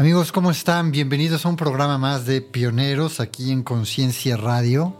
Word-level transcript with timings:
Amigos, 0.00 0.32
¿cómo 0.32 0.50
están? 0.50 0.92
Bienvenidos 0.92 1.44
a 1.44 1.50
un 1.50 1.56
programa 1.56 1.98
más 1.98 2.24
de 2.24 2.40
Pioneros 2.40 3.20
aquí 3.20 3.52
en 3.52 3.62
Conciencia 3.62 4.38
Radio, 4.38 4.96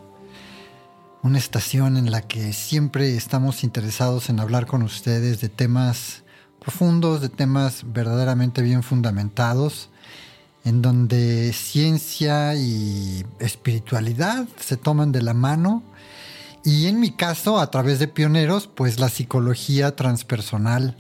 una 1.23 1.39
estación 1.39 1.97
en 1.97 2.11
la 2.11 2.21
que 2.21 2.53
siempre 2.53 3.17
estamos 3.17 3.65
interesados 3.65 4.29
en 4.29 4.41
hablar 4.41 4.67
con 4.67 4.83
ustedes 4.83 5.41
de 5.41 5.49
temas 5.49 6.23
profundos, 6.59 7.23
de 7.23 7.31
temas 7.31 7.83
verdaderamente 7.87 8.61
bien 8.61 8.83
fundamentados, 8.83 9.89
en 10.67 10.83
donde 10.83 11.55
ciencia 11.55 12.55
y 12.55 13.25
espiritualidad 13.39 14.47
se 14.59 14.77
toman 14.77 15.13
de 15.13 15.23
la 15.23 15.33
mano 15.33 15.83
y 16.63 16.89
en 16.89 17.01
mi 17.01 17.13
caso, 17.13 17.59
a 17.59 17.71
través 17.71 18.01
de 18.01 18.09
Pioneros, 18.09 18.67
pues 18.67 19.01
la 19.01 19.09
psicología 19.09 19.97
transpersonal 19.97 20.95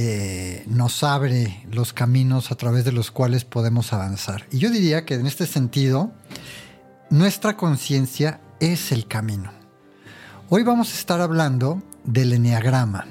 eh, 0.00 0.62
nos 0.68 1.02
abre 1.02 1.66
los 1.72 1.92
caminos 1.92 2.52
a 2.52 2.54
través 2.54 2.84
de 2.84 2.92
los 2.92 3.10
cuales 3.10 3.44
podemos 3.44 3.92
avanzar. 3.92 4.46
Y 4.52 4.58
yo 4.58 4.70
diría 4.70 5.04
que 5.04 5.14
en 5.14 5.26
este 5.26 5.44
sentido, 5.44 6.12
nuestra 7.10 7.56
conciencia 7.56 8.40
es 8.60 8.92
el 8.92 9.08
camino. 9.08 9.50
Hoy 10.50 10.62
vamos 10.62 10.92
a 10.92 10.96
estar 10.96 11.20
hablando 11.20 11.82
del 12.04 12.32
enneagrama. 12.32 13.06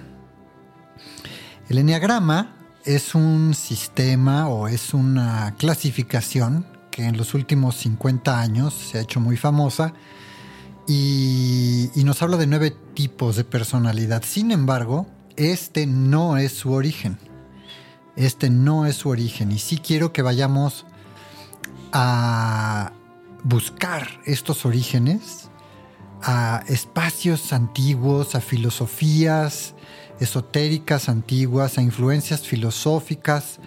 El 1.68 1.80
enneagrama 1.80 2.56
es 2.86 3.16
un 3.16 3.54
sistema 3.54 4.48
o 4.48 4.70
es 4.70 4.94
una 4.94 5.56
clasificación 5.58 6.66
que 6.90 7.04
en 7.04 7.18
los 7.18 7.34
últimos 7.34 7.76
50 7.76 8.40
años 8.40 8.74
se 8.74 8.98
ha 8.98 9.02
hecho 9.02 9.20
muy 9.20 9.36
famosa 9.36 9.92
y 10.88 11.92
nos 11.98 12.22
habla 12.22 12.38
de 12.38 12.48
nueve 12.48 12.74
tipos 12.94 13.36
de 13.36 13.44
personalidad. 13.44 14.24
Sin 14.26 14.52
embargo, 14.52 15.06
este 15.38 15.86
no 15.86 16.38
es 16.38 16.52
su 16.52 16.74
origen. 16.74 17.18
Este 18.16 18.50
no 18.50 18.86
es 18.86 18.98
su 18.98 19.10
origen. 19.10 19.52
Y 19.52 19.60
sí 19.60 19.78
quiero 19.78 20.12
que 20.12 20.22
vayamos 20.22 20.86
a 21.94 22.92
buscar 23.44 24.08
estos 24.26 24.66
orígenes, 24.66 25.50
a 26.22 26.64
espacios 26.68 27.54
antiguos, 27.54 28.36
a 28.36 28.42
filosofías 28.42 29.76
esotéricas 30.20 31.10
antiguas, 31.10 31.78
a 31.78 31.82
influencias 31.82 32.42
filosóficas 32.42 33.60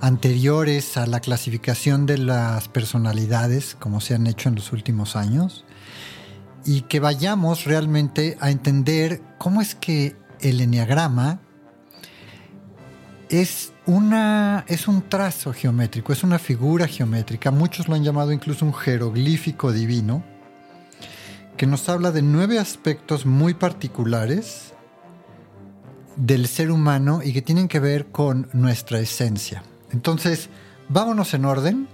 anteriores 0.00 0.96
a 0.96 1.06
la 1.06 1.20
clasificación 1.20 2.06
de 2.06 2.18
las 2.18 2.68
personalidades, 2.68 3.76
como 3.78 4.00
se 4.00 4.14
han 4.14 4.26
hecho 4.26 4.48
en 4.48 4.56
los 4.56 4.72
últimos 4.72 5.14
años, 5.14 5.64
y 6.64 6.82
que 6.82 6.98
vayamos 6.98 7.64
realmente 7.64 8.36
a 8.40 8.50
entender 8.50 9.22
cómo 9.38 9.60
es 9.60 9.76
que 9.76 10.16
el 10.42 10.60
enneagrama 10.60 11.40
es, 13.28 13.72
una, 13.86 14.64
es 14.68 14.88
un 14.88 15.08
trazo 15.08 15.52
geométrico, 15.52 16.12
es 16.12 16.22
una 16.22 16.38
figura 16.38 16.86
geométrica. 16.86 17.50
Muchos 17.50 17.88
lo 17.88 17.94
han 17.94 18.04
llamado 18.04 18.32
incluso 18.32 18.66
un 18.66 18.74
jeroglífico 18.74 19.72
divino, 19.72 20.22
que 21.56 21.66
nos 21.66 21.88
habla 21.88 22.12
de 22.12 22.22
nueve 22.22 22.58
aspectos 22.58 23.24
muy 23.24 23.54
particulares 23.54 24.74
del 26.16 26.46
ser 26.46 26.70
humano 26.70 27.20
y 27.24 27.32
que 27.32 27.40
tienen 27.40 27.68
que 27.68 27.80
ver 27.80 28.06
con 28.06 28.48
nuestra 28.52 29.00
esencia. 29.00 29.62
Entonces, 29.92 30.50
vámonos 30.88 31.32
en 31.34 31.44
orden. 31.44 31.88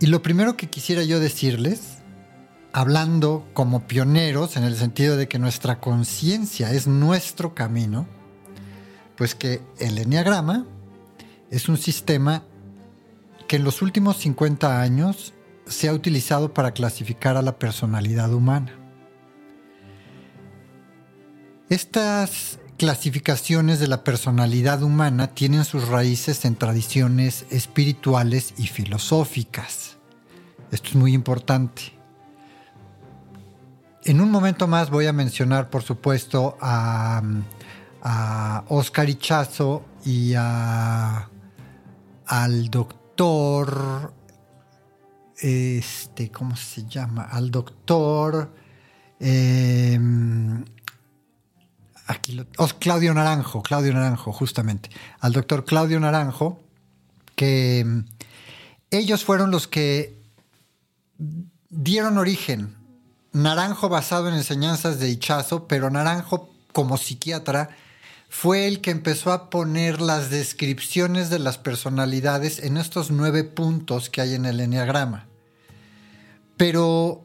Y 0.00 0.06
lo 0.06 0.20
primero 0.20 0.56
que 0.56 0.68
quisiera 0.68 1.02
yo 1.04 1.20
decirles 1.20 2.01
hablando 2.72 3.46
como 3.52 3.86
pioneros 3.86 4.56
en 4.56 4.64
el 4.64 4.76
sentido 4.76 5.16
de 5.16 5.28
que 5.28 5.38
nuestra 5.38 5.80
conciencia 5.80 6.72
es 6.72 6.86
nuestro 6.86 7.54
camino, 7.54 8.06
pues 9.16 9.34
que 9.34 9.60
el 9.78 9.98
enneagrama 9.98 10.66
es 11.50 11.68
un 11.68 11.76
sistema 11.76 12.44
que 13.46 13.56
en 13.56 13.64
los 13.64 13.82
últimos 13.82 14.16
50 14.16 14.80
años 14.80 15.34
se 15.66 15.88
ha 15.88 15.92
utilizado 15.92 16.54
para 16.54 16.72
clasificar 16.72 17.36
a 17.36 17.42
la 17.42 17.58
personalidad 17.58 18.32
humana. 18.32 18.72
Estas 21.68 22.58
clasificaciones 22.78 23.78
de 23.78 23.86
la 23.86 24.02
personalidad 24.02 24.82
humana 24.82 25.28
tienen 25.28 25.64
sus 25.64 25.88
raíces 25.88 26.44
en 26.44 26.56
tradiciones 26.56 27.46
espirituales 27.50 28.54
y 28.56 28.66
filosóficas. 28.66 29.98
Esto 30.70 30.88
es 30.88 30.94
muy 30.94 31.12
importante. 31.12 32.01
En 34.04 34.20
un 34.20 34.32
momento 34.32 34.66
más 34.66 34.90
voy 34.90 35.06
a 35.06 35.12
mencionar, 35.12 35.70
por 35.70 35.84
supuesto, 35.84 36.56
a, 36.60 37.22
Oscar 38.68 39.08
Ichazo 39.08 39.84
y 40.04 40.34
al 40.34 41.28
doctor, 42.68 44.12
este, 45.38 46.32
¿cómo 46.32 46.56
se 46.56 46.84
llama? 46.88 47.28
Al 47.30 47.52
doctor, 47.52 48.52
em, 49.20 50.64
aquí 52.08 52.44
Claudio 52.80 53.14
Naranjo, 53.14 53.62
Claudio 53.62 53.92
Naranjo, 53.92 54.32
justamente, 54.32 54.90
al 55.20 55.32
doctor 55.32 55.64
Claudio 55.64 56.00
Naranjo, 56.00 56.60
que 57.36 57.78
em, 57.78 58.04
ellos 58.90 59.24
fueron 59.24 59.52
los 59.52 59.68
que 59.68 60.20
dieron 61.70 62.18
origen 62.18 62.81
Naranjo 63.32 63.88
basado 63.88 64.28
en 64.28 64.34
enseñanzas 64.34 64.98
de 64.98 65.08
Ichazo, 65.08 65.66
pero 65.66 65.90
Naranjo 65.90 66.50
como 66.72 66.98
psiquiatra 66.98 67.70
fue 68.28 68.66
el 68.66 68.80
que 68.80 68.90
empezó 68.90 69.32
a 69.32 69.50
poner 69.50 70.00
las 70.00 70.30
descripciones 70.30 71.30
de 71.30 71.38
las 71.38 71.58
personalidades 71.58 72.58
en 72.60 72.76
estos 72.76 73.10
nueve 73.10 73.44
puntos 73.44 74.10
que 74.10 74.20
hay 74.20 74.34
en 74.34 74.46
el 74.46 74.60
enneagrama. 74.60 75.26
Pero 76.56 77.24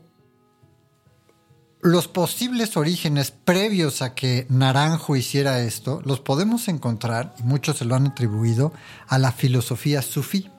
los 1.81 2.07
posibles 2.07 2.75
orígenes 2.75 3.31
previos 3.31 4.01
a 4.01 4.15
que 4.15 4.47
Naranjo 4.49 5.15
hiciera 5.15 5.59
esto 5.61 6.01
los 6.03 6.19
podemos 6.19 6.67
encontrar, 6.67 7.35
y 7.39 7.43
muchos 7.43 7.77
se 7.77 7.85
lo 7.85 7.95
han 7.95 8.07
atribuido, 8.07 8.73
a 9.07 9.17
la 9.17 9.31
filosofía 9.31 10.01
sufí 10.01 10.49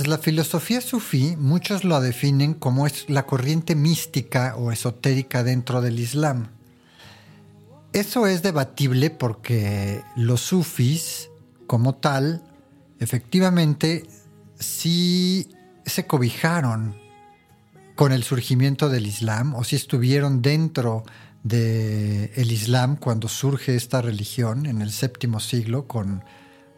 la 0.00 0.18
filosofía 0.18 0.80
sufí, 0.80 1.36
muchos 1.36 1.84
lo 1.84 2.00
definen 2.00 2.54
como 2.54 2.86
es 2.86 3.08
la 3.08 3.26
corriente 3.26 3.74
mística 3.76 4.56
o 4.56 4.72
esotérica 4.72 5.44
dentro 5.44 5.80
del 5.80 6.00
Islam. 6.00 6.48
Eso 7.92 8.26
es 8.26 8.42
debatible 8.42 9.10
porque 9.10 10.02
los 10.16 10.40
sufis, 10.40 11.30
como 11.68 11.94
tal, 11.94 12.42
efectivamente 12.98 14.04
sí 14.58 15.48
se 15.86 16.06
cobijaron 16.06 16.96
con 17.94 18.10
el 18.10 18.24
surgimiento 18.24 18.88
del 18.88 19.06
Islam 19.06 19.54
o 19.54 19.62
si 19.62 19.76
estuvieron 19.76 20.42
dentro 20.42 21.04
del 21.44 22.50
Islam 22.50 22.96
cuando 22.96 23.28
surge 23.28 23.76
esta 23.76 24.02
religión 24.02 24.66
en 24.66 24.82
el 24.82 24.90
séptimo 24.90 25.38
siglo 25.38 25.86
con 25.86 26.24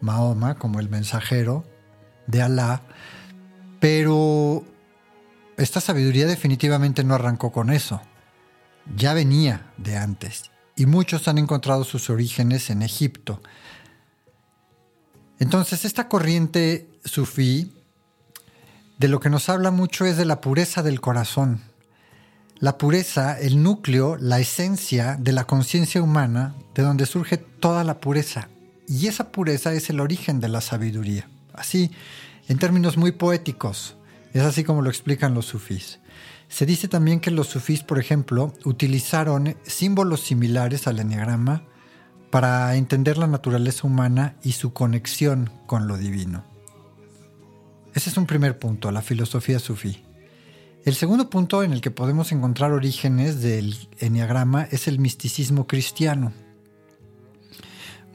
Mahoma 0.01 0.55
como 0.55 0.79
el 0.79 0.89
mensajero 0.89 1.65
de 2.27 2.41
Alá, 2.41 2.81
pero 3.79 4.63
esta 5.57 5.81
sabiduría 5.81 6.27
definitivamente 6.27 7.03
no 7.03 7.15
arrancó 7.15 7.51
con 7.51 7.71
eso, 7.71 8.01
ya 8.95 9.13
venía 9.13 9.71
de 9.77 9.97
antes, 9.97 10.51
y 10.75 10.85
muchos 10.85 11.27
han 11.27 11.39
encontrado 11.39 11.83
sus 11.83 12.09
orígenes 12.09 12.69
en 12.69 12.83
Egipto. 12.83 13.41
Entonces, 15.39 15.85
esta 15.85 16.07
corriente 16.07 16.87
sufí 17.03 17.71
de 18.97 19.07
lo 19.07 19.19
que 19.19 19.29
nos 19.29 19.49
habla 19.49 19.71
mucho 19.71 20.05
es 20.05 20.17
de 20.17 20.25
la 20.25 20.41
pureza 20.41 20.81
del 20.81 21.01
corazón. 21.01 21.61
La 22.59 22.79
pureza, 22.79 23.39
el 23.39 23.61
núcleo, 23.61 24.17
la 24.19 24.39
esencia 24.39 25.15
de 25.19 25.31
la 25.31 25.43
conciencia 25.43 26.01
humana, 26.01 26.55
de 26.73 26.81
donde 26.81 27.05
surge 27.05 27.37
toda 27.37 27.83
la 27.83 27.99
pureza. 27.99 28.49
Y 28.87 29.05
esa 29.05 29.31
pureza 29.31 29.73
es 29.73 29.91
el 29.91 29.99
origen 29.99 30.39
de 30.39 30.49
la 30.49 30.61
sabiduría. 30.61 31.29
Así, 31.57 31.91
en 32.47 32.57
términos 32.57 32.95
muy 32.95 33.11
poéticos. 33.11 33.97
Es 34.33 34.43
así 34.43 34.63
como 34.63 34.81
lo 34.81 34.89
explican 34.89 35.33
los 35.33 35.45
sufís. 35.45 35.99
Se 36.47 36.65
dice 36.65 36.87
también 36.87 37.19
que 37.19 37.31
los 37.31 37.47
sufís, 37.47 37.83
por 37.83 37.99
ejemplo, 37.99 38.53
utilizaron 38.63 39.57
símbolos 39.63 40.21
similares 40.21 40.87
al 40.87 40.99
enneagrama 40.99 41.63
para 42.29 42.75
entender 42.75 43.17
la 43.17 43.27
naturaleza 43.27 43.87
humana 43.87 44.35
y 44.43 44.53
su 44.53 44.71
conexión 44.73 45.49
con 45.65 45.87
lo 45.87 45.97
divino. 45.97 46.45
Ese 47.93 48.09
es 48.09 48.17
un 48.17 48.27
primer 48.27 48.59
punto, 48.59 48.91
la 48.91 49.01
filosofía 49.01 49.59
sufí. 49.59 50.03
El 50.85 50.95
segundo 50.95 51.29
punto 51.29 51.63
en 51.63 51.73
el 51.73 51.81
que 51.81 51.91
podemos 51.91 52.31
encontrar 52.31 52.71
orígenes 52.71 53.41
del 53.41 53.75
enneagrama 53.99 54.67
es 54.71 54.87
el 54.87 54.99
misticismo 54.99 55.67
cristiano. 55.67 56.31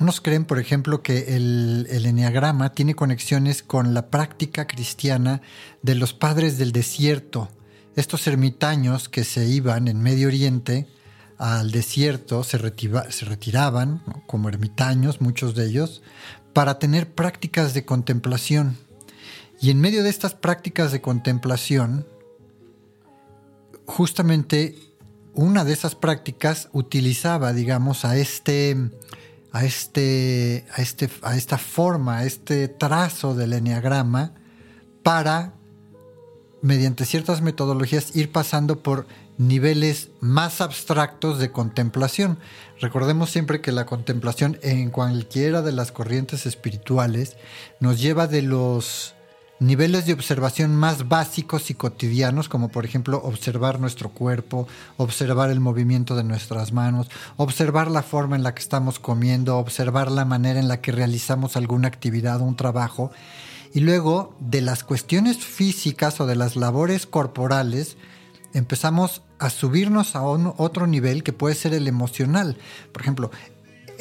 Unos 0.00 0.20
creen, 0.20 0.44
por 0.44 0.58
ejemplo, 0.58 1.02
que 1.02 1.36
el, 1.36 1.86
el 1.90 2.06
enneagrama 2.06 2.72
tiene 2.72 2.94
conexiones 2.94 3.62
con 3.62 3.94
la 3.94 4.10
práctica 4.10 4.66
cristiana 4.66 5.42
de 5.82 5.94
los 5.94 6.12
padres 6.12 6.58
del 6.58 6.72
desierto, 6.72 7.48
estos 7.94 8.26
ermitaños 8.26 9.08
que 9.08 9.24
se 9.24 9.46
iban 9.46 9.86
en 9.86 10.02
Medio 10.02 10.28
Oriente 10.28 10.88
al 11.38 11.72
desierto, 11.72 12.44
se, 12.44 12.56
retiraban 12.56 14.02
como 14.26 14.48
ermitaños, 14.48 15.20
muchos 15.20 15.54
de 15.54 15.66
ellos, 15.66 16.02
para 16.52 16.78
tener 16.78 17.12
prácticas 17.12 17.74
de 17.74 17.84
contemplación. 17.84 18.78
Y 19.60 19.70
en 19.70 19.80
medio 19.80 20.02
de 20.02 20.10
estas 20.10 20.34
prácticas 20.34 20.92
de 20.92 21.00
contemplación, 21.00 22.06
justamente 23.86 24.76
una 25.34 25.64
de 25.64 25.72
esas 25.72 25.94
prácticas 25.94 26.68
utilizaba, 26.72 27.52
digamos, 27.52 28.04
a 28.04 28.16
este, 28.16 28.90
a 29.52 29.64
este, 29.64 30.66
a 30.74 30.82
este, 30.82 31.10
a 31.22 31.36
esta 31.36 31.58
forma, 31.58 32.18
a 32.18 32.24
este 32.24 32.68
trazo 32.68 33.34
del 33.34 33.52
enneagrama 33.52 34.32
para, 35.02 35.54
mediante 36.62 37.04
ciertas 37.04 37.42
metodologías, 37.42 38.16
ir 38.16 38.32
pasando 38.32 38.82
por 38.82 39.06
niveles 39.36 40.10
más 40.20 40.60
abstractos 40.60 41.38
de 41.38 41.50
contemplación. 41.50 42.38
Recordemos 42.80 43.30
siempre 43.30 43.60
que 43.60 43.72
la 43.72 43.86
contemplación 43.86 44.58
en 44.62 44.90
cualquiera 44.90 45.62
de 45.62 45.72
las 45.72 45.92
corrientes 45.92 46.46
espirituales 46.46 47.36
nos 47.80 48.00
lleva 48.00 48.26
de 48.26 48.42
los 48.42 49.14
niveles 49.62 50.06
de 50.06 50.12
observación 50.12 50.74
más 50.74 51.08
básicos 51.08 51.70
y 51.70 51.74
cotidianos, 51.74 52.48
como 52.48 52.68
por 52.68 52.84
ejemplo 52.84 53.20
observar 53.24 53.80
nuestro 53.80 54.10
cuerpo, 54.10 54.66
observar 54.96 55.50
el 55.50 55.60
movimiento 55.60 56.16
de 56.16 56.24
nuestras 56.24 56.72
manos, 56.72 57.08
observar 57.36 57.90
la 57.90 58.02
forma 58.02 58.36
en 58.36 58.42
la 58.42 58.54
que 58.54 58.62
estamos 58.62 58.98
comiendo, 58.98 59.58
observar 59.58 60.10
la 60.10 60.24
manera 60.24 60.60
en 60.60 60.68
la 60.68 60.80
que 60.80 60.92
realizamos 60.92 61.56
alguna 61.56 61.88
actividad 61.88 62.40
o 62.40 62.44
un 62.44 62.56
trabajo, 62.56 63.12
y 63.72 63.80
luego 63.80 64.36
de 64.40 64.60
las 64.60 64.84
cuestiones 64.84 65.38
físicas 65.38 66.20
o 66.20 66.26
de 66.26 66.36
las 66.36 66.56
labores 66.56 67.06
corporales, 67.06 67.96
empezamos 68.52 69.22
a 69.38 69.48
subirnos 69.50 70.14
a 70.14 70.22
otro 70.22 70.86
nivel 70.86 71.22
que 71.22 71.32
puede 71.32 71.54
ser 71.54 71.72
el 71.72 71.88
emocional. 71.88 72.58
Por 72.92 73.02
ejemplo, 73.02 73.30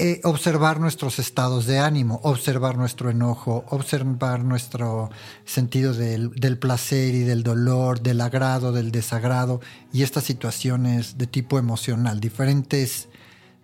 eh, 0.03 0.19
observar 0.23 0.79
nuestros 0.79 1.19
estados 1.19 1.67
de 1.67 1.77
ánimo, 1.77 2.19
observar 2.23 2.75
nuestro 2.75 3.11
enojo, 3.11 3.65
observar 3.69 4.43
nuestro 4.43 5.11
sentido 5.45 5.93
del, 5.93 6.57
placer 6.57 7.13
y 7.13 7.19
del 7.19 7.43
dolor, 7.43 8.01
del 8.01 8.19
agrado, 8.21 8.71
del 8.71 8.91
desagrado 8.91 9.61
y 9.93 10.01
estas 10.01 10.23
situaciones 10.23 11.19
de 11.19 11.27
tipo 11.27 11.59
emocional, 11.59 12.19
diferentes, 12.19 13.09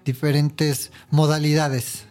diferentes 0.06 0.92
modalidades 1.10 2.06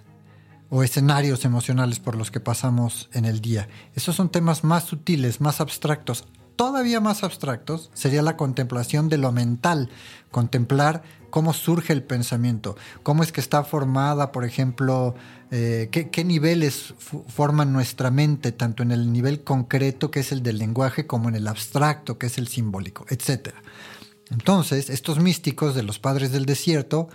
o 0.71 0.83
escenarios 0.83 1.45
emocionales 1.45 2.01
por 2.01 2.17
los 2.17 2.33
que 2.33 2.41
pasamos 2.41 3.09
en 3.13 3.27
el 3.27 3.41
día. 3.41 3.69
Esos 3.95 4.17
son 4.17 4.31
temas 4.31 4.65
más 4.65 4.83
sutiles, 4.87 5.41
más 5.41 5.61
abstractos 5.61 6.25
todavía 6.57 7.01
más 7.01 7.23
abstractos 7.23 7.91
sería 7.95 8.23
la 8.23 8.37
contemplación 8.37 9.09
de 9.09 9.19
lo 9.19 9.31
mental, 9.31 9.91
contemplar 10.31 11.03
cómo 11.31 11.53
surge 11.53 11.93
el 11.93 12.03
pensamiento, 12.03 12.77
cómo 13.03 13.23
es 13.23 13.31
que 13.31 13.41
está 13.41 13.63
formada, 13.63 14.33
por 14.33 14.45
ejemplo, 14.45 15.15
eh, 15.51 15.89
qué, 15.91 16.25
niveles 16.25 16.95
forman 17.29 17.73
nuestra 17.73 18.11
mente, 18.11 18.53
tanto 18.53 18.83
en 18.83 18.91
el 18.91 19.13
nivel 19.13 19.45
concreto, 19.45 20.11
que 20.11 20.21
es 20.21 20.33
el 20.33 20.43
del 20.43 20.59
lenguaje, 20.59 21.07
como 21.07 21.29
en 21.29 21.35
el 21.35 21.47
abstracto, 21.47 22.19
que 22.19 22.27
es 22.27 22.39
el 22.39 22.49
simbólico, 22.49 23.05
etc. 23.11 23.51
Entonces, 24.31 24.89
estos 24.91 25.19
místicos 25.21 25.75
de 25.75 25.83
los 25.83 25.99
padres 25.99 26.33
del 26.33 26.47
desierto, 26.47 27.09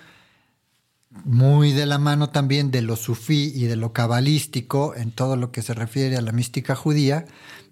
muy 1.25 1.73
de 1.73 1.85
la 1.85 1.97
mano 1.97 2.29
también 2.29 2.71
de 2.71 2.81
lo 2.81 2.95
sufí 2.95 3.51
y 3.53 3.65
de 3.65 3.75
lo 3.75 3.91
cabalístico 3.91 4.95
en 4.95 5.11
todo 5.11 5.35
lo 5.35 5.51
que 5.51 5.61
se 5.61 5.73
refiere 5.73 6.15
a 6.15 6.21
la 6.21 6.31
mística 6.31 6.75
judía, 6.75 7.25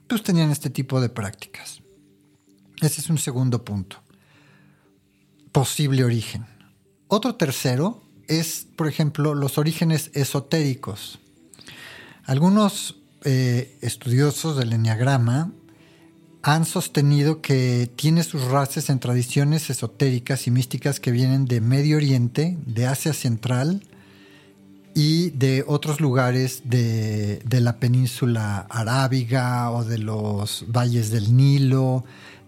pues 0.09 0.23
tenían 0.23 0.51
este 0.51 0.69
tipo 0.69 1.00
de 1.00 1.09
prácticas. 1.09 1.81
Ese 2.81 3.01
es 3.01 3.09
un 3.09 3.17
segundo 3.17 3.63
punto. 3.63 4.01
Posible 5.51 6.03
origen. 6.03 6.45
Otro 7.07 7.35
tercero 7.35 8.03
es, 8.27 8.67
por 8.75 8.88
ejemplo, 8.88 9.35
los 9.35 9.57
orígenes 9.57 10.11
esotéricos. 10.13 11.19
Algunos 12.25 12.97
eh, 13.23 13.77
estudiosos 13.81 14.57
del 14.57 14.73
enneagrama 14.73 15.51
han 16.41 16.65
sostenido 16.65 17.41
que 17.41 17.91
tiene 17.95 18.23
sus 18.23 18.44
raíces 18.45 18.89
en 18.89 19.00
tradiciones 19.00 19.69
esotéricas 19.69 20.47
y 20.47 20.51
místicas 20.51 21.00
que 21.00 21.11
vienen 21.11 21.45
de 21.45 21.59
Medio 21.61 21.97
Oriente, 21.97 22.57
de 22.65 22.88
Asia 22.88 23.13
Central 23.13 23.83
y 24.94 25.30
de 25.31 25.63
otros 25.68 26.01
lugares 26.01 26.63
de, 26.65 27.41
la 27.50 27.80
península 27.80 28.68
arábiga 28.69 29.71
o 29.71 29.83
de 29.83 29.97
los 29.97 30.65
valles 30.68 31.09
del 31.12 31.36
Nilo, 31.36 32.03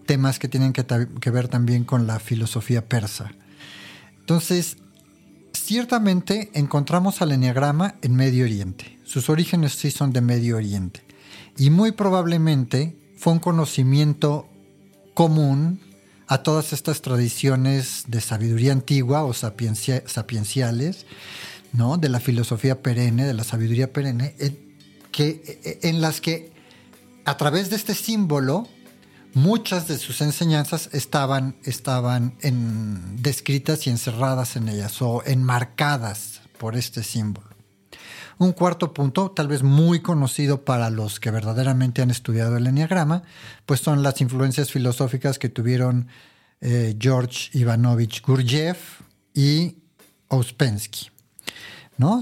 temas 0.05 0.39
que 0.39 0.47
tienen 0.47 0.73
que, 0.73 0.85
que, 1.19 1.31
ver 1.31 1.47
también 1.47 1.83
con 1.83 2.07
la 2.07 2.19
filosofía 2.19 2.87
persa. 2.87 3.31
Entonces, 4.19 4.77
ciertamente 5.53 6.49
encontramos 6.53 7.21
al 7.21 7.31
enneagrama 7.31 7.95
en 8.01 8.15
Medio 8.15 8.45
Oriente. 8.45 8.99
Sus 9.03 9.29
orígenes 9.29 9.73
sí 9.73 9.91
son 9.91 10.11
de 10.11 10.21
Medio 10.21 10.57
Oriente. 10.57 11.03
Y 11.57 11.69
muy 11.69 11.91
probablemente 11.91 12.97
fue 13.17 13.33
un 13.33 13.39
conocimiento 13.39 14.47
común 15.13 15.79
a 16.27 16.43
todas 16.43 16.71
estas 16.71 17.01
tradiciones 17.01 18.05
de 18.07 18.21
sabiduría 18.21 18.71
antigua 18.71 19.25
o 19.25 19.33
sapienciales 19.33 21.05
¿no? 21.73 21.97
de 21.97 22.09
la 22.09 22.19
filosofía 22.19 22.81
perenne, 22.81 23.25
de 23.25 23.33
la 23.33 23.43
sabiduría 23.43 23.91
perenne, 23.91 24.35
en, 24.39 24.77
que, 25.11 25.79
en 25.83 26.01
las 26.01 26.21
que 26.21 26.51
a 27.25 27.37
través 27.37 27.69
de 27.69 27.75
este 27.75 27.93
símbolo 27.93 28.67
muchas 29.33 29.87
de 29.87 29.97
sus 29.97 30.21
enseñanzas 30.21 30.89
estaban, 30.91 31.55
estaban 31.63 32.33
descritas 33.21 33.87
y 33.87 33.89
encerradas 33.89 34.55
en 34.55 34.69
ellas 34.69 35.01
o 35.01 35.23
enmarcadas 35.25 36.41
por 36.57 36.75
este 36.75 37.03
símbolo. 37.03 37.47
Un 38.37 38.53
cuarto 38.53 38.93
punto, 38.93 39.31
tal 39.31 39.47
vez 39.47 39.61
muy 39.61 40.01
conocido 40.01 40.65
para 40.65 40.89
los 40.89 41.19
que 41.19 41.29
verdaderamente 41.29 42.01
han 42.01 42.09
estudiado 42.09 42.57
el 42.57 42.65
enneagrama, 42.65 43.21
pues 43.65 43.81
son 43.81 44.01
las 44.01 44.19
influencias 44.19 44.71
filosóficas 44.71 45.37
que 45.37 45.49
tuvieron 45.49 46.07
eh, 46.59 46.95
George 46.99 47.49
Ivanovich 47.53 48.23
Gurdjieff 48.23 49.01
y 49.33 49.77
Ouspensky. 50.29 51.11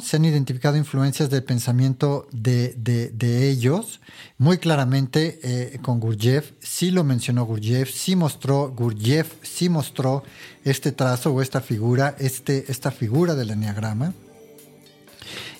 Se 0.01 0.17
han 0.17 0.25
identificado 0.25 0.75
influencias 0.75 1.29
del 1.29 1.43
pensamiento 1.43 2.27
de, 2.31 3.49
ellos 3.49 4.01
muy 4.37 4.57
claramente 4.57 5.39
eh, 5.41 5.79
con 5.81 5.99
Gurdjieff. 6.01 6.51
Sí 6.59 6.91
lo 6.91 7.05
mencionó 7.05 7.45
Gurdjieff, 7.45 7.89
sí 7.89 8.15
mostró 8.17 8.73
Gurdjieff, 8.75 9.33
sí 9.41 9.69
mostró 9.69 10.23
este 10.65 10.91
trazo 10.91 11.31
o 11.33 11.41
esta 11.41 11.61
figura, 11.61 12.15
este, 12.19 12.69
esta 12.69 12.91
figura 12.91 13.35
del 13.35 13.51
enneagrama. 13.51 14.13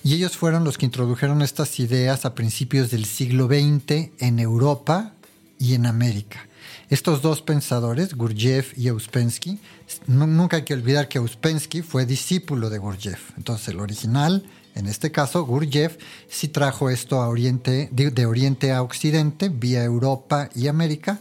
Y 0.04 0.16
ellos 0.16 0.36
fueron 0.36 0.66
los 0.66 0.78
que 0.78 0.86
introdujeron 0.86 1.42
estas 1.42 1.80
ideas 1.80 2.26
a 2.26 2.36
principios 2.36 2.92
del 2.92 3.06
siglo 3.06 3.48
XX 3.48 4.12
en 4.20 4.40
Europa 4.40 5.14
y 5.58 5.76
en 5.76 5.86
América. 5.86 6.49
Estos 6.90 7.22
dos 7.22 7.42
pensadores, 7.42 8.16
Gurdjieff 8.16 8.78
y 8.78 8.90
Ouspensky, 8.90 9.60
nunca 10.08 10.58
hay 10.58 10.64
que 10.64 10.74
olvidar 10.74 11.08
que 11.08 11.20
Ouspensky 11.20 11.82
fue 11.82 12.06
discípulo 12.06 12.70
de 12.70 12.80
Gurdjieff. 12.80 13.32
Entonces 13.38 13.68
el 13.70 13.80
original, 13.80 14.44
en 14.76 14.88
este 14.88 15.12
caso 15.12 15.46
Gurdjieff, 15.46 15.98
sí 16.28 16.48
trajo 16.48 16.90
esto 16.90 17.20
oriente, 17.20 17.90
de, 17.92 18.26
Oriente 18.26 18.72
a 18.72 18.82
Occidente, 18.82 19.50
vía 19.50 19.84
Europa 19.84 20.50
y 20.56 20.68
América. 20.68 21.20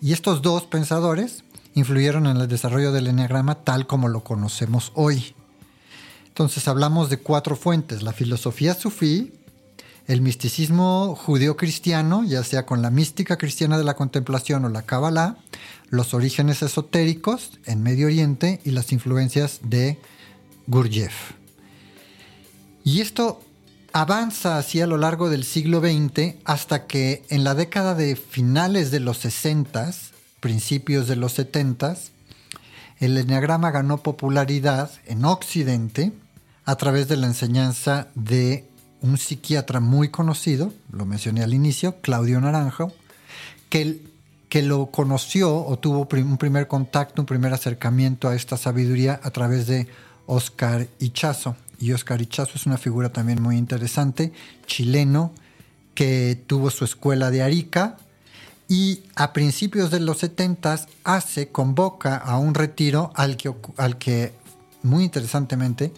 Y 0.00 0.12
estos 0.12 0.42
dos 0.42 0.64
pensadores 0.64 1.42
influyeron 1.74 2.26
en 2.26 2.36
el 2.36 2.48
desarrollo 2.48 2.92
del 2.92 3.08
enneagrama 3.08 3.64
tal 3.64 3.86
como 3.86 4.08
lo 4.08 4.22
conocemos 4.22 4.92
hoy. 4.94 5.34
Entonces 6.26 6.68
hablamos 6.68 7.10
de 7.10 7.18
cuatro 7.18 7.56
fuentes, 7.56 8.02
la 8.02 8.12
filosofía 8.12 8.74
sufí, 8.74 9.32
el 10.08 10.22
misticismo 10.22 11.14
judío-cristiano, 11.14 12.24
ya 12.24 12.42
sea 12.42 12.64
con 12.64 12.80
la 12.80 12.90
mística 12.90 13.36
cristiana 13.36 13.76
de 13.76 13.84
la 13.84 13.94
contemplación 13.94 14.64
o 14.64 14.70
la 14.70 14.82
Kabbalah, 14.82 15.36
los 15.90 16.14
orígenes 16.14 16.62
esotéricos 16.62 17.52
en 17.66 17.82
Medio 17.82 18.06
Oriente 18.06 18.60
y 18.64 18.70
las 18.70 18.90
influencias 18.90 19.60
de 19.62 19.98
Gurdjieff. 20.66 21.32
Y 22.84 23.02
esto 23.02 23.42
avanza 23.92 24.56
así 24.56 24.80
a 24.80 24.86
lo 24.86 24.96
largo 24.96 25.28
del 25.28 25.44
siglo 25.44 25.80
XX 25.80 26.36
hasta 26.44 26.86
que 26.86 27.24
en 27.28 27.44
la 27.44 27.54
década 27.54 27.94
de 27.94 28.16
finales 28.16 28.90
de 28.90 29.00
los 29.00 29.18
60, 29.18 29.92
principios 30.40 31.06
de 31.06 31.16
los 31.16 31.32
70, 31.34 31.96
el 32.98 33.18
enneagrama 33.18 33.70
ganó 33.70 33.98
popularidad 33.98 34.90
en 35.04 35.26
Occidente 35.26 36.12
a 36.64 36.76
través 36.76 37.08
de 37.08 37.18
la 37.18 37.26
enseñanza 37.26 38.08
de 38.14 38.67
un 39.00 39.18
psiquiatra 39.18 39.80
muy 39.80 40.08
conocido, 40.08 40.72
lo 40.92 41.06
mencioné 41.06 41.42
al 41.42 41.54
inicio, 41.54 42.00
Claudio 42.00 42.40
Naranjo, 42.40 42.92
que, 43.68 44.02
que 44.48 44.62
lo 44.62 44.86
conoció 44.86 45.64
o 45.64 45.78
tuvo 45.78 46.08
un 46.10 46.38
primer 46.38 46.68
contacto, 46.68 47.22
un 47.22 47.26
primer 47.26 47.52
acercamiento 47.52 48.28
a 48.28 48.34
esta 48.34 48.56
sabiduría 48.56 49.20
a 49.22 49.30
través 49.30 49.66
de 49.66 49.86
Oscar 50.26 50.88
Ichazo. 50.98 51.56
Y 51.78 51.92
Oscar 51.92 52.20
Ichazo 52.20 52.52
es 52.56 52.66
una 52.66 52.78
figura 52.78 53.10
también 53.10 53.40
muy 53.40 53.56
interesante, 53.56 54.32
chileno, 54.66 55.32
que 55.94 56.40
tuvo 56.46 56.70
su 56.70 56.84
escuela 56.84 57.30
de 57.30 57.42
Arica 57.42 57.96
y 58.68 59.04
a 59.16 59.32
principios 59.32 59.90
de 59.90 59.98
los 59.98 60.18
70 60.18 60.86
hace, 61.02 61.48
convoca 61.48 62.16
a 62.16 62.38
un 62.38 62.54
retiro 62.54 63.10
al 63.14 63.38
que, 63.38 63.54
al 63.78 63.96
que 63.96 64.34
muy 64.82 65.04
interesantemente, 65.04 65.92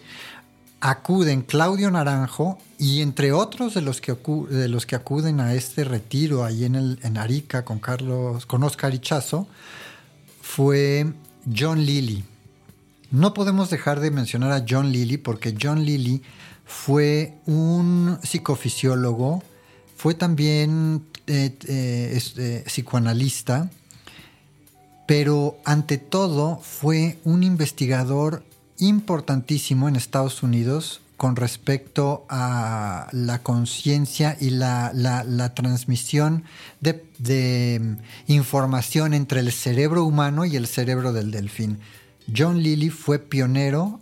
acuden 0.81 1.43
Claudio 1.43 1.91
Naranjo 1.91 2.57
y 2.77 3.01
entre 3.01 3.31
otros 3.31 3.75
de 3.75 3.81
los 3.81 4.01
que, 4.01 4.13
de 4.49 4.67
los 4.67 4.85
que 4.85 4.95
acuden 4.95 5.39
a 5.39 5.53
este 5.53 5.83
retiro 5.83 6.43
ahí 6.43 6.65
en, 6.65 6.75
el, 6.75 6.99
en 7.03 7.17
Arica 7.17 7.63
con, 7.63 7.79
Carlos, 7.79 8.45
con 8.47 8.63
Oscar 8.63 8.93
Ichazo, 8.93 9.47
fue 10.41 11.13
John 11.55 11.85
Lilly. 11.85 12.23
No 13.11 13.33
podemos 13.33 13.69
dejar 13.69 13.99
de 13.99 14.09
mencionar 14.09 14.51
a 14.51 14.65
John 14.67 14.91
Lilly 14.91 15.17
porque 15.17 15.55
John 15.61 15.85
Lilly 15.85 16.23
fue 16.65 17.35
un 17.45 18.17
psicofisiólogo, 18.23 19.43
fue 19.95 20.15
también 20.15 21.05
eh, 21.27 21.55
eh, 21.67 22.19
eh, 22.37 22.63
psicoanalista, 22.65 23.69
pero 25.05 25.57
ante 25.63 25.97
todo 25.97 26.57
fue 26.57 27.19
un 27.23 27.43
investigador 27.43 28.43
importantísimo 28.81 29.87
en 29.87 29.95
Estados 29.95 30.43
Unidos 30.43 31.01
con 31.15 31.35
respecto 31.35 32.25
a 32.29 33.07
la 33.11 33.43
conciencia 33.43 34.35
y 34.41 34.49
la, 34.49 35.51
transmisión 35.55 36.45
de, 36.79 37.79
mm, 37.79 38.31
información 38.31 39.13
entre 39.13 39.41
el 39.41 39.51
cerebro 39.51 40.03
humano 40.03 40.45
y 40.45 40.55
el 40.55 40.65
cerebro 40.65 41.13
del 41.13 41.29
delfín. 41.29 41.77
John 42.35 42.63
Lilly 42.63 42.89
fue 42.89 43.19
pionero 43.19 43.99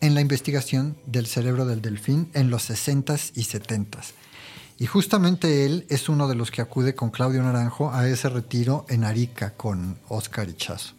en 0.00 0.14
la 0.14 0.22
investigación 0.22 0.96
del 1.04 1.26
cerebro 1.26 1.66
del 1.66 1.82
delfín 1.82 2.30
en 2.32 2.48
los 2.48 2.70
60s 2.70 3.32
y 3.34 3.42
70s. 3.44 4.14
Y 4.78 4.86
justamente 4.86 5.66
él 5.66 5.84
es 5.90 6.08
uno 6.08 6.28
de 6.28 6.34
los 6.34 6.50
que 6.50 6.62
acude 6.62 6.94
con 6.94 7.10
Claudio 7.10 7.42
Naranjo 7.42 7.92
a 7.92 8.08
ese 8.08 8.30
retiro 8.30 8.86
en 8.88 9.04
Arica 9.04 9.50
con 9.50 9.98
Oscar 10.08 10.48
Ichazo. 10.48 10.94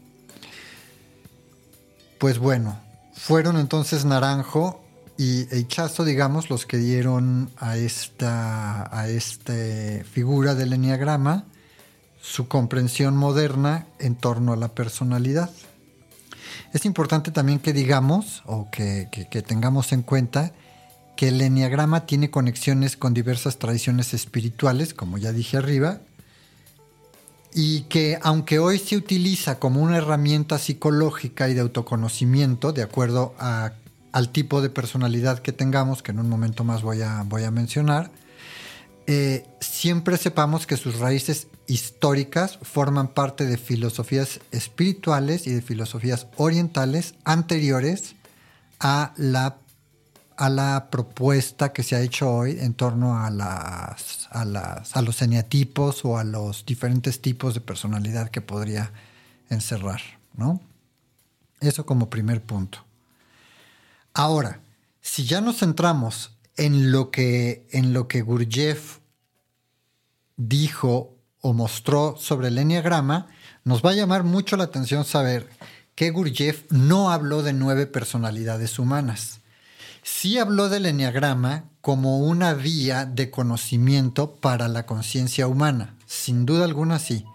Pues 2.19 2.37
bueno, 2.37 2.84
fueron 3.15 3.57
entonces 3.57 4.05
Naranjo 4.05 4.83
y 5.17 5.53
Ichazo, 5.55 6.03
digamos, 6.03 6.49
los 6.49 6.65
que 6.65 6.77
dieron 6.77 7.49
a 7.57 7.77
esta, 7.77 8.83
a 8.83 9.07
figura 10.11 10.55
del 10.55 10.73
enneagrama 10.73 11.45
su 12.21 12.47
comprensión 12.47 13.15
moderna 13.15 13.87
en 13.99 14.15
torno 14.15 14.53
a 14.53 14.57
la 14.57 14.69
personalidad. 14.69 15.49
Es 16.73 16.85
importante 16.85 17.31
también 17.31 17.59
que 17.59 17.71
digamos 17.71 18.43
o 18.45 18.69
que, 18.71 19.09
que 19.11 19.41
tengamos 19.41 19.93
en 19.93 20.01
cuenta 20.01 20.51
que 21.15 21.29
el 21.29 21.39
enneagrama 21.39 22.05
tiene 22.05 22.29
conexiones 22.29 22.97
con 22.97 23.13
diversas 23.13 23.57
tradiciones 23.57 24.13
espirituales, 24.13 24.93
como 24.93 25.17
ya 25.17 25.31
dije 25.31 25.57
arriba, 25.57 26.01
y 27.57 27.83
que 27.83 28.19
aunque 28.21 28.59
hoy 28.59 28.77
se 28.77 28.97
utiliza 28.97 29.59
como 29.59 29.81
una 29.81 29.97
herramienta 29.97 30.59
psicológica 30.59 31.47
y 31.47 31.53
de 31.53 31.61
autoconocimiento, 31.61 32.73
de 32.73 32.83
acuerdo 32.83 33.33
al 33.39 34.29
tipo 34.33 34.61
de 34.61 34.69
personalidad 34.69 35.39
que 35.39 35.53
tengamos, 35.53 36.03
que 36.03 36.11
en 36.11 36.19
un 36.19 36.27
momento 36.27 36.65
más 36.65 36.81
voy 36.81 37.01
a, 37.01 37.23
voy 37.23 37.43
a 37.43 37.51
mencionar, 37.51 38.11
eh, 39.07 39.47
siempre 39.61 40.17
sepamos 40.17 40.67
que 40.67 40.75
sus 40.75 40.99
raíces 40.99 41.47
históricas 41.65 42.59
forman 42.61 43.07
parte 43.07 43.45
de 43.45 43.57
filosofías 43.57 44.41
espirituales 44.51 45.47
y 45.47 45.53
de 45.53 45.61
filosofías 45.61 46.27
orientales 46.35 47.15
anteriores 47.23 48.15
a 48.81 49.13
la 49.15 49.59
a 50.37 50.49
la 50.49 50.89
propuesta 50.89 51.71
que 51.71 51.83
se 51.83 51.95
ha 51.95 52.01
hecho 52.01 52.29
hoy 52.29 52.57
en 52.59 52.73
torno 52.73 53.17
a, 53.23 53.29
las, 53.29 54.27
a, 54.31 54.45
las, 54.45 54.95
a 54.95 55.01
los 55.01 55.21
eneatipos 55.21 56.03
o 56.05 56.17
a 56.17 56.23
los 56.23 56.65
diferentes 56.65 57.21
tipos 57.21 57.53
de 57.53 57.61
personalidad 57.61 58.29
que 58.29 58.41
podría 58.41 58.91
encerrar, 59.49 60.01
¿no? 60.35 60.61
Eso 61.61 61.85
como 61.85 62.09
primer 62.09 62.41
punto. 62.41 62.79
Ahora, 64.13 64.59
si 65.01 65.25
ya 65.25 65.41
nos 65.41 65.59
centramos 65.59 66.31
en 66.57 66.91
lo 66.91 67.11
que, 67.11 67.67
en 67.71 67.93
lo 67.93 68.07
que 68.07 68.21
Gurdjieff 68.21 68.99
dijo 70.37 71.15
o 71.41 71.53
mostró 71.53 72.15
sobre 72.17 72.49
el 72.49 72.57
enneagrama, 72.57 73.27
nos 73.63 73.83
va 73.83 73.91
a 73.91 73.95
llamar 73.95 74.23
mucho 74.23 74.57
la 74.57 74.65
atención 74.65 75.05
saber 75.05 75.49
que 75.95 76.11
Gurdjieff 76.11 76.69
no 76.71 77.11
habló 77.11 77.41
de 77.41 77.53
nueve 77.53 77.87
personalidades 77.87 78.79
humanas 78.79 79.41
sí 80.05 80.37
habló 80.37 80.69
del 80.69 80.85
enneagrama 80.85 81.65
como 81.81 82.19
una 82.19 82.53
vía 82.53 83.05
de 83.05 83.31
conocimiento 83.31 84.35
para 84.35 84.67
la 84.67 84.85
conciencia 84.85 85.47
humana. 85.47 85.95
Sin 86.05 86.45
duda 86.45 86.63
alguna 86.63 86.99
sí, 86.99 87.25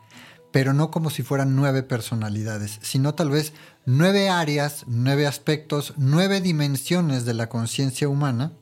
pero 0.52 0.72
no 0.72 0.92
como 0.92 1.10
si 1.10 1.24
fueran 1.24 1.56
nueve 1.56 1.82
personalidades, 1.82 2.78
sino 2.80 3.14
tal 3.14 3.30
vez 3.30 3.52
nueve 3.86 4.30
áreas, 4.30 4.84
nueve 4.86 5.26
aspectos, 5.26 5.94
nueve 5.96 6.40
dimensiones 6.40 7.24
de 7.24 7.34
la 7.34 7.48
conciencia 7.48 8.08
humana, 8.08 8.52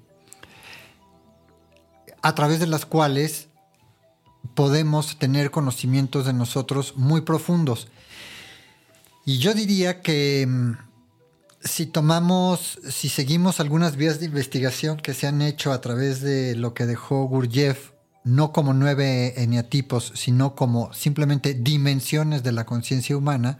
a 2.22 2.34
través 2.34 2.60
de 2.60 2.66
las 2.66 2.86
cuales 2.86 3.48
podemos 4.54 5.18
tener 5.18 5.50
conocimientos 5.50 6.24
de 6.24 6.32
nosotros 6.32 6.94
muy 6.96 7.20
profundos. 7.20 7.88
Y 9.26 9.36
yo 9.36 9.52
diría 9.52 10.00
que 10.00 10.46
mm, 10.48 10.87
si 11.60 11.86
tomamos, 11.86 12.78
si 12.88 13.08
seguimos 13.08 13.60
algunas 13.60 13.96
vías 13.96 14.20
de 14.20 14.26
investigación 14.26 14.98
que 14.98 15.14
se 15.14 15.26
han 15.26 15.42
hecho 15.42 15.72
a 15.72 15.80
través 15.80 16.20
de 16.20 16.54
lo 16.54 16.74
que 16.74 16.86
dejó 16.86 17.24
Gurdjieff, 17.24 17.90
no 18.24 18.52
como 18.52 18.74
nueve 18.74 19.42
eneatipos, 19.42 20.12
sino 20.14 20.54
como 20.54 20.92
simplemente 20.92 21.54
dimensiones 21.54 22.42
de 22.42 22.52
la 22.52 22.66
conciencia 22.66 23.16
humana, 23.16 23.58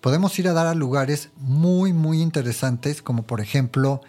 podemos 0.00 0.38
ir 0.38 0.48
a 0.48 0.52
dar 0.52 0.66
a 0.66 0.74
lugares 0.74 1.30
muy, 1.36 1.92
muy 1.92 2.22
interesantes, 2.22 3.02
como 3.02 3.26
por 3.26 3.40
ejemplo 3.40 4.00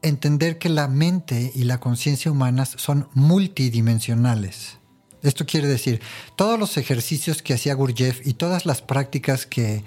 entender 0.00 0.58
que 0.58 0.68
la 0.68 0.88
mente 0.88 1.52
y 1.54 1.64
la 1.64 1.78
conciencia 1.78 2.30
humanas 2.30 2.74
son 2.78 3.08
multidimensionales. 3.14 4.78
Esto 5.22 5.46
quiere 5.46 5.68
decir, 5.68 6.00
todos 6.34 6.58
los 6.58 6.76
ejercicios 6.76 7.42
que 7.42 7.54
hacía 7.54 7.74
Gurdjieff 7.74 8.26
y 8.26 8.34
todas 8.34 8.66
las 8.66 8.82
prácticas 8.82 9.46
que 9.46 9.84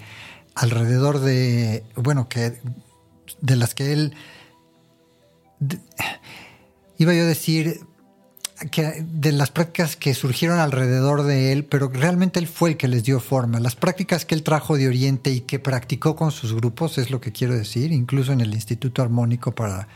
alrededor 0.54 1.20
de, 1.20 1.84
bueno, 1.96 2.28
que 2.28 2.58
de 3.40 3.56
las 3.56 3.74
que 3.74 3.92
él, 3.92 4.14
iba 6.98 7.14
yo 7.14 7.22
a 7.22 7.26
decir, 7.26 7.80
que 8.70 9.04
de 9.06 9.32
las 9.32 9.50
prácticas 9.50 9.96
que 9.96 10.14
surgieron 10.14 10.58
alrededor 10.58 11.24
de 11.24 11.52
él, 11.52 11.64
pero 11.64 11.88
realmente 11.88 12.38
él 12.38 12.46
fue 12.46 12.70
el 12.70 12.76
que 12.76 12.88
les 12.88 13.04
dio 13.04 13.20
forma. 13.20 13.60
Las 13.60 13.76
prácticas 13.76 14.24
que 14.24 14.34
él 14.34 14.42
trajo 14.42 14.76
de 14.76 14.88
Oriente 14.88 15.30
y 15.30 15.40
que 15.40 15.58
practicó 15.58 16.16
con 16.16 16.30
sus 16.30 16.54
grupos, 16.54 16.96
es 16.98 17.10
lo 17.10 17.20
que 17.20 17.32
quiero 17.32 17.54
decir, 17.54 17.92
incluso 17.92 18.32
en 18.32 18.40
el 18.40 18.54
Instituto 18.54 19.02
Armónico 19.02 19.54
para, 19.54 19.88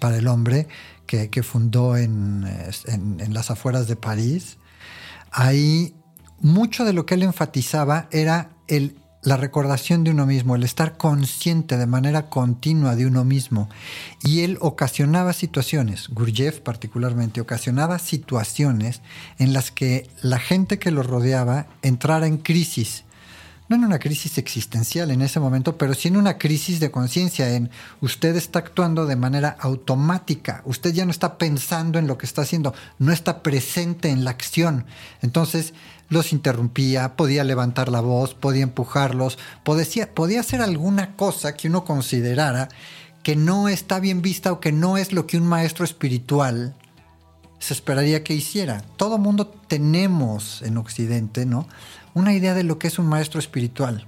para 0.00 0.16
el 0.16 0.26
Hombre, 0.26 0.66
que, 1.06 1.42
fundó 1.42 1.96
en, 1.96 2.46
en 2.86 3.34
las 3.34 3.50
afueras 3.50 3.86
de 3.86 3.96
París, 3.96 4.56
ahí 5.30 5.94
mucho 6.40 6.84
de 6.84 6.92
lo 6.92 7.06
que 7.06 7.14
él 7.14 7.22
enfatizaba 7.22 8.08
era 8.10 8.50
el 8.66 8.96
la 9.22 9.36
recordación 9.36 10.02
de 10.02 10.10
uno 10.10 10.26
mismo, 10.26 10.56
el 10.56 10.64
estar 10.64 10.96
consciente 10.96 11.76
de 11.76 11.86
manera 11.86 12.28
continua 12.28 12.96
de 12.96 13.06
uno 13.06 13.24
mismo. 13.24 13.68
Y 14.22 14.40
él 14.40 14.58
ocasionaba 14.60 15.32
situaciones, 15.32 16.08
Gurdjieff 16.08 16.60
particularmente, 16.60 17.40
ocasionaba 17.40 17.98
situaciones 17.98 19.00
en 19.38 19.52
las 19.52 19.70
que 19.70 20.08
la 20.22 20.38
gente 20.38 20.78
que 20.78 20.90
lo 20.90 21.02
rodeaba 21.02 21.66
entrara 21.82 22.26
en 22.26 22.38
crisis. 22.38 23.04
No 23.72 23.76
en 23.76 23.84
una 23.84 23.98
crisis 23.98 24.36
existencial 24.36 25.10
en 25.10 25.22
ese 25.22 25.40
momento, 25.40 25.78
pero 25.78 25.94
sí 25.94 26.08
en 26.08 26.18
una 26.18 26.36
crisis 26.36 26.78
de 26.78 26.90
conciencia, 26.90 27.54
en 27.54 27.70
usted 28.02 28.36
está 28.36 28.58
actuando 28.58 29.06
de 29.06 29.16
manera 29.16 29.56
automática, 29.58 30.60
usted 30.66 30.92
ya 30.92 31.06
no 31.06 31.10
está 31.10 31.38
pensando 31.38 31.98
en 31.98 32.06
lo 32.06 32.18
que 32.18 32.26
está 32.26 32.42
haciendo, 32.42 32.74
no 32.98 33.12
está 33.12 33.42
presente 33.42 34.10
en 34.10 34.26
la 34.26 34.30
acción. 34.30 34.84
Entonces, 35.22 35.72
los 36.10 36.34
interrumpía, 36.34 37.16
podía 37.16 37.44
levantar 37.44 37.88
la 37.88 38.02
voz, 38.02 38.34
podía 38.34 38.64
empujarlos, 38.64 39.38
podía, 39.64 40.14
podía 40.14 40.40
hacer 40.40 40.60
alguna 40.60 41.16
cosa 41.16 41.54
que 41.54 41.68
uno 41.68 41.86
considerara 41.86 42.68
que 43.22 43.36
no 43.36 43.68
está 43.68 44.00
bien 44.00 44.20
vista 44.20 44.52
o 44.52 44.60
que 44.60 44.72
no 44.72 44.98
es 44.98 45.14
lo 45.14 45.26
que 45.26 45.38
un 45.38 45.46
maestro 45.46 45.86
espiritual 45.86 46.74
se 47.58 47.72
esperaría 47.72 48.22
que 48.22 48.34
hiciera. 48.34 48.82
Todo 48.98 49.16
mundo 49.16 49.46
tenemos 49.46 50.60
en 50.60 50.76
Occidente, 50.76 51.46
¿no? 51.46 51.68
Una 52.14 52.34
idea 52.34 52.54
de 52.54 52.62
lo 52.62 52.78
que 52.78 52.88
es 52.88 52.98
un 52.98 53.06
maestro 53.06 53.38
espiritual. 53.38 54.06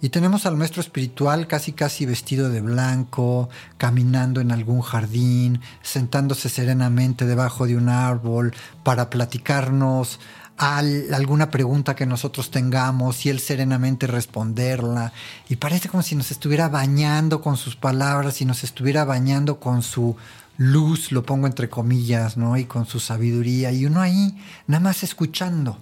Y 0.00 0.10
tenemos 0.10 0.46
al 0.46 0.56
maestro 0.56 0.80
espiritual 0.80 1.48
casi 1.48 1.72
casi 1.72 2.06
vestido 2.06 2.50
de 2.50 2.60
blanco, 2.60 3.48
caminando 3.78 4.40
en 4.40 4.52
algún 4.52 4.80
jardín, 4.80 5.60
sentándose 5.82 6.48
serenamente 6.48 7.26
debajo 7.26 7.66
de 7.66 7.76
un 7.76 7.88
árbol 7.88 8.54
para 8.84 9.10
platicarnos 9.10 10.20
alguna 10.58 11.50
pregunta 11.50 11.94
que 11.94 12.04
nosotros 12.04 12.50
tengamos 12.50 13.24
y 13.24 13.30
él 13.30 13.38
serenamente 13.38 14.06
responderla. 14.06 15.12
Y 15.48 15.56
parece 15.56 15.88
como 15.88 16.02
si 16.02 16.16
nos 16.16 16.30
estuviera 16.30 16.68
bañando 16.68 17.40
con 17.40 17.56
sus 17.56 17.76
palabras 17.76 18.40
y 18.40 18.44
nos 18.44 18.64
estuviera 18.64 19.04
bañando 19.04 19.60
con 19.60 19.82
su 19.82 20.16
luz, 20.56 21.12
lo 21.12 21.22
pongo 21.24 21.46
entre 21.46 21.68
comillas, 21.68 22.36
¿no? 22.36 22.56
Y 22.56 22.64
con 22.64 22.86
su 22.86 22.98
sabiduría. 22.98 23.70
Y 23.70 23.86
uno 23.86 24.00
ahí 24.00 24.36
nada 24.66 24.82
más 24.82 25.04
escuchando. 25.04 25.78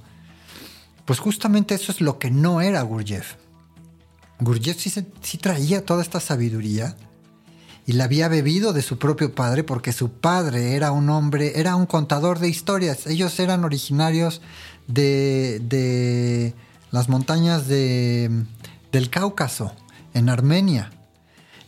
Pues 1.07 1.21
justamente 1.21 1.75
eso 1.75 1.93
es 1.93 2.01
lo 2.01 2.19
que 2.19 2.31
no 2.31 2.61
era 2.61 2.83
Gurdjieff. 2.83 3.37
Gurdjieff 4.41 4.79
sí, 4.79 5.39
traía 5.39 5.87
toda 5.87 6.03
esta 6.03 6.21
sabiduría 6.21 6.97
y 7.87 7.93
la 7.93 8.05
había 8.05 8.29
bebido 8.29 8.73
de 8.73 8.83
su 8.83 8.99
propio 8.99 9.35
padre 9.35 9.65
porque 9.65 9.93
su 9.93 10.11
padre 10.11 10.75
era 10.75 10.91
un 10.91 11.09
hombre, 11.09 11.59
era 11.59 11.77
un 11.77 11.87
contador 11.87 12.41
de 12.41 12.49
historias. 12.49 13.07
Ellos 13.07 13.39
eran 13.39 13.65
originarios 13.65 14.43
de, 14.89 15.61
de 15.63 16.55
las 16.91 17.09
montañas 17.09 17.69
de, 17.69 18.45
del 18.91 19.09
Cáucaso, 19.09 19.73
en 20.13 20.29
Armenia. 20.29 20.91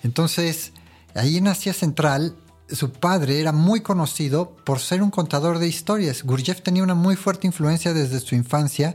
Entonces, 0.03 0.73
ahí 1.15 1.37
en 1.37 1.49
Asia 1.49 1.73
Central, 1.73 2.35
su 2.71 2.93
padre 2.93 3.41
era 3.41 3.53
muy 3.53 3.81
conocido 3.81 4.57
por 4.65 4.81
ser 4.81 5.03
un 5.03 5.11
contador 5.11 5.59
de 5.59 5.69
historias. 5.69 6.23
Gurdjieff 6.23 6.63
tenía 6.63 6.83
una 6.83 6.95
muy 6.95 7.17
fuerte 7.17 7.47
influencia 7.47 7.95
desde 7.95 8.21
su 8.21 8.35
infancia, 8.35 8.95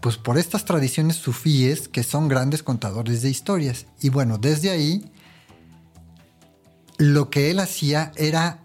pues 0.00 0.16
por 0.16 0.38
estas 0.38 0.64
tradiciones 0.64 1.16
sufíes 1.16 1.88
que 1.88 2.04
son 2.04 2.28
grandes 2.28 2.62
contadores 2.62 3.22
de 3.22 3.30
historias. 3.30 3.86
Y 4.00 4.10
bueno, 4.10 4.38
desde 4.38 4.70
ahí, 4.70 5.10
lo 6.96 7.30
que 7.30 7.50
él 7.50 7.58
hacía 7.58 8.12
era 8.16 8.60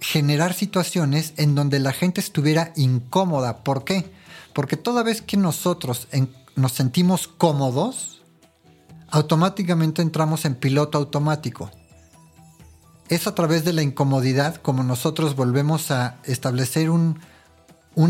generar 0.00 0.52
situaciones 0.54 1.32
en 1.36 1.54
donde 1.54 1.78
la 1.78 1.92
gente 1.92 2.20
estuviera 2.20 2.72
incómoda. 2.76 3.62
¿Por 3.62 3.84
qué? 3.84 4.12
Porque 4.52 4.76
toda 4.76 5.04
vez 5.04 5.22
que 5.22 5.36
nosotros 5.36 6.08
nos 6.56 6.72
sentimos 6.72 7.28
cómodos, 7.28 8.22
automáticamente 9.08 10.02
entramos 10.02 10.44
en 10.44 10.56
piloto 10.56 10.98
automático. 10.98 11.70
Es 13.12 13.26
a 13.26 13.34
través 13.34 13.62
de 13.66 13.74
la 13.74 13.82
incomodidad 13.82 14.54
como 14.56 14.82
nosotros 14.82 15.36
volvemos 15.36 15.90
a 15.90 16.16
establecer 16.24 16.88
un, 16.88 17.20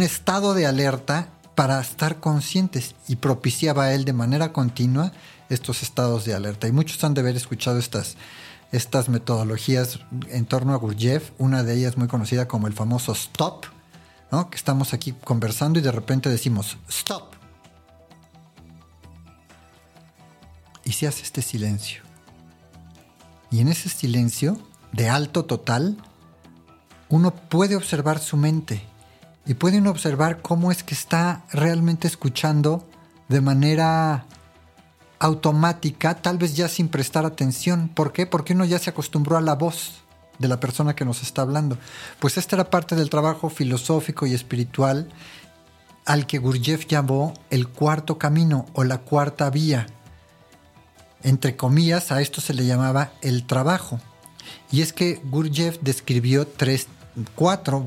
estado 0.01 0.55
de 0.55 0.65
alerta 0.65 1.29
para 1.57 1.81
estar 1.81 2.21
conscientes 2.21 2.95
y 3.09 3.17
propiciaba 3.17 3.95
él 3.95 4.05
de 4.05 4.13
manera 4.13 4.53
continua 4.53 5.11
estos 5.49 5.83
estados 5.83 6.25
de 6.25 6.35
alerta. 6.35 6.69
Y 6.69 6.73
muchos 6.73 7.03
han 7.03 7.15
de 7.15 7.23
haber 7.23 7.35
escuchado 7.35 7.81
estas, 7.81 8.17
estas 8.71 9.09
metodologías 9.09 9.99
en 10.29 10.47
torno 10.47 10.73
a 10.73 10.77
Gurdjieff, 10.77 11.33
una 11.37 11.65
de 11.65 11.75
ellas 11.75 11.97
muy 11.99 12.07
conocida 12.07 12.47
como 12.47 12.69
el 12.69 12.73
famoso 12.73 13.11
stop, 13.11 13.65
que 14.53 14.57
estamos 14.57 14.95
aquí 14.95 15.15
conversando 15.25 15.81
y 15.81 15.83
de 15.83 15.91
repente 15.91 16.29
decimos 16.29 16.79
stop. 16.89 17.33
Y 20.85 20.93
se 20.93 21.09
hace 21.09 21.25
este 21.25 21.43
silencio. 21.43 22.05
Y 23.51 23.59
en 23.59 23.67
ese 23.67 23.89
silencio 23.89 24.57
de 24.93 25.09
alto 25.09 25.45
total, 25.45 25.97
uno 27.09 27.35
puede 27.35 27.77
observar 27.77 28.19
su 28.19 28.37
mente 28.37 28.87
y 29.47 29.55
puede 29.55 29.87
observar 29.89 30.41
cómo 30.41 30.71
es 30.71 30.83
que 30.83 30.95
está 30.95 31.45
realmente 31.51 32.07
escuchando 32.07 32.89
de 33.29 33.41
manera 33.41 34.27
automática, 35.19 36.15
tal 36.15 36.39
vez 36.39 36.55
ya 36.57 36.69
sin 36.69 36.89
prestar 36.89 37.25
atención. 37.25 37.89
¿Por 37.89 38.13
qué? 38.13 38.27
Porque 38.27 38.55
uno 38.55 38.65
ya 38.65 38.79
se 38.79 38.91
acostumbró 38.91 39.37
a 39.37 39.41
la 39.41 39.55
voz 39.55 40.03
de 40.39 40.49
la 40.49 40.61
persona 40.61 40.95
que 40.95 41.05
nos 41.05 41.23
está 41.23 41.43
hablando. 41.43 41.79
Pues 42.19 42.37
esta 42.37 42.57
era 42.57 42.71
parte 42.71 42.97
del 42.97 43.11
trabajo 43.11 43.49
filosófico 43.49 44.27
y 44.27 44.35
espiritual 44.35 45.09
al 46.05 46.27
que 46.27 46.39
Gurdjieff 46.39 46.87
llamó 46.87 47.35
el 47.51 47.69
cuarto 47.69 48.19
camino 48.19 48.67
o 48.73 48.85
la 48.85 48.99
cuarta 48.99 49.49
vía. 49.51 49.87
Entre 51.23 51.57
comillas, 51.57 52.11
a 52.11 52.21
esto 52.21 52.41
se 52.41 52.55
le 52.55 52.67
llamaba 52.67 53.13
el 53.21 53.47
trabajo. 53.47 54.01
Y 54.71 54.83
es 54.83 54.93
que 54.93 55.21
Gurdjieff 55.25 55.79
describió 55.81 56.47
tres, 56.47 56.89
cuatro, 57.35 57.85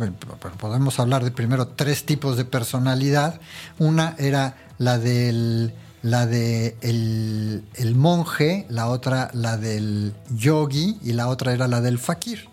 podemos 0.60 1.00
hablar 1.00 1.24
de 1.24 1.32
primero 1.32 1.68
tres 1.68 2.06
tipos 2.06 2.38
de 2.38 2.46
personalidad. 2.46 3.40
Una 3.80 4.16
era 4.18 4.56
la 4.78 4.98
del 4.98 5.74
la 6.06 6.28
de 6.28 6.78
el, 6.82 7.96
monje, 7.96 8.68
la 8.70 8.90
otra 8.90 9.32
la 9.34 9.58
del 9.58 10.14
yogi 10.30 11.00
y 11.04 11.14
la 11.14 11.28
otra 11.30 11.52
era 11.52 11.68
la 11.68 11.82
del 11.82 11.98
fakir. 11.98 12.48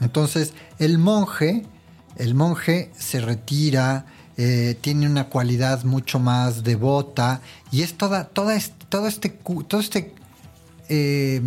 Entonces, 0.00 0.54
el 0.78 0.96
monje, 0.96 1.66
el 2.16 2.34
monje 2.34 2.90
se 2.96 3.20
retira, 3.20 4.06
eh, 4.38 4.78
tiene 4.80 5.06
una 5.06 5.28
cualidad 5.28 5.84
mucho 5.84 6.18
más 6.18 6.64
devota 6.64 7.42
y 7.70 7.82
es 7.82 7.98
toda, 7.98 8.24
toda 8.24 8.58
todo 8.88 9.06
este, 9.06 9.28
todo 9.28 9.80
este 9.80 10.14
eh, 10.90 11.40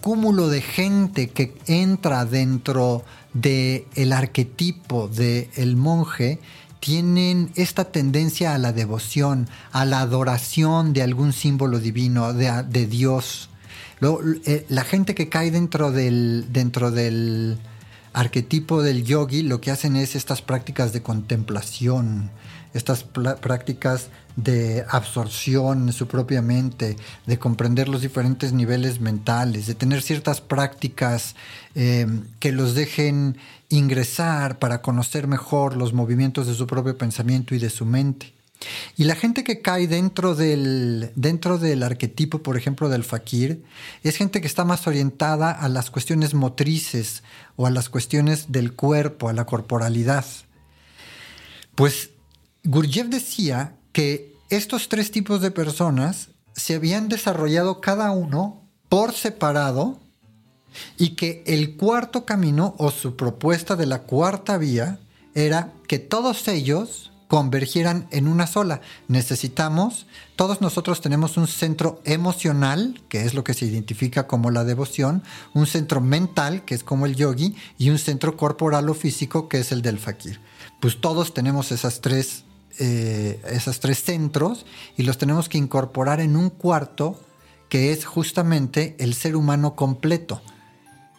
cúmulo 0.00 0.48
de 0.48 0.60
gente 0.60 1.30
que 1.30 1.54
entra 1.66 2.24
dentro 2.24 3.04
del 3.32 3.84
el 3.94 4.12
arquetipo 4.12 5.08
del 5.08 5.48
el 5.54 5.76
monje 5.76 6.40
tienen 6.80 7.52
esta 7.54 7.84
tendencia 7.84 8.54
a 8.54 8.58
la 8.58 8.72
devoción, 8.72 9.48
a 9.70 9.84
la 9.84 10.00
adoración 10.00 10.92
de 10.92 11.02
algún 11.02 11.32
símbolo 11.32 11.78
divino, 11.78 12.32
de, 12.34 12.86
Dios. 12.88 13.48
Eh, 14.46 14.66
la 14.68 14.82
gente 14.82 15.14
que 15.14 15.28
cae 15.28 15.52
dentro 15.52 15.92
del, 15.92 16.46
dentro 16.50 16.90
del 16.90 17.58
arquetipo 18.12 18.82
del 18.82 19.04
yogi 19.04 19.42
lo 19.42 19.60
que 19.60 19.70
hacen 19.70 19.94
es 19.94 20.16
estas 20.16 20.42
prácticas 20.42 20.92
de 20.92 21.02
contemplación, 21.02 22.30
estas 22.74 23.04
prácticas 23.04 24.08
de 24.36 24.84
absorción 24.88 25.88
en 25.88 25.92
su 25.92 26.06
propia 26.08 26.42
mente, 26.42 26.96
de 27.26 27.38
comprender 27.38 27.88
los 27.88 28.02
diferentes 28.02 28.52
niveles 28.52 29.00
mentales, 29.00 29.66
de 29.66 29.74
tener 29.74 30.02
ciertas 30.02 30.40
prácticas 30.40 31.34
eh, 31.74 32.06
que 32.40 32.52
los 32.52 32.74
dejen 32.74 33.36
ingresar 33.68 34.58
para 34.58 34.82
conocer 34.82 35.26
mejor 35.26 35.76
los 35.76 35.92
movimientos 35.92 36.46
de 36.46 36.54
su 36.54 36.66
propio 36.66 36.96
pensamiento 36.96 37.54
y 37.54 37.58
de 37.58 37.70
su 37.70 37.84
mente. 37.84 38.32
Y 38.96 39.04
la 39.04 39.16
gente 39.16 39.44
que 39.44 39.60
cae 39.60 39.88
dentro 39.88 40.34
del, 40.34 41.10
dentro 41.16 41.58
del 41.58 41.82
arquetipo, 41.82 42.42
por 42.42 42.56
ejemplo, 42.56 42.88
del 42.88 43.04
fakir, 43.04 43.64
es 44.02 44.16
gente 44.16 44.40
que 44.40 44.46
está 44.46 44.64
más 44.64 44.86
orientada 44.86 45.50
a 45.50 45.68
las 45.68 45.90
cuestiones 45.90 46.34
motrices 46.34 47.22
o 47.56 47.66
a 47.66 47.70
las 47.70 47.88
cuestiones 47.88 48.52
del 48.52 48.74
cuerpo, 48.74 49.28
a 49.28 49.32
la 49.32 49.46
corporalidad. 49.46 50.24
Pues 51.74 52.10
Gurdjieff 52.64 53.08
decía 53.08 53.74
que 53.92 54.36
estos 54.48 54.88
tres 54.88 55.10
tipos 55.10 55.40
de 55.40 55.50
personas 55.50 56.28
se 56.54 56.74
habían 56.74 57.08
desarrollado 57.08 57.80
cada 57.80 58.12
uno 58.12 58.62
por 58.88 59.12
separado 59.14 59.98
y 60.96 61.10
que 61.10 61.42
el 61.46 61.76
cuarto 61.76 62.24
camino 62.24 62.74
o 62.78 62.92
su 62.92 63.16
propuesta 63.16 63.74
de 63.74 63.86
la 63.86 64.02
cuarta 64.02 64.58
vía 64.58 65.00
era 65.34 65.72
que 65.88 65.98
todos 65.98 66.46
ellos 66.46 67.10
convergieran 67.26 68.06
en 68.10 68.28
una 68.28 68.46
sola. 68.46 68.80
Necesitamos, 69.08 70.06
todos 70.36 70.60
nosotros 70.60 71.00
tenemos 71.00 71.36
un 71.38 71.48
centro 71.48 72.00
emocional, 72.04 73.00
que 73.08 73.24
es 73.24 73.34
lo 73.34 73.42
que 73.42 73.54
se 73.54 73.64
identifica 73.64 74.26
como 74.26 74.50
la 74.50 74.64
devoción, 74.64 75.22
un 75.52 75.66
centro 75.66 76.00
mental, 76.00 76.64
que 76.64 76.74
es 76.74 76.84
como 76.84 77.06
el 77.06 77.16
yogi, 77.16 77.56
y 77.78 77.90
un 77.90 77.98
centro 77.98 78.36
corporal 78.36 78.88
o 78.88 78.94
físico, 78.94 79.48
que 79.48 79.60
es 79.60 79.72
el 79.72 79.82
del 79.82 79.98
fakir. 79.98 80.40
Pues 80.78 81.00
todos 81.00 81.32
tenemos 81.32 81.72
esas 81.72 82.02
tres 82.02 82.44
eh, 82.78 83.40
esos 83.50 83.80
tres 83.80 84.02
centros 84.02 84.66
y 84.96 85.02
los 85.02 85.18
tenemos 85.18 85.48
que 85.48 85.58
incorporar 85.58 86.20
en 86.20 86.36
un 86.36 86.50
cuarto 86.50 87.20
que 87.68 87.92
es 87.92 88.04
justamente 88.04 88.96
el 88.98 89.14
ser 89.14 89.34
humano 89.34 89.74
completo, 89.76 90.42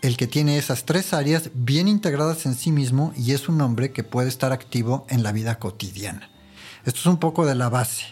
el 0.02 0.18
que 0.18 0.28
tiene 0.28 0.58
esas 0.58 0.86
tres 0.86 1.14
áreas 1.14 1.50
bien 1.54 1.88
integradas 1.88 2.46
en 2.46 2.56
sí 2.56 2.72
mismo 2.72 3.14
y 3.16 3.32
es 3.32 3.50
un 3.50 3.60
hombre 3.62 3.92
que 3.92 4.04
puede 4.04 4.30
estar 4.30 4.52
activo 4.52 5.06
en 5.10 5.24
la 5.24 5.32
vida 5.32 5.58
cotidiana. 5.58 6.30
Esto 6.86 7.00
es 7.00 7.06
un 7.06 7.18
poco 7.18 7.46
de 7.46 7.56
la 7.56 7.70
base 7.70 8.06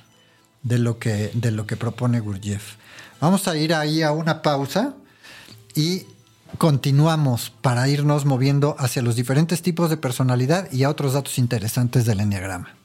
de 0.64 0.80
lo 0.80 0.98
que, 0.98 1.32
de 1.34 1.52
lo 1.52 1.68
que 1.68 1.78
propone 1.78 2.20
Gurdjieff. 2.20 2.76
Vamos 3.20 3.48
a 3.48 3.56
ir 3.58 3.74
ahí 3.74 4.02
a 4.02 4.12
una 4.12 4.42
pausa 4.42 4.96
y 5.76 6.08
continuamos 6.58 7.52
para 7.62 7.88
irnos 7.88 8.26
moviendo 8.26 8.76
hacia 8.80 9.02
los 9.02 9.16
diferentes 9.16 9.62
tipos 9.62 9.90
de 9.90 9.98
personalidad 9.98 10.72
y 10.72 10.84
a 10.84 10.90
otros 10.90 11.14
datos 11.14 11.38
interesantes 11.38 12.06
del 12.06 12.20
enneagrama. 12.20 12.81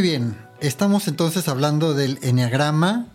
Muy 0.00 0.08
bien, 0.08 0.34
estamos 0.60 1.08
entonces 1.08 1.46
hablando 1.46 1.92
del 1.92 2.18
enneagrama 2.22 3.08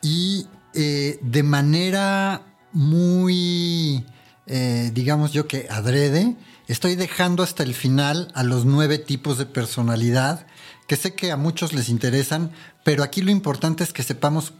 y 0.00 0.46
eh, 0.72 1.18
de 1.20 1.42
manera 1.42 2.46
muy, 2.72 4.06
eh, 4.46 4.90
digamos 4.94 5.32
yo 5.32 5.46
que 5.46 5.68
adrede, 5.68 6.38
estoy 6.66 6.96
dejando 6.96 7.42
hasta 7.42 7.62
el 7.62 7.74
final 7.74 8.32
a 8.34 8.42
los 8.42 8.64
nueve 8.64 8.96
tipos 8.96 9.36
de 9.36 9.44
personalidad 9.44 10.46
que 10.86 10.96
sé 10.96 11.14
que 11.14 11.30
a 11.30 11.36
muchos 11.36 11.74
les 11.74 11.90
interesan, 11.90 12.52
pero 12.84 13.02
aquí 13.02 13.20
lo 13.20 13.30
importante 13.30 13.84
es 13.84 13.92
que 13.92 14.02
sepamos 14.02 14.54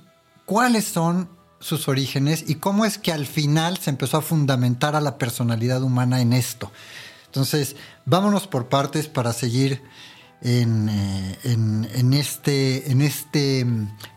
cuáles 0.44 0.84
son 0.84 1.30
sus 1.60 1.88
orígenes 1.88 2.44
y 2.46 2.56
cómo 2.56 2.84
es 2.84 2.98
que 2.98 3.10
al 3.10 3.24
final 3.24 3.78
se 3.78 3.88
empezó 3.88 4.18
a 4.18 4.22
fundamentar 4.22 4.96
a 4.96 5.00
la 5.00 5.16
personalidad 5.16 5.82
humana 5.82 6.20
en 6.20 6.34
esto. 6.34 6.70
Entonces, 7.24 7.74
vámonos 8.04 8.46
por 8.48 8.68
partes 8.68 9.08
para 9.08 9.32
seguir 9.32 9.82
en, 10.42 10.88
eh, 10.88 12.18
este, 12.18 12.90
en 12.90 13.02
este 13.02 13.66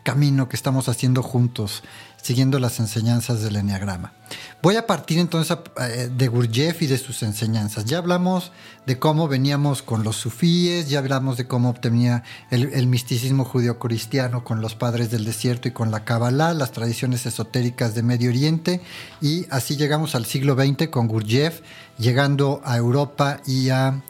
camino 0.03 0.49
que 0.49 0.55
estamos 0.55 0.89
haciendo 0.89 1.23
juntos 1.23 1.83
siguiendo 2.23 2.57
las 2.57 2.79
enseñanzas 2.79 3.41
del 3.41 3.57
Enneagrama. 3.57 4.13
Voy 4.61 4.77
a 4.77 4.87
partir 4.87 5.19
entonces 5.19 5.57
eh, 5.77 6.09
de 6.09 6.27
Gurdjieff 6.29 6.81
y 6.81 6.87
de 6.87 6.97
sus 6.97 7.21
enseñanzas. 7.21 7.83
Ya 7.83 7.97
hablamos 7.97 8.53
de 8.85 8.97
cómo 8.97 9.27
veníamos 9.27 9.81
con 9.83 10.05
los 10.05 10.15
sufíes, 10.15 10.89
ya 10.89 10.99
hablamos 10.99 11.35
de 11.35 11.47
cómo 11.47 11.69
obtenía 11.69 12.23
el, 12.49 12.87
misticismo 12.87 13.43
judío-cristiano 13.43 14.45
con 14.45 14.61
los 14.61 14.73
padres 14.73 15.11
del 15.11 15.25
desierto 15.25 15.67
y 15.67 15.71
con 15.71 15.91
la 15.91 16.05
Kabbalah, 16.05 16.53
las 16.53 16.71
tradiciones 16.71 17.25
esotéricas 17.25 17.93
de 17.93 18.03
Medio 18.03 18.29
Oriente, 18.29 18.81
y 19.19 19.45
así 19.49 19.75
llegamos 19.75 20.15
al 20.15 20.25
siglo 20.25 20.55
XX 20.55 20.87
con 20.87 21.09
Gurdjieff, 21.09 21.59
llegando 21.97 22.61
a 22.63 22.77
Europa 22.77 23.41
y 23.45 23.69
a 23.69 24.01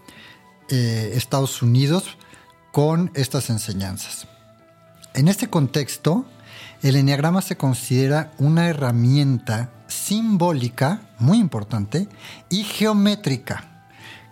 eh, 0.75 1.11
Estados 1.13 1.61
Unidos 1.61 2.17
con 2.71 3.11
estas 3.13 3.51
enseñanzas. 3.51 4.27
En 5.13 5.27
este 5.27 5.47
contexto, 5.47 6.25
el 6.81 6.95
enneagrama 6.95 7.43
se 7.43 7.57
considera 7.57 8.31
una 8.39 8.67
herramienta 8.67 9.69
simbólica, 9.87 11.01
muy 11.19 11.37
importante, 11.37 12.09
y 12.49 12.63
geométrica, 12.63 13.85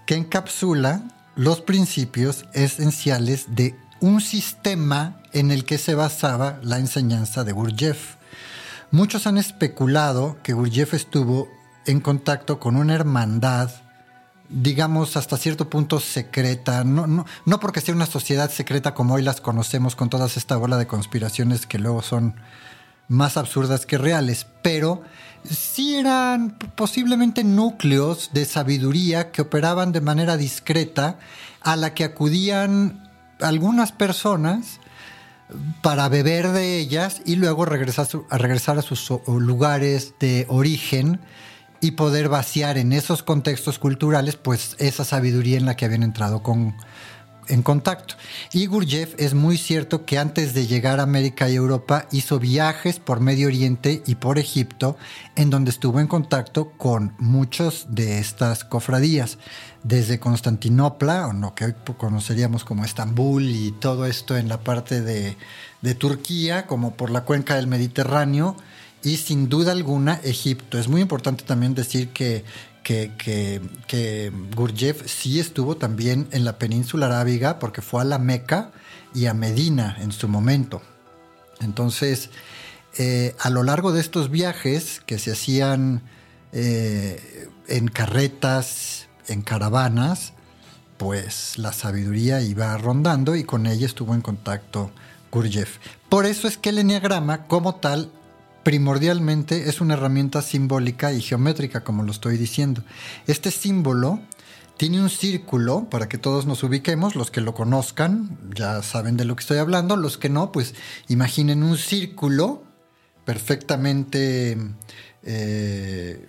que 0.07 0.15
encapsula 0.15 1.03
los 1.35 1.61
principios 1.61 2.45
esenciales 2.53 3.45
de 3.49 3.75
un 3.99 4.19
sistema 4.19 5.21
en 5.33 5.51
el 5.51 5.63
que 5.63 5.77
se 5.77 5.93
basaba 5.93 6.59
la 6.63 6.79
enseñanza 6.79 7.43
de 7.43 7.51
Gurdjieff. 7.51 8.15
Muchos 8.89 9.27
han 9.27 9.37
especulado 9.37 10.39
que 10.41 10.53
Gurdjieff 10.53 10.95
estuvo 10.95 11.49
en 11.85 11.99
contacto 11.99 12.59
con 12.59 12.77
una 12.77 12.95
hermandad 12.95 13.69
digamos, 14.51 15.17
hasta 15.17 15.37
cierto 15.37 15.69
punto 15.69 15.99
secreta, 15.99 16.83
no, 16.83 17.07
no, 17.07 17.25
no 17.45 17.59
porque 17.59 17.81
sea 17.81 17.95
una 17.95 18.05
sociedad 18.05 18.51
secreta 18.51 18.93
como 18.93 19.15
hoy 19.15 19.21
las 19.21 19.41
conocemos 19.41 19.95
con 19.95 20.09
toda 20.09 20.27
esta 20.27 20.57
bola 20.57 20.77
de 20.77 20.87
conspiraciones 20.87 21.65
que 21.65 21.79
luego 21.79 22.01
son 22.01 22.35
más 23.07 23.37
absurdas 23.37 23.85
que 23.85 23.97
reales, 23.97 24.45
pero 24.61 25.01
sí 25.49 25.95
eran 25.95 26.57
posiblemente 26.75 27.43
núcleos 27.43 28.31
de 28.33 28.45
sabiduría 28.45 29.31
que 29.31 29.41
operaban 29.41 29.91
de 29.91 30.01
manera 30.01 30.37
discreta 30.37 31.17
a 31.61 31.75
la 31.75 31.93
que 31.93 32.03
acudían 32.03 33.09
algunas 33.41 33.91
personas 33.91 34.79
para 35.81 36.07
beber 36.09 36.49
de 36.49 36.77
ellas 36.77 37.21
y 37.25 37.35
luego 37.35 37.65
regresar 37.65 38.07
a 38.29 38.37
regresar 38.37 38.77
a 38.77 38.81
sus 38.81 39.11
lugares 39.27 40.13
de 40.19 40.45
origen 40.47 41.19
y 41.81 41.91
poder 41.91 42.29
vaciar 42.29 42.77
en 42.77 42.93
esos 42.93 43.23
contextos 43.23 43.79
culturales 43.79 44.35
pues 44.35 44.75
esa 44.79 45.03
sabiduría 45.03 45.57
en 45.57 45.65
la 45.65 45.75
que 45.75 45.85
habían 45.85 46.03
entrado 46.03 46.43
con, 46.43 46.75
en 47.47 47.63
contacto. 47.63 48.15
Y 48.53 48.65
Gurdjieff 48.67 49.13
es 49.17 49.33
muy 49.33 49.57
cierto 49.57 50.05
que 50.05 50.17
antes 50.17 50.53
de 50.53 50.67
llegar 50.67 50.99
a 50.99 51.03
América 51.03 51.49
y 51.49 51.55
Europa 51.55 52.07
hizo 52.11 52.39
viajes 52.39 52.99
por 52.99 53.19
Medio 53.19 53.47
Oriente 53.47 54.01
y 54.05 54.15
por 54.15 54.39
Egipto, 54.39 54.97
en 55.35 55.49
donde 55.49 55.71
estuvo 55.71 55.99
en 55.99 56.07
contacto 56.07 56.71
con 56.77 57.13
muchos 57.17 57.87
de 57.89 58.19
estas 58.19 58.63
cofradías, 58.63 59.37
desde 59.83 60.19
Constantinopla, 60.19 61.27
o 61.27 61.33
lo 61.33 61.55
que 61.55 61.65
hoy 61.65 61.75
conoceríamos 61.97 62.63
como 62.63 62.85
Estambul 62.85 63.49
y 63.49 63.71
todo 63.71 64.05
esto 64.05 64.37
en 64.37 64.47
la 64.47 64.59
parte 64.59 65.01
de, 65.01 65.37
de 65.81 65.95
Turquía, 65.95 66.67
como 66.67 66.95
por 66.95 67.09
la 67.09 67.21
cuenca 67.25 67.55
del 67.55 67.67
Mediterráneo, 67.67 68.55
y 69.03 69.17
sin 69.17 69.49
duda 69.49 69.71
alguna 69.71 70.19
Egipto. 70.23 70.77
Es 70.77 70.87
muy 70.87 71.01
importante 71.01 71.43
también 71.43 71.73
decir 71.73 72.09
que, 72.09 72.43
que, 72.83 73.11
que, 73.87 74.31
sí 75.05 75.39
estuvo 75.39 75.77
también 75.77 76.27
en 76.31 76.45
la 76.45 76.57
península 76.57 77.07
arábiga 77.07 77.59
porque 77.59 77.81
fue 77.81 78.01
a 78.01 78.05
la 78.05 78.19
Meca 78.19 78.71
y 79.13 79.25
a 79.25 79.33
Medina 79.33 79.97
en 80.01 80.11
su 80.11 80.27
momento. 80.27 80.81
Entonces, 81.59 82.29
eh, 82.97 83.35
a 83.39 83.49
lo 83.49 83.63
largo 83.63 83.91
de 83.91 84.01
estos 84.01 84.29
viajes 84.29 85.01
que 85.05 85.19
se 85.19 85.31
hacían 85.31 86.01
eh, 86.51 87.49
en 87.67 87.87
carretas, 87.87 89.07
en 89.27 89.41
caravanas, 89.41 90.33
pues 90.97 91.57
la 91.57 91.73
sabiduría 91.73 92.41
iba 92.41 92.77
rondando 92.77 93.35
y 93.35 93.43
con 93.43 93.65
ella 93.65 93.85
estuvo 93.85 94.13
en 94.13 94.21
contacto 94.21 94.91
Gurdjieff. 95.31 95.77
Por 96.09 96.25
eso 96.25 96.47
es 96.47 96.57
que 96.57 96.69
el 96.69 96.79
enneagrama 96.79 97.47
como 97.47 97.75
tal 97.75 98.11
primordialmente 98.63 99.69
es 99.69 99.81
una 99.81 99.95
herramienta 99.95 100.41
simbólica 100.41 101.13
y 101.13 101.21
geométrica, 101.21 101.83
como 101.83 102.03
lo 102.03 102.11
estoy 102.11 102.37
diciendo. 102.37 102.83
Este 103.27 103.51
símbolo 103.51 104.19
tiene 104.77 105.01
un 105.01 105.09
círculo 105.09 105.89
para 105.89 106.09
que 106.09 106.17
todos 106.17 106.45
nos 106.45 106.63
ubiquemos, 106.63 107.15
los 107.15 107.29
que 107.29 107.41
lo 107.41 107.53
conozcan 107.53 108.37
ya 108.55 108.81
saben 108.81 109.17
de 109.17 109.25
lo 109.25 109.35
que 109.35 109.41
estoy 109.41 109.57
hablando, 109.57 109.95
los 109.95 110.17
que 110.17 110.29
no, 110.29 110.51
pues 110.51 110.73
imaginen 111.07 111.63
un 111.63 111.77
círculo 111.77 112.63
perfectamente, 113.25 114.57
eh, 115.23 116.27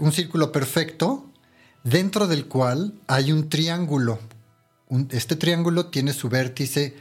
un 0.00 0.12
círculo 0.12 0.52
perfecto 0.52 1.30
dentro 1.82 2.26
del 2.26 2.46
cual 2.46 2.94
hay 3.06 3.32
un 3.32 3.48
triángulo. 3.48 4.18
este 5.10 5.36
triángulo 5.36 5.86
tiene 5.86 6.12
su 6.12 6.28
vértice 6.28 6.96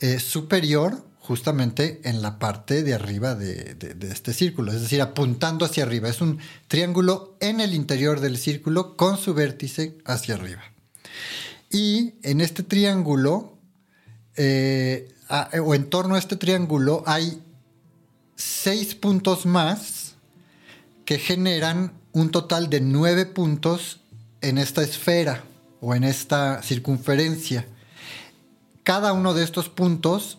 eh, 0.00 0.20
superior 0.20 1.07
justamente 1.28 2.00
en 2.04 2.22
la 2.22 2.38
parte 2.38 2.82
de 2.82 2.94
arriba 2.94 3.34
de, 3.34 3.76
este 4.10 4.32
círculo, 4.32 4.72
es 4.72 4.80
decir, 4.80 5.02
apuntando 5.02 5.66
hacia 5.66 5.82
arriba. 5.82 6.08
Es 6.08 6.22
un 6.22 6.38
triángulo 6.68 7.36
en 7.40 7.60
el 7.60 7.74
interior 7.74 8.20
del 8.20 8.38
círculo 8.38 8.96
con 8.96 9.18
su 9.18 9.34
vértice 9.34 9.98
hacia 10.06 10.36
arriba. 10.36 10.62
Y 11.70 12.14
en 12.22 12.40
este 12.40 12.62
triángulo, 12.62 13.58
eh, 14.36 15.12
o 15.62 15.74
en 15.74 15.90
torno 15.90 16.14
a 16.14 16.18
este 16.18 16.36
triángulo, 16.36 17.02
hay 17.06 17.42
seis 18.34 18.94
puntos 18.94 19.44
más 19.44 20.14
que 21.04 21.18
generan 21.18 21.92
un 22.12 22.30
total 22.30 22.70
de 22.70 22.80
nueve 22.80 23.26
puntos 23.26 24.00
en 24.40 24.56
esta 24.56 24.82
esfera 24.82 25.44
o 25.82 25.94
en 25.94 26.04
esta 26.04 26.62
circunferencia. 26.62 27.66
Cada 28.82 29.12
uno 29.12 29.34
de 29.34 29.44
estos 29.44 29.68
puntos 29.68 30.38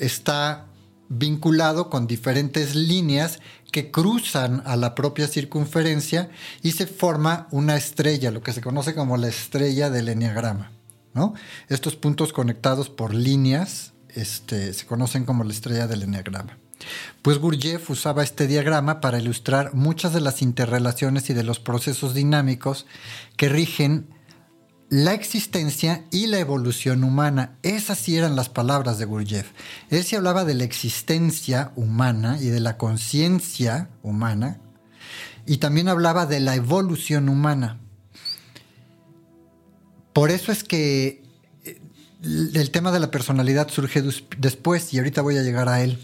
está 0.00 0.66
vinculado 1.08 1.90
con 1.90 2.06
diferentes 2.06 2.74
líneas 2.74 3.40
que 3.72 3.90
cruzan 3.90 4.62
a 4.64 4.76
la 4.76 4.94
propia 4.94 5.28
circunferencia 5.28 6.30
y 6.62 6.72
se 6.72 6.86
forma 6.86 7.48
una 7.50 7.76
estrella, 7.76 8.30
lo 8.30 8.42
que 8.42 8.52
se 8.52 8.60
conoce 8.60 8.94
como 8.94 9.16
la 9.16 9.28
estrella 9.28 9.90
del 9.90 10.08
enneagrama. 10.08 10.72
¿no? 11.14 11.34
Estos 11.68 11.96
puntos 11.96 12.32
conectados 12.32 12.88
por 12.88 13.12
líneas 13.14 13.92
este, 14.14 14.72
se 14.72 14.86
conocen 14.86 15.24
como 15.24 15.44
la 15.44 15.52
estrella 15.52 15.86
del 15.86 16.02
enneagrama. 16.02 16.58
Pues 17.22 17.38
Gurdjieff 17.38 17.90
usaba 17.90 18.22
este 18.22 18.46
diagrama 18.46 19.00
para 19.00 19.18
ilustrar 19.18 19.74
muchas 19.74 20.14
de 20.14 20.20
las 20.20 20.42
interrelaciones 20.42 21.28
y 21.28 21.34
de 21.34 21.44
los 21.44 21.60
procesos 21.60 22.14
dinámicos 22.14 22.86
que 23.36 23.48
rigen 23.48 24.06
la 24.90 25.14
existencia 25.14 26.04
y 26.10 26.26
la 26.26 26.40
evolución 26.40 27.04
humana. 27.04 27.56
Esas 27.62 27.98
sí 27.98 28.18
eran 28.18 28.34
las 28.34 28.48
palabras 28.48 28.98
de 28.98 29.04
Gurdjieff. 29.04 29.46
Él 29.88 30.04
sí 30.04 30.16
hablaba 30.16 30.44
de 30.44 30.54
la 30.54 30.64
existencia 30.64 31.72
humana 31.76 32.38
y 32.40 32.46
de 32.46 32.60
la 32.60 32.76
conciencia 32.76 33.88
humana, 34.02 34.58
y 35.46 35.58
también 35.58 35.88
hablaba 35.88 36.26
de 36.26 36.40
la 36.40 36.56
evolución 36.56 37.28
humana. 37.28 37.78
Por 40.12 40.30
eso 40.30 40.50
es 40.50 40.64
que 40.64 41.22
eh, 41.64 41.80
el 42.22 42.70
tema 42.72 42.90
de 42.90 43.00
la 43.00 43.12
personalidad 43.12 43.68
surge 43.68 44.02
después, 44.38 44.92
y 44.92 44.98
ahorita 44.98 45.22
voy 45.22 45.38
a 45.38 45.42
llegar 45.42 45.68
a 45.68 45.82
él. 45.82 45.98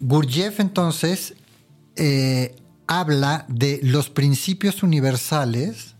Gurdjieff 0.00 0.60
entonces 0.60 1.34
eh, 1.96 2.54
habla 2.86 3.46
de 3.48 3.80
los 3.82 4.10
principios 4.10 4.82
universales, 4.82 5.93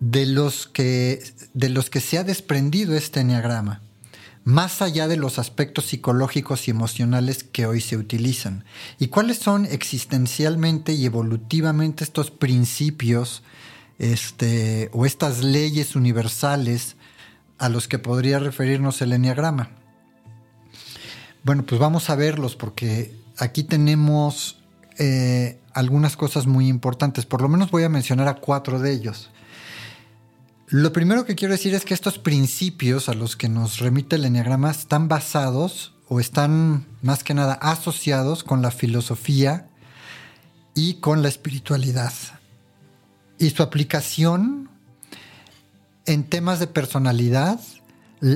de 0.00 0.26
los 0.26 0.66
que, 0.66 1.22
de 1.54 1.68
los 1.68 1.90
que 1.90 2.00
se 2.00 2.18
ha 2.18 2.24
desprendido 2.24 2.96
este 2.96 3.20
enneagrama, 3.20 3.82
más 4.44 4.82
allá 4.82 5.06
de 5.06 5.16
los 5.16 5.38
aspectos 5.38 5.86
psicológicos 5.86 6.66
y 6.66 6.70
emocionales 6.70 7.44
que 7.44 7.66
hoy 7.66 7.80
se 7.80 7.96
utilizan. 7.96 8.64
¿Y 8.98 9.08
cuáles 9.08 9.38
son 9.38 9.66
existencialmente 9.66 10.92
y 10.92 11.04
evolutivamente 11.04 12.02
estos 12.02 12.30
principios 12.30 13.42
este, 14.00 14.88
o 14.92 15.04
estas 15.04 15.44
leyes 15.44 15.94
universales 15.94 16.96
a 17.58 17.68
los 17.68 17.86
que 17.86 17.98
podría 17.98 18.38
referirnos 18.38 19.02
el 19.02 19.12
enneagrama. 19.12 19.68
Bueno, 21.44 21.64
pues 21.66 21.78
vamos 21.78 22.08
a 22.08 22.16
verlos 22.16 22.56
porque 22.56 23.14
aquí 23.36 23.62
tenemos 23.62 24.62
eh, 24.98 25.60
algunas 25.74 26.16
cosas 26.16 26.46
muy 26.46 26.68
importantes. 26.68 27.26
Por 27.26 27.42
lo 27.42 27.48
menos 27.48 27.70
voy 27.70 27.82
a 27.82 27.90
mencionar 27.90 28.28
a 28.28 28.36
cuatro 28.36 28.78
de 28.80 28.92
ellos. 28.92 29.30
Lo 30.70 30.92
primero 30.92 31.24
que 31.24 31.34
quiero 31.34 31.52
decir 31.52 31.74
es 31.74 31.84
que 31.84 31.94
estos 31.94 32.20
principios 32.20 33.08
a 33.08 33.14
los 33.14 33.34
que 33.34 33.48
nos 33.48 33.80
remite 33.80 34.14
el 34.14 34.24
enneagrama 34.24 34.70
están 34.70 35.08
basados 35.08 35.94
o 36.06 36.20
están 36.20 36.86
más 37.02 37.24
que 37.24 37.34
nada 37.34 37.54
asociados 37.54 38.44
con 38.44 38.62
la 38.62 38.70
filosofía 38.70 39.66
y 40.76 40.94
con 40.94 41.22
la 41.22 41.28
espiritualidad. 41.28 42.12
Y 43.36 43.50
su 43.50 43.64
aplicación 43.64 44.70
en 46.06 46.22
temas 46.22 46.60
de 46.60 46.68
personalidad, 46.68 47.58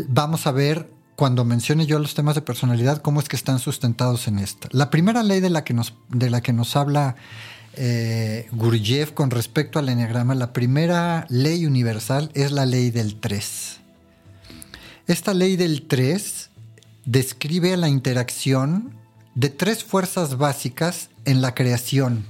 vamos 0.08 0.48
a 0.48 0.52
ver 0.52 0.90
cuando 1.14 1.44
mencione 1.44 1.86
yo 1.86 2.00
los 2.00 2.14
temas 2.14 2.34
de 2.34 2.42
personalidad, 2.42 3.00
cómo 3.00 3.20
es 3.20 3.28
que 3.28 3.36
están 3.36 3.60
sustentados 3.60 4.26
en 4.26 4.40
esta. 4.40 4.68
La 4.72 4.90
primera 4.90 5.22
ley 5.22 5.38
de 5.38 5.50
la 5.50 5.62
que 5.62 5.72
nos, 5.72 5.94
de 6.08 6.30
la 6.30 6.40
que 6.40 6.52
nos 6.52 6.74
habla 6.74 7.14
eh, 7.76 8.48
Gurdjieff 8.52 9.12
con 9.12 9.30
respecto 9.30 9.78
al 9.78 9.88
enneagrama, 9.88 10.34
la 10.34 10.52
primera 10.52 11.26
ley 11.28 11.66
universal 11.66 12.30
es 12.34 12.52
la 12.52 12.66
ley 12.66 12.90
del 12.90 13.16
3. 13.20 13.80
Esta 15.06 15.34
ley 15.34 15.56
del 15.56 15.86
3 15.86 16.50
describe 17.04 17.76
la 17.76 17.88
interacción 17.88 18.94
de 19.34 19.50
tres 19.50 19.84
fuerzas 19.84 20.38
básicas 20.38 21.10
en 21.24 21.42
la 21.42 21.54
creación. 21.54 22.24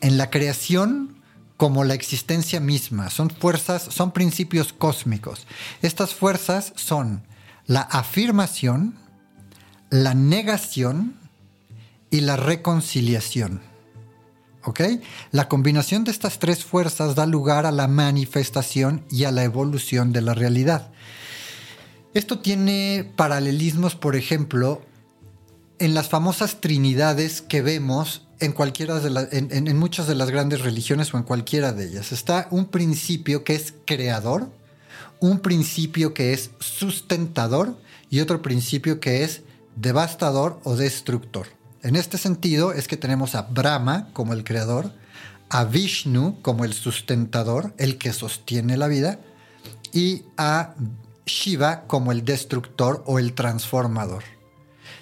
En 0.00 0.18
la 0.18 0.30
creación 0.30 1.16
como 1.56 1.84
la 1.84 1.94
existencia 1.94 2.60
misma, 2.60 3.10
son 3.10 3.30
fuerzas, 3.30 3.82
son 3.82 4.12
principios 4.12 4.72
cósmicos. 4.72 5.46
Estas 5.82 6.14
fuerzas 6.14 6.72
son 6.76 7.22
la 7.66 7.80
afirmación, 7.80 8.94
la 9.90 10.14
negación 10.14 11.14
y 12.10 12.20
la 12.20 12.36
reconciliación. 12.36 13.60
¿Ok? 14.66 14.80
La 15.30 15.48
combinación 15.48 16.02
de 16.02 16.10
estas 16.10 16.40
tres 16.40 16.64
fuerzas 16.64 17.14
da 17.14 17.24
lugar 17.24 17.66
a 17.66 17.70
la 17.70 17.86
manifestación 17.86 19.04
y 19.08 19.22
a 19.22 19.30
la 19.30 19.44
evolución 19.44 20.12
de 20.12 20.22
la 20.22 20.34
realidad. 20.34 20.90
Esto 22.14 22.40
tiene 22.40 23.12
paralelismos, 23.14 23.94
por 23.94 24.16
ejemplo, 24.16 24.82
en 25.78 25.94
las 25.94 26.08
famosas 26.08 26.60
trinidades 26.60 27.42
que 27.42 27.62
vemos 27.62 28.26
en, 28.40 28.52
cualquiera 28.52 28.98
de 28.98 29.28
en, 29.30 29.68
en 29.68 29.78
muchas 29.78 30.08
de 30.08 30.16
las 30.16 30.30
grandes 30.30 30.62
religiones 30.62 31.14
o 31.14 31.18
en 31.18 31.22
cualquiera 31.22 31.72
de 31.72 31.84
ellas. 31.86 32.10
Está 32.10 32.48
un 32.50 32.66
principio 32.66 33.44
que 33.44 33.54
es 33.54 33.72
creador, 33.84 34.50
un 35.20 35.38
principio 35.38 36.12
que 36.12 36.32
es 36.32 36.50
sustentador 36.58 37.78
y 38.10 38.18
otro 38.18 38.42
principio 38.42 38.98
que 38.98 39.22
es 39.22 39.42
devastador 39.76 40.58
o 40.64 40.74
destructor. 40.74 41.55
En 41.86 41.94
este 41.94 42.18
sentido 42.18 42.72
es 42.72 42.88
que 42.88 42.96
tenemos 42.96 43.36
a 43.36 43.42
Brahma 43.42 44.08
como 44.12 44.32
el 44.32 44.42
creador, 44.42 44.92
a 45.48 45.64
Vishnu 45.64 46.42
como 46.42 46.64
el 46.64 46.72
sustentador, 46.72 47.74
el 47.78 47.96
que 47.96 48.12
sostiene 48.12 48.76
la 48.76 48.88
vida, 48.88 49.20
y 49.92 50.24
a 50.36 50.74
Shiva 51.24 51.84
como 51.86 52.10
el 52.10 52.24
destructor 52.24 53.04
o 53.06 53.20
el 53.20 53.34
transformador. 53.34 54.24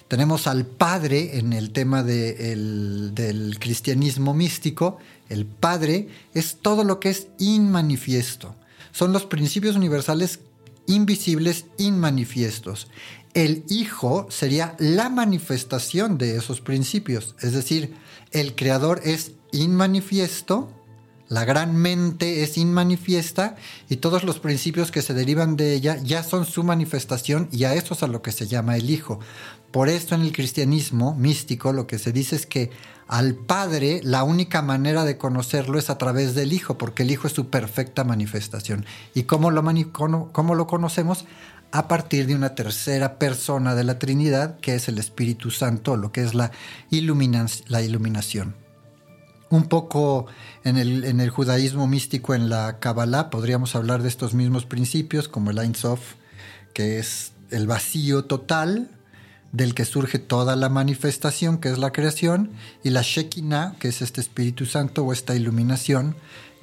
Tenemos 0.07 0.45
al 0.45 0.67
Padre 0.67 1.39
en 1.39 1.53
el 1.53 1.71
tema 1.71 2.03
del 2.03 3.57
cristianismo 3.59 4.35
místico. 4.35 4.99
El 5.27 5.47
Padre 5.47 6.09
es 6.35 6.57
todo 6.61 6.83
lo 6.83 6.99
que 6.99 7.09
es 7.09 7.29
inmanifiesto 7.39 8.55
son 8.95 9.11
los 9.11 9.25
principios 9.25 9.75
universales 9.75 10.39
invisibles 10.87 11.65
inmanifiestos. 11.77 12.87
El 13.35 13.65
Hijo 13.67 14.27
sería 14.29 14.77
la 14.79 15.09
manifestación 15.09 16.17
de 16.17 16.37
esos 16.37 16.61
principios, 16.61 17.35
es 17.41 17.51
decir, 17.51 17.93
el 18.31 18.55
Creador 18.55 19.01
es 19.03 19.33
inmanifiesto, 19.51 20.71
la 21.27 21.43
gran 21.43 21.75
mente 21.75 22.43
es 22.43 22.57
inmanifiesta 22.57 23.57
y 23.89 23.97
todos 23.97 24.23
los 24.23 24.39
principios 24.39 24.89
que 24.89 25.01
se 25.01 25.13
derivan 25.13 25.57
de 25.57 25.73
ella 25.73 25.97
ya 26.01 26.23
son 26.23 26.45
su 26.45 26.63
manifestación 26.63 27.49
y 27.51 27.65
a 27.65 27.73
eso 27.73 27.93
es 27.93 28.03
a 28.03 28.07
lo 28.07 28.21
que 28.21 28.31
se 28.31 28.47
llama 28.47 28.77
el 28.77 28.89
Hijo. 28.89 29.19
Por 29.69 29.89
esto 29.89 30.15
en 30.15 30.21
el 30.21 30.31
cristianismo 30.31 31.13
místico 31.15 31.73
lo 31.73 31.87
que 31.87 31.99
se 31.99 32.13
dice 32.13 32.37
es 32.37 32.45
que 32.45 32.71
al 33.07 33.35
Padre 33.35 33.99
la 34.03 34.23
única 34.23 34.61
manera 34.61 35.03
de 35.03 35.17
conocerlo 35.17 35.77
es 35.77 35.89
a 35.89 35.97
través 35.97 36.35
del 36.35 36.53
Hijo, 36.53 36.77
porque 36.77 37.03
el 37.03 37.11
Hijo 37.11 37.27
es 37.27 37.33
su 37.33 37.49
perfecta 37.49 38.03
manifestación. 38.03 38.85
¿Y 39.13 39.23
cómo 39.23 39.51
lo, 39.51 39.63
cómo 40.31 40.55
lo 40.55 40.67
conocemos? 40.67 41.25
A 41.71 41.87
partir 41.87 42.27
de 42.27 42.35
una 42.35 42.55
tercera 42.55 43.19
persona 43.19 43.75
de 43.75 43.83
la 43.83 43.99
Trinidad, 43.99 44.59
que 44.59 44.75
es 44.75 44.87
el 44.87 44.97
Espíritu 44.97 45.51
Santo, 45.51 45.97
lo 45.97 46.11
que 46.11 46.21
es 46.21 46.33
la, 46.33 46.51
la 46.89 47.81
iluminación. 47.81 48.55
Un 49.49 49.65
poco 49.65 50.27
en 50.63 50.77
el, 50.77 51.03
en 51.03 51.19
el, 51.19 51.29
judaísmo 51.29 51.87
místico, 51.87 52.33
en 52.33 52.49
la 52.49 52.79
Kabbalah, 52.79 53.29
podríamos 53.29 53.75
hablar 53.75 54.01
de 54.01 54.09
estos 54.09 54.33
mismos 54.33 54.65
principios, 54.65 55.27
como 55.27 55.51
el 55.51 55.59
Ein 55.59 55.75
Sof, 55.75 56.15
que 56.73 56.99
es 56.99 57.33
el 57.51 57.67
vacío 57.67 58.25
total, 58.25 58.89
del 59.55 59.73
que 59.73 59.85
surge 59.85 60.19
toda 60.19 60.55
la 60.55 60.67
manifestación, 60.67 61.59
que 61.59 61.69
es 61.69 61.77
la 61.77 61.91
creación, 61.91 62.51
y 62.83 62.89
la 62.89 63.01
Shekinah, 63.01 63.75
que 63.79 63.87
es 63.87 64.01
este 64.01 64.19
Espíritu 64.19 64.65
Santo 64.65 65.03
o 65.03 65.13
esta 65.13 65.35
iluminación, 65.35 66.15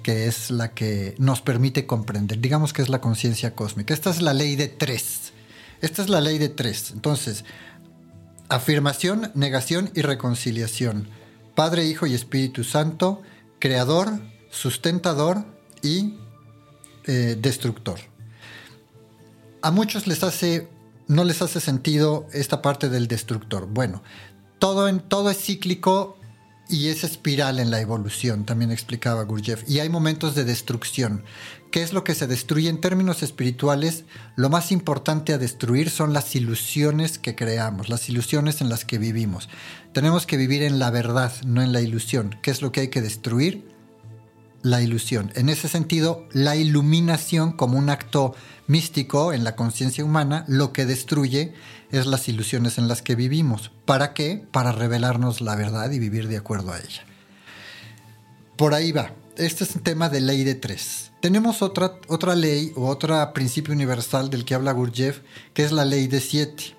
que 0.02 0.26
es 0.26 0.50
la 0.50 0.74
que 0.74 1.14
nos 1.18 1.40
permite 1.40 1.86
comprender. 1.86 2.40
Digamos 2.40 2.72
que 2.72 2.82
es 2.82 2.88
la 2.88 3.00
conciencia 3.00 3.54
cósmica. 3.54 3.94
Esta 3.94 4.10
es 4.10 4.20
la 4.20 4.34
ley 4.34 4.56
de 4.56 4.68
tres. 4.68 5.32
Esta 5.80 6.02
es 6.02 6.08
la 6.08 6.20
ley 6.20 6.38
de 6.38 6.48
tres. 6.48 6.90
Entonces, 6.92 7.44
afirmación, 8.48 9.30
negación 9.34 9.90
y 9.94 10.02
reconciliación. 10.02 11.08
Padre, 11.54 11.86
Hijo 11.86 12.06
y 12.06 12.14
Espíritu 12.14 12.64
Santo, 12.64 13.22
creador, 13.58 14.20
sustentador 14.50 15.44
y 15.82 16.14
eh, 17.04 17.36
destructor. 17.40 17.98
A 19.62 19.70
muchos 19.70 20.06
les 20.06 20.22
hace 20.22 20.68
no 21.08 21.24
les 21.24 21.42
hace 21.42 21.60
sentido 21.60 22.26
esta 22.32 22.62
parte 22.62 22.88
del 22.88 23.06
destructor. 23.08 23.66
Bueno, 23.66 24.02
todo, 24.58 24.88
en, 24.88 25.00
todo 25.00 25.30
es 25.30 25.38
cíclico 25.38 26.16
y 26.72 26.88
es 26.88 27.04
espiral 27.04 27.60
en 27.60 27.70
la 27.70 27.80
evolución, 27.80 28.44
también 28.44 28.72
explicaba 28.72 29.22
Gurdjieff. 29.24 29.68
Y 29.68 29.80
hay 29.80 29.90
momentos 29.90 30.34
de 30.34 30.44
destrucción. 30.44 31.22
¿Qué 31.70 31.82
es 31.82 31.92
lo 31.92 32.02
que 32.02 32.14
se 32.14 32.26
destruye 32.26 32.70
en 32.70 32.80
términos 32.80 33.22
espirituales? 33.22 34.04
Lo 34.36 34.48
más 34.48 34.72
importante 34.72 35.34
a 35.34 35.38
destruir 35.38 35.90
son 35.90 36.14
las 36.14 36.34
ilusiones 36.34 37.18
que 37.18 37.34
creamos, 37.34 37.90
las 37.90 38.08
ilusiones 38.08 38.62
en 38.62 38.70
las 38.70 38.86
que 38.86 38.98
vivimos. 38.98 39.50
Tenemos 39.92 40.26
que 40.26 40.38
vivir 40.38 40.62
en 40.62 40.78
la 40.78 40.90
verdad, 40.90 41.32
no 41.44 41.60
en 41.60 41.72
la 41.72 41.82
ilusión. 41.82 42.36
¿Qué 42.42 42.50
es 42.50 42.62
lo 42.62 42.72
que 42.72 42.80
hay 42.80 42.88
que 42.88 43.02
destruir? 43.02 43.70
La 44.62 44.80
ilusión. 44.80 45.30
En 45.34 45.50
ese 45.50 45.68
sentido, 45.68 46.26
la 46.32 46.56
iluminación 46.56 47.52
como 47.52 47.78
un 47.78 47.90
acto 47.90 48.34
místico 48.66 49.32
en 49.32 49.44
la 49.44 49.56
conciencia 49.56 50.04
humana, 50.04 50.44
lo 50.48 50.72
que 50.72 50.86
destruye 50.86 51.52
es 51.92 52.06
las 52.06 52.28
ilusiones 52.28 52.78
en 52.78 52.88
las 52.88 53.02
que 53.02 53.14
vivimos. 53.14 53.70
¿Para 53.84 54.14
qué? 54.14 54.44
Para 54.50 54.72
revelarnos 54.72 55.40
la 55.40 55.54
verdad 55.54 55.90
y 55.92 55.98
vivir 55.98 56.26
de 56.26 56.38
acuerdo 56.38 56.72
a 56.72 56.78
ella. 56.78 57.04
Por 58.56 58.74
ahí 58.74 58.92
va. 58.92 59.12
Este 59.36 59.64
es 59.64 59.76
un 59.76 59.82
tema 59.82 60.08
de 60.08 60.20
ley 60.20 60.42
de 60.44 60.54
tres. 60.54 61.12
Tenemos 61.20 61.62
otra, 61.62 61.98
otra 62.08 62.34
ley 62.34 62.72
o 62.76 62.88
otro 62.88 63.32
principio 63.32 63.72
universal 63.72 64.30
del 64.30 64.44
que 64.44 64.54
habla 64.54 64.72
Gurdjieff, 64.72 65.20
que 65.54 65.64
es 65.64 65.72
la 65.72 65.84
ley 65.84 66.08
de 66.08 66.20
siete. 66.20 66.74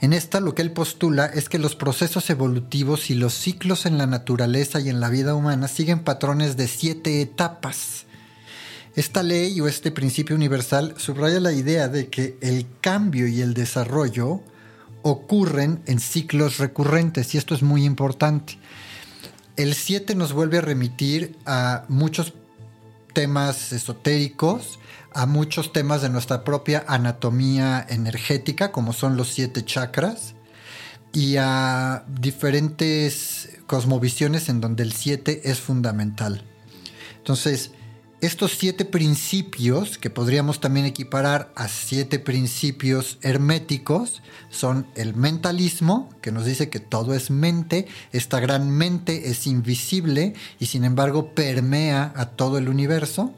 En 0.00 0.12
esta 0.12 0.40
lo 0.40 0.54
que 0.54 0.62
él 0.62 0.72
postula 0.72 1.26
es 1.26 1.48
que 1.48 1.58
los 1.58 1.74
procesos 1.74 2.30
evolutivos 2.30 3.10
y 3.10 3.14
los 3.14 3.34
ciclos 3.34 3.86
en 3.86 3.98
la 3.98 4.06
naturaleza 4.06 4.80
y 4.80 4.88
en 4.88 5.00
la 5.00 5.08
vida 5.08 5.34
humana 5.34 5.66
siguen 5.66 6.04
patrones 6.04 6.56
de 6.56 6.68
siete 6.68 7.20
etapas 7.20 8.06
esta 8.98 9.22
ley 9.22 9.60
o 9.60 9.68
este 9.68 9.92
principio 9.92 10.34
universal 10.34 10.94
subraya 10.96 11.38
la 11.38 11.52
idea 11.52 11.86
de 11.86 12.08
que 12.08 12.36
el 12.40 12.66
cambio 12.80 13.28
y 13.28 13.40
el 13.42 13.54
desarrollo 13.54 14.40
ocurren 15.02 15.80
en 15.86 16.00
ciclos 16.00 16.58
recurrentes 16.58 17.32
y 17.32 17.38
esto 17.38 17.54
es 17.54 17.62
muy 17.62 17.84
importante. 17.84 18.58
El 19.54 19.74
7 19.74 20.16
nos 20.16 20.32
vuelve 20.32 20.58
a 20.58 20.62
remitir 20.62 21.36
a 21.46 21.84
muchos 21.86 22.34
temas 23.12 23.72
esotéricos, 23.72 24.80
a 25.12 25.26
muchos 25.26 25.72
temas 25.72 26.02
de 26.02 26.08
nuestra 26.08 26.42
propia 26.42 26.84
anatomía 26.88 27.86
energética, 27.88 28.72
como 28.72 28.92
son 28.92 29.16
los 29.16 29.28
siete 29.28 29.64
chakras, 29.64 30.34
y 31.12 31.36
a 31.36 32.04
diferentes 32.08 33.50
cosmovisiones 33.68 34.48
en 34.48 34.60
donde 34.60 34.82
el 34.82 34.92
7 34.92 35.42
es 35.44 35.60
fundamental. 35.60 36.42
Entonces, 37.18 37.70
estos 38.20 38.56
siete 38.58 38.84
principios, 38.84 39.96
que 39.96 40.10
podríamos 40.10 40.60
también 40.60 40.86
equiparar 40.86 41.52
a 41.54 41.68
siete 41.68 42.18
principios 42.18 43.18
herméticos, 43.22 44.22
son 44.50 44.86
el 44.96 45.14
mentalismo, 45.14 46.08
que 46.20 46.32
nos 46.32 46.44
dice 46.44 46.68
que 46.68 46.80
todo 46.80 47.14
es 47.14 47.30
mente, 47.30 47.86
esta 48.12 48.40
gran 48.40 48.70
mente 48.70 49.30
es 49.30 49.46
invisible 49.46 50.34
y 50.58 50.66
sin 50.66 50.84
embargo 50.84 51.32
permea 51.34 52.12
a 52.16 52.26
todo 52.26 52.58
el 52.58 52.68
universo. 52.68 53.32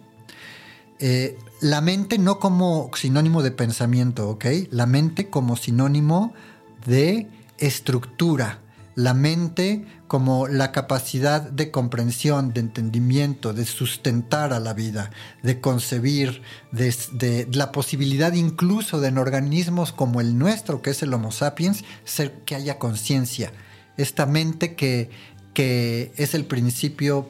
Eh, 0.99 1.37
la 1.61 1.83
mente 1.83 2.19
no 2.19 2.39
como 2.39 2.91
sinónimo 2.95 3.43
de 3.43 3.51
pensamiento, 3.51 4.31
¿ok? 4.31 4.47
La 4.71 4.87
mente 4.87 5.29
como 5.29 5.57
sinónimo 5.57 6.33
de 6.87 7.29
estructura. 7.59 8.61
La 9.01 9.15
mente 9.15 9.85
como 10.09 10.47
la 10.47 10.73
capacidad 10.73 11.41
de 11.41 11.71
comprensión, 11.71 12.53
de 12.53 12.61
entendimiento, 12.61 13.53
de 13.53 13.65
sustentar 13.65 14.53
a 14.53 14.61
la 14.61 14.75
vida, 14.75 15.11
de 15.43 15.61
concebir, 15.61 16.43
de, 16.73 17.49
la 17.53 17.73
posibilidad 17.73 18.33
incluso 18.33 19.01
de 19.01 19.09
en 19.09 19.19
organismos 19.19 19.93
como 19.93 20.21
el 20.21 20.39
nuestro, 20.39 20.83
que 20.83 20.91
es 20.91 21.03
el 21.03 21.15
Homo 21.15 21.33
sapiens, 21.33 21.85
ser 22.05 22.45
que 22.45 22.55
haya 22.55 22.79
conciencia. 22.79 23.53
Esta 23.97 24.27
mente 24.27 24.75
que, 24.75 25.11
que 25.55 26.13
es 26.17 26.35
el 26.35 26.45
principio 26.45 27.29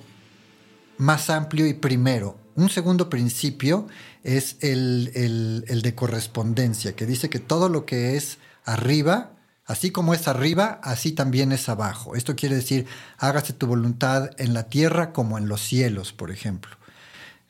más 0.99 1.31
amplio 1.31 1.67
y 1.67 1.75
primero. 1.75 2.39
Un 2.57 2.69
segundo 2.69 3.09
principio 3.09 3.89
es 4.23 4.57
el, 4.61 5.81
de 5.83 5.95
correspondencia, 5.95 6.95
que 6.95 7.07
dice 7.07 7.31
que 7.31 7.39
todo 7.39 7.69
lo 7.69 7.87
que 7.87 8.17
es 8.17 8.39
arriba, 8.65 9.33
así 9.71 9.93
como 9.93 10.15
es 10.15 10.27
arriba, 10.27 10.81
así 10.83 11.13
también 11.13 11.53
es 11.53 11.69
abajo. 11.69 12.17
Esto 12.17 12.35
quiere 12.35 12.57
decir, 12.57 12.87
hágase 13.19 13.53
tu 13.53 13.69
voluntad 13.69 14.31
en 14.37 14.53
la 14.53 14.65
tierra 14.65 15.13
como 15.13 15.39
en 15.39 15.49
los 15.49 15.61
cielos, 15.61 16.13
por 16.13 16.33
ejemplo. 16.33 16.73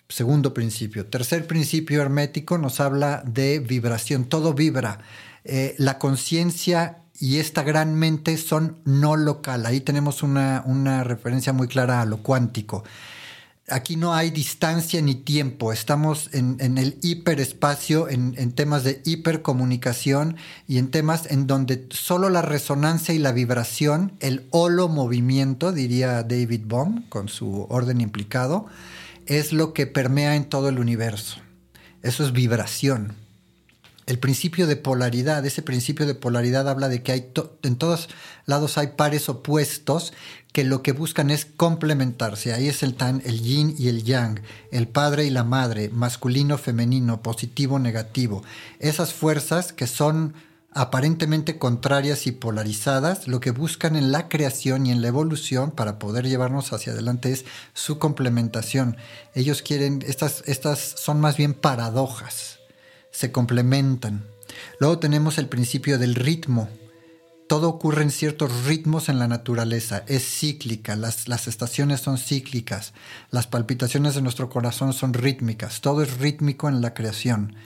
Segundo 0.09 0.53
principio. 0.53 1.07
Tercer 1.07 1.47
principio 1.47 2.03
hermético 2.03 2.59
nos 2.59 2.79
habla 2.81 3.23
de 3.25 3.61
vibración. 3.61 4.27
Todo 4.27 4.53
vibra. 4.53 4.99
Eh, 5.45 5.75
la 5.79 5.99
conciencia 5.99 6.99
y 7.19 7.39
esta 7.39 7.63
gran 7.63 7.95
mente 7.95 8.37
son 8.37 8.77
no 8.85 9.17
local. 9.17 9.65
Ahí 9.65 9.81
tenemos 9.81 10.23
una, 10.23 10.63
una 10.67 11.05
referencia 11.05 11.55
muy 11.55 11.69
clara 11.69 12.03
a 12.03 12.05
lo 12.05 12.19
cuántico 12.19 12.85
aquí 13.71 13.97
no 13.97 14.15
hay 14.15 14.31
distancia 14.31 15.01
ni 15.01 15.15
tiempo, 15.15 15.73
estamos 15.73 16.31
en, 16.33 16.79
el 16.79 16.99
hiperespacio, 17.03 18.09
en, 18.09 18.53
temas 18.53 18.85
de 18.85 19.01
hipercomunicación 19.05 20.37
y 20.67 20.79
en 20.79 20.91
temas 20.91 21.31
en 21.31 21.47
donde 21.47 21.87
solo 21.91 22.29
la 22.29 22.43
resonancia 22.43 23.15
y 23.15 23.19
la 23.19 23.33
vibración, 23.33 24.13
el 24.21 24.47
holo 24.51 24.89
movimiento, 24.89 25.73
diría 25.73 26.23
David 26.23 26.63
Bohm 26.67 27.09
con 27.09 27.29
su 27.29 27.67
orden 27.69 28.01
implicado, 28.01 28.67
es 29.27 29.53
lo 29.53 29.73
que 29.73 29.87
permea 29.87 30.37
en 30.37 30.45
todo 30.45 30.69
el 30.69 30.79
universo. 30.79 31.37
Eso 32.03 32.25
es 32.25 32.33
vibración 32.33 33.15
el 34.11 34.19
principio 34.19 34.67
de 34.67 34.75
polaridad. 34.75 35.47
Ese 35.47 35.63
principio 35.63 36.05
de 36.05 36.17
polaridad 36.17 36.69
habla 36.69 36.89
de 36.89 37.03
que 37.03 37.13
hay 37.13 37.33
en 37.63 37.77
todos 37.77 38.09
lados 38.45 38.77
hay 38.77 38.89
pares 38.89 39.29
opuestos 39.29 40.13
que 40.53 40.65
lo 40.65 40.83
que 40.83 40.91
buscan 40.91 41.31
es 41.31 41.45
complementarse. 41.45 42.53
Ahí 42.53 42.69
es 42.69 42.83
el 42.83 42.95
tan, 42.95 43.23
el 43.25 43.41
yin 43.41 43.77
y 43.79 43.87
el 43.87 44.03
yang, 44.03 44.41
el 44.73 44.89
padre 44.89 45.27
y 45.27 45.31
la 45.31 45.45
madre, 45.45 45.91
masculino, 45.91 46.59
femenino, 46.59 47.23
positivo, 47.23 47.79
negativo. 47.79 48.43
Esas 48.81 49.15
fuerzas 49.15 49.73
que 49.73 49.87
son 49.87 50.35
aparentemente 50.73 51.59
contrarias 51.59 52.27
y 52.27 52.33
polarizadas, 52.33 53.29
lo 53.29 53.39
que 53.39 53.53
buscan 53.53 53.95
en 53.95 54.11
la 54.11 54.29
creación 54.29 54.87
y 54.87 54.91
en 54.91 55.03
la 55.03 55.09
evolución 55.09 55.71
para 55.71 56.01
poder 56.01 56.27
llevarnos 56.27 56.73
hacia 56.73 56.93
adelante 56.93 57.31
es 57.31 57.45
su 57.75 58.01
complementación. 58.01 58.97
Ellos 59.35 59.63
quieren, 59.63 60.03
estas, 60.05 60.43
estas 60.47 60.81
son 60.81 61.21
más 61.21 61.37
bien 61.37 61.55
paradojas 61.55 62.60
se 63.11 63.33
complementan. 63.33 64.25
Luego 64.79 64.99
tenemos 64.99 65.39
el 65.39 65.49
principio 65.49 65.99
del 65.99 66.15
ritmo. 66.15 66.69
Todo 67.49 67.69
ocurre 67.69 68.03
en 68.03 68.11
ciertos 68.11 68.65
ritmos 68.65 69.09
en 69.09 69.19
la 69.19 69.27
naturaleza, 69.27 70.05
es 70.07 70.23
cíclica, 70.23 70.95
las, 70.95 71.27
las 71.27 71.49
estaciones 71.49 72.01
son 72.01 72.17
cíclicas, 72.17 72.93
las 73.31 73.49
palpitaciones 73.49 74.15
de 74.15 74.23
nuestro 74.23 74.49
corazón 74.49 74.93
son 74.93 75.15
rítmicas, 75.15 75.81
todo 75.81 76.03
es 76.03 76.19
rítmico 76.19 76.69
en 76.69 76.81
la 76.81 76.95
creación. 76.95 77.57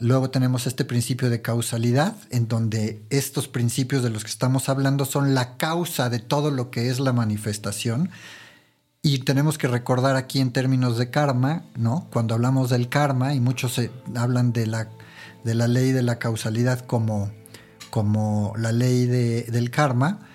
Luego 0.00 0.30
tenemos 0.30 0.66
este 0.66 0.86
principio 0.86 1.28
de 1.28 1.42
causalidad, 1.42 2.16
en 2.30 2.48
donde 2.48 3.02
estos 3.10 3.48
principios 3.48 4.02
de 4.02 4.08
los 4.08 4.24
que 4.24 4.30
estamos 4.30 4.70
hablando 4.70 5.04
son 5.04 5.34
la 5.34 5.58
causa 5.58 6.08
de 6.08 6.20
todo 6.20 6.50
lo 6.50 6.70
que 6.70 6.88
es 6.88 6.98
la 6.98 7.12
manifestación. 7.12 8.08
Y 9.02 9.20
tenemos 9.20 9.56
que 9.56 9.66
recordar 9.66 10.16
aquí 10.16 10.40
en 10.40 10.52
términos 10.52 10.98
de 10.98 11.10
karma, 11.10 11.64
¿no? 11.76 12.08
Cuando 12.12 12.34
hablamos 12.34 12.68
del 12.68 12.88
karma, 12.88 13.34
y 13.34 13.40
muchos 13.40 13.74
se 13.74 13.90
hablan 14.14 14.52
de 14.52 14.66
la, 14.66 14.90
de 15.42 15.54
la 15.54 15.68
ley 15.68 15.92
de 15.92 16.02
la 16.02 16.18
causalidad 16.18 16.80
como, 16.80 17.30
como 17.88 18.52
la 18.58 18.72
ley 18.72 19.06
del 19.06 19.70
karma, 19.70 20.28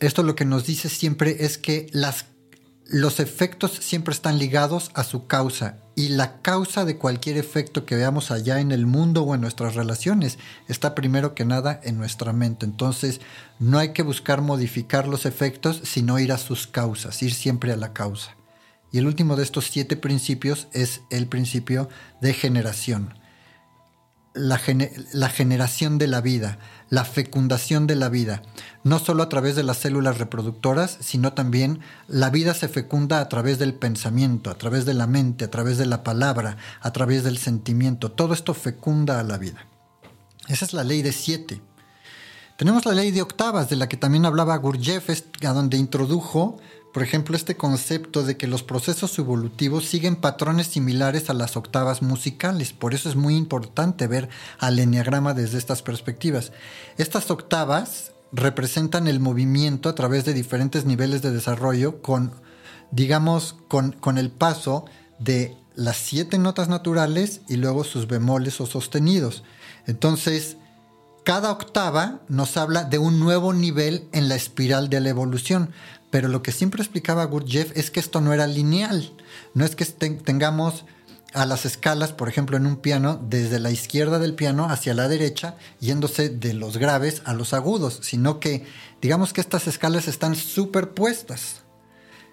esto 0.00 0.22
lo 0.22 0.34
que 0.34 0.44
nos 0.44 0.64
dice 0.66 0.88
siempre 0.88 1.44
es 1.44 1.58
que 1.58 1.88
las 1.92 2.26
los 2.86 3.18
efectos 3.18 3.72
siempre 3.72 4.12
están 4.12 4.38
ligados 4.38 4.90
a 4.94 5.04
su 5.04 5.26
causa 5.26 5.78
y 5.96 6.08
la 6.08 6.40
causa 6.42 6.84
de 6.84 6.98
cualquier 6.98 7.36
efecto 7.36 7.86
que 7.86 7.94
veamos 7.94 8.30
allá 8.30 8.60
en 8.60 8.72
el 8.72 8.86
mundo 8.86 9.22
o 9.22 9.34
en 9.34 9.40
nuestras 9.40 9.74
relaciones 9.74 10.38
está 10.68 10.94
primero 10.94 11.34
que 11.34 11.44
nada 11.44 11.80
en 11.84 11.98
nuestra 11.98 12.32
mente. 12.32 12.66
Entonces 12.66 13.20
no 13.58 13.78
hay 13.78 13.92
que 13.92 14.02
buscar 14.02 14.40
modificar 14.40 15.06
los 15.06 15.24
efectos, 15.26 15.80
sino 15.84 16.18
ir 16.18 16.32
a 16.32 16.38
sus 16.38 16.66
causas, 16.66 17.22
ir 17.22 17.32
siempre 17.32 17.72
a 17.72 17.76
la 17.76 17.92
causa. 17.92 18.36
Y 18.90 18.98
el 18.98 19.06
último 19.06 19.36
de 19.36 19.42
estos 19.42 19.66
siete 19.66 19.96
principios 19.96 20.68
es 20.72 21.02
el 21.10 21.26
principio 21.26 21.88
de 22.20 22.32
generación. 22.32 23.14
La, 24.34 24.60
la 25.12 25.28
generación 25.28 25.96
de 25.96 26.08
la 26.08 26.20
vida, 26.20 26.58
la 26.90 27.04
fecundación 27.04 27.86
de 27.86 27.94
la 27.94 28.08
vida, 28.08 28.42
no 28.82 28.98
solo 28.98 29.22
a 29.22 29.28
través 29.28 29.54
de 29.54 29.62
las 29.62 29.78
células 29.78 30.18
reproductoras, 30.18 30.98
sino 31.00 31.32
también 31.32 31.80
la 32.08 32.30
vida 32.30 32.52
se 32.52 32.68
fecunda 32.68 33.20
a 33.20 33.28
través 33.28 33.58
del 33.58 33.74
pensamiento, 33.74 34.50
a 34.50 34.58
través 34.58 34.84
de 34.86 34.94
la 34.94 35.06
mente, 35.06 35.44
a 35.44 35.50
través 35.50 35.78
de 35.78 35.86
la 35.86 36.02
palabra, 36.02 36.56
a 36.80 36.92
través 36.92 37.22
del 37.22 37.38
sentimiento. 37.38 38.10
Todo 38.10 38.34
esto 38.34 38.54
fecunda 38.54 39.20
a 39.20 39.22
la 39.22 39.38
vida. 39.38 39.66
Esa 40.48 40.64
es 40.64 40.72
la 40.72 40.84
ley 40.84 41.02
de 41.02 41.12
siete. 41.12 41.62
Tenemos 42.56 42.84
la 42.86 42.92
ley 42.92 43.10
de 43.10 43.22
octavas, 43.22 43.68
de 43.68 43.76
la 43.76 43.88
que 43.88 43.96
también 43.96 44.26
hablaba 44.26 44.56
Gurdjieff, 44.56 45.10
a 45.42 45.52
donde 45.52 45.76
introdujo 45.76 46.58
por 46.94 47.02
ejemplo, 47.02 47.34
este 47.34 47.56
concepto 47.56 48.22
de 48.22 48.36
que 48.36 48.46
los 48.46 48.62
procesos 48.62 49.18
evolutivos 49.18 49.84
siguen 49.84 50.14
patrones 50.14 50.68
similares 50.68 51.28
a 51.28 51.34
las 51.34 51.56
octavas 51.56 52.02
musicales. 52.02 52.72
Por 52.72 52.94
eso 52.94 53.08
es 53.08 53.16
muy 53.16 53.34
importante 53.34 54.06
ver 54.06 54.28
al 54.60 54.78
enneagrama 54.78 55.34
desde 55.34 55.58
estas 55.58 55.82
perspectivas. 55.82 56.52
Estas 56.96 57.32
octavas 57.32 58.12
representan 58.30 59.08
el 59.08 59.18
movimiento 59.18 59.88
a 59.88 59.96
través 59.96 60.24
de 60.24 60.34
diferentes 60.34 60.84
niveles 60.84 61.20
de 61.20 61.32
desarrollo 61.32 62.00
con, 62.00 62.32
digamos, 62.92 63.56
con, 63.66 63.90
con 63.90 64.16
el 64.16 64.30
paso 64.30 64.84
de 65.18 65.56
las 65.74 65.96
siete 65.96 66.38
notas 66.38 66.68
naturales 66.68 67.40
y 67.48 67.56
luego 67.56 67.82
sus 67.82 68.06
bemoles 68.06 68.60
o 68.60 68.66
sostenidos. 68.66 69.42
Entonces, 69.88 70.58
cada 71.24 71.50
octava 71.50 72.20
nos 72.28 72.56
habla 72.58 72.84
de 72.84 72.98
un 72.98 73.18
nuevo 73.18 73.52
nivel 73.54 74.08
en 74.12 74.28
la 74.28 74.34
espiral 74.36 74.90
de 74.90 75.00
la 75.00 75.08
evolución. 75.08 75.70
Pero 76.14 76.28
lo 76.28 76.44
que 76.44 76.52
siempre 76.52 76.80
explicaba 76.80 77.24
Gurdjieff 77.24 77.76
es 77.76 77.90
que 77.90 77.98
esto 77.98 78.20
no 78.20 78.32
era 78.32 78.46
lineal. 78.46 79.12
No 79.52 79.64
es 79.64 79.74
que 79.74 79.84
tengamos 79.84 80.84
a 81.32 81.44
las 81.44 81.66
escalas, 81.66 82.12
por 82.12 82.28
ejemplo, 82.28 82.56
en 82.56 82.66
un 82.66 82.76
piano, 82.76 83.20
desde 83.20 83.58
la 83.58 83.72
izquierda 83.72 84.20
del 84.20 84.36
piano 84.36 84.66
hacia 84.70 84.94
la 84.94 85.08
derecha, 85.08 85.56
yéndose 85.80 86.28
de 86.28 86.54
los 86.54 86.76
graves 86.76 87.22
a 87.24 87.34
los 87.34 87.52
agudos, 87.52 87.98
sino 88.02 88.38
que 88.38 88.64
digamos 89.02 89.32
que 89.32 89.40
estas 89.40 89.66
escalas 89.66 90.06
están 90.06 90.36
superpuestas. 90.36 91.62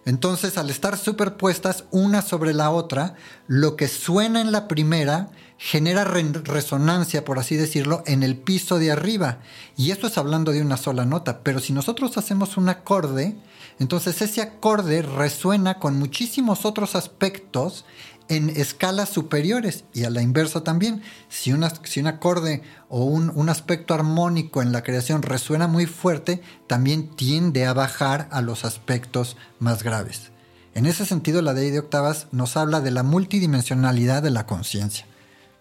Entonces, 0.06 0.60
al 0.60 0.70
estar 0.70 0.96
superpuestas 0.96 1.86
una 1.90 2.22
sobre 2.22 2.54
la 2.54 2.70
otra, 2.70 3.16
lo 3.48 3.78
que 3.78 3.88
suena 3.88 4.42
en 4.42 4.52
la 4.52 4.68
primera 4.68 5.32
genera 5.58 6.04
resonancia, 6.04 7.26
por 7.26 7.40
así 7.40 7.56
decirlo, 7.56 8.04
en 8.06 8.22
el 8.22 8.38
piso 8.38 8.78
de 8.78 8.92
arriba. 8.92 9.40
Y 9.76 9.90
esto 9.90 10.06
es 10.06 10.20
hablando 10.20 10.52
de 10.52 10.62
una 10.62 10.78
sola 10.78 11.04
nota. 11.04 11.42
Pero 11.42 11.60
si 11.60 11.74
nosotros 11.74 12.16
hacemos 12.20 12.58
un 12.58 12.70
acorde, 12.70 13.38
entonces 13.80 14.22
ese 14.22 14.42
acorde 14.42 15.02
resuena 15.02 15.80
con 15.80 15.98
muchísimos 15.98 16.66
otros 16.66 16.96
aspectos 16.96 17.86
en 18.28 18.50
escalas 18.50 19.10
superiores 19.10 19.84
y 19.94 20.06
a 20.06 20.10
la 20.10 20.22
inversa 20.22 20.64
también. 20.64 21.02
Si, 21.28 21.52
un 21.52 21.64
acorde 22.08 22.62
o 22.88 23.04
un, 23.04 23.32
un, 23.36 23.50
aspecto 23.50 23.94
armónico 23.94 24.62
en 24.62 24.72
la 24.72 24.84
creación 24.84 25.22
resuena 25.22 25.68
muy 25.68 25.86
fuerte, 25.86 26.42
también 26.68 27.10
tiende 27.16 27.66
a 27.66 27.74
bajar 27.74 28.30
a 28.32 28.42
los 28.42 28.64
aspectos 28.64 29.36
más 29.60 29.84
graves. 29.84 30.32
En 30.74 30.86
ese 30.86 31.06
sentido, 31.06 31.42
la 31.42 31.54
ley 31.54 31.72
de 31.72 31.80
octavas 31.80 32.28
nos 32.32 32.56
habla 32.56 32.80
de 32.80 32.92
la 32.92 33.04
multidimensionalidad 33.04 34.24
de 34.24 34.32
la 34.32 34.46
conciencia. 34.46 35.06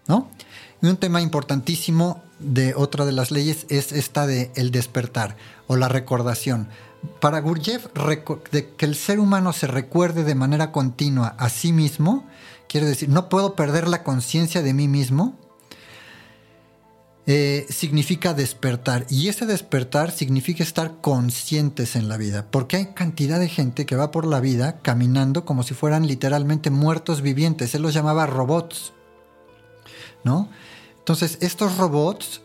¿no? 0.07 0.29
Y 0.81 0.87
un 0.87 0.97
tema 0.97 1.21
importantísimo 1.21 2.23
de 2.39 2.73
otra 2.75 3.05
de 3.05 3.11
las 3.11 3.31
leyes 3.31 3.65
es 3.69 3.91
esta 3.91 4.25
de 4.25 4.51
el 4.55 4.71
despertar 4.71 5.35
o 5.67 5.75
la 5.75 5.89
recordación. 5.89 6.69
Para 7.19 7.39
Gurdjieff, 7.39 7.87
que 8.53 8.85
el 8.85 8.95
ser 8.95 9.19
humano 9.19 9.53
se 9.53 9.67
recuerde 9.67 10.23
de 10.23 10.35
manera 10.35 10.71
continua 10.71 11.35
a 11.37 11.49
sí 11.49 11.73
mismo, 11.73 12.27
quiere 12.67 12.85
decir, 12.85 13.09
no 13.09 13.27
puedo 13.29 13.55
perder 13.55 13.87
la 13.87 14.03
conciencia 14.03 14.61
de 14.61 14.73
mí 14.73 14.87
mismo, 14.87 15.35
eh, 17.27 17.67
significa 17.69 18.33
despertar. 18.33 19.05
Y 19.09 19.27
ese 19.27 19.45
despertar 19.45 20.11
significa 20.11 20.63
estar 20.63 21.01
conscientes 21.01 21.95
en 21.95 22.09
la 22.09 22.17
vida. 22.17 22.49
Porque 22.49 22.77
hay 22.77 22.85
cantidad 22.93 23.39
de 23.39 23.47
gente 23.47 23.85
que 23.85 23.95
va 23.95 24.11
por 24.11 24.25
la 24.25 24.39
vida 24.39 24.79
caminando 24.81 25.45
como 25.45 25.63
si 25.63 25.73
fueran 25.73 26.07
literalmente 26.07 26.71
muertos 26.71 27.21
vivientes. 27.21 27.75
Él 27.75 27.83
los 27.83 27.93
llamaba 27.93 28.25
robots. 28.25 28.93
¿No? 30.23 30.49
Entonces, 30.97 31.37
estos 31.41 31.77
robots 31.77 32.41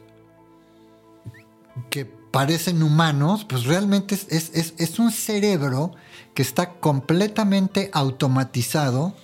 que 1.90 2.15
parecen 2.36 2.82
humanos, 2.82 3.46
pues 3.48 3.64
realmente 3.64 4.14
es, 4.14 4.52
es 4.52 4.98
un 4.98 5.10
cerebro 5.10 5.92
que 6.34 6.42
está 6.42 6.74
completamente 6.74 7.88
automatizado, 7.94 9.14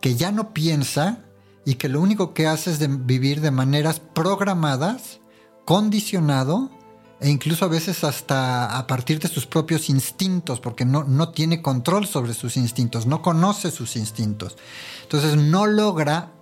que 0.00 0.14
ya 0.14 0.32
no 0.32 0.54
piensa, 0.54 1.18
y 1.66 1.74
que 1.74 1.90
lo 1.90 2.00
único 2.00 2.32
que 2.32 2.46
hace 2.46 2.70
es 2.70 3.06
vivir 3.06 3.42
de 3.42 3.50
maneras 3.50 4.00
programadas, 4.00 5.20
condicionado 5.66 6.70
e 7.20 7.28
incluso 7.28 7.66
a 7.66 7.68
veces 7.68 8.04
hasta 8.04 8.78
a 8.78 8.86
partir 8.86 9.20
de 9.20 9.28
sus 9.28 9.46
propios 9.46 9.90
instintos, 9.90 10.58
porque 10.58 10.86
no, 10.86 11.04
no 11.04 11.28
tiene 11.28 11.60
control 11.60 12.06
sobre 12.06 12.32
sus 12.32 12.56
instintos, 12.56 13.06
no 13.06 13.20
conoce 13.20 13.70
sus 13.70 13.96
instintos. 13.96 14.56
Entonces 15.02 15.36
no 15.36 15.66
logra 15.66 16.32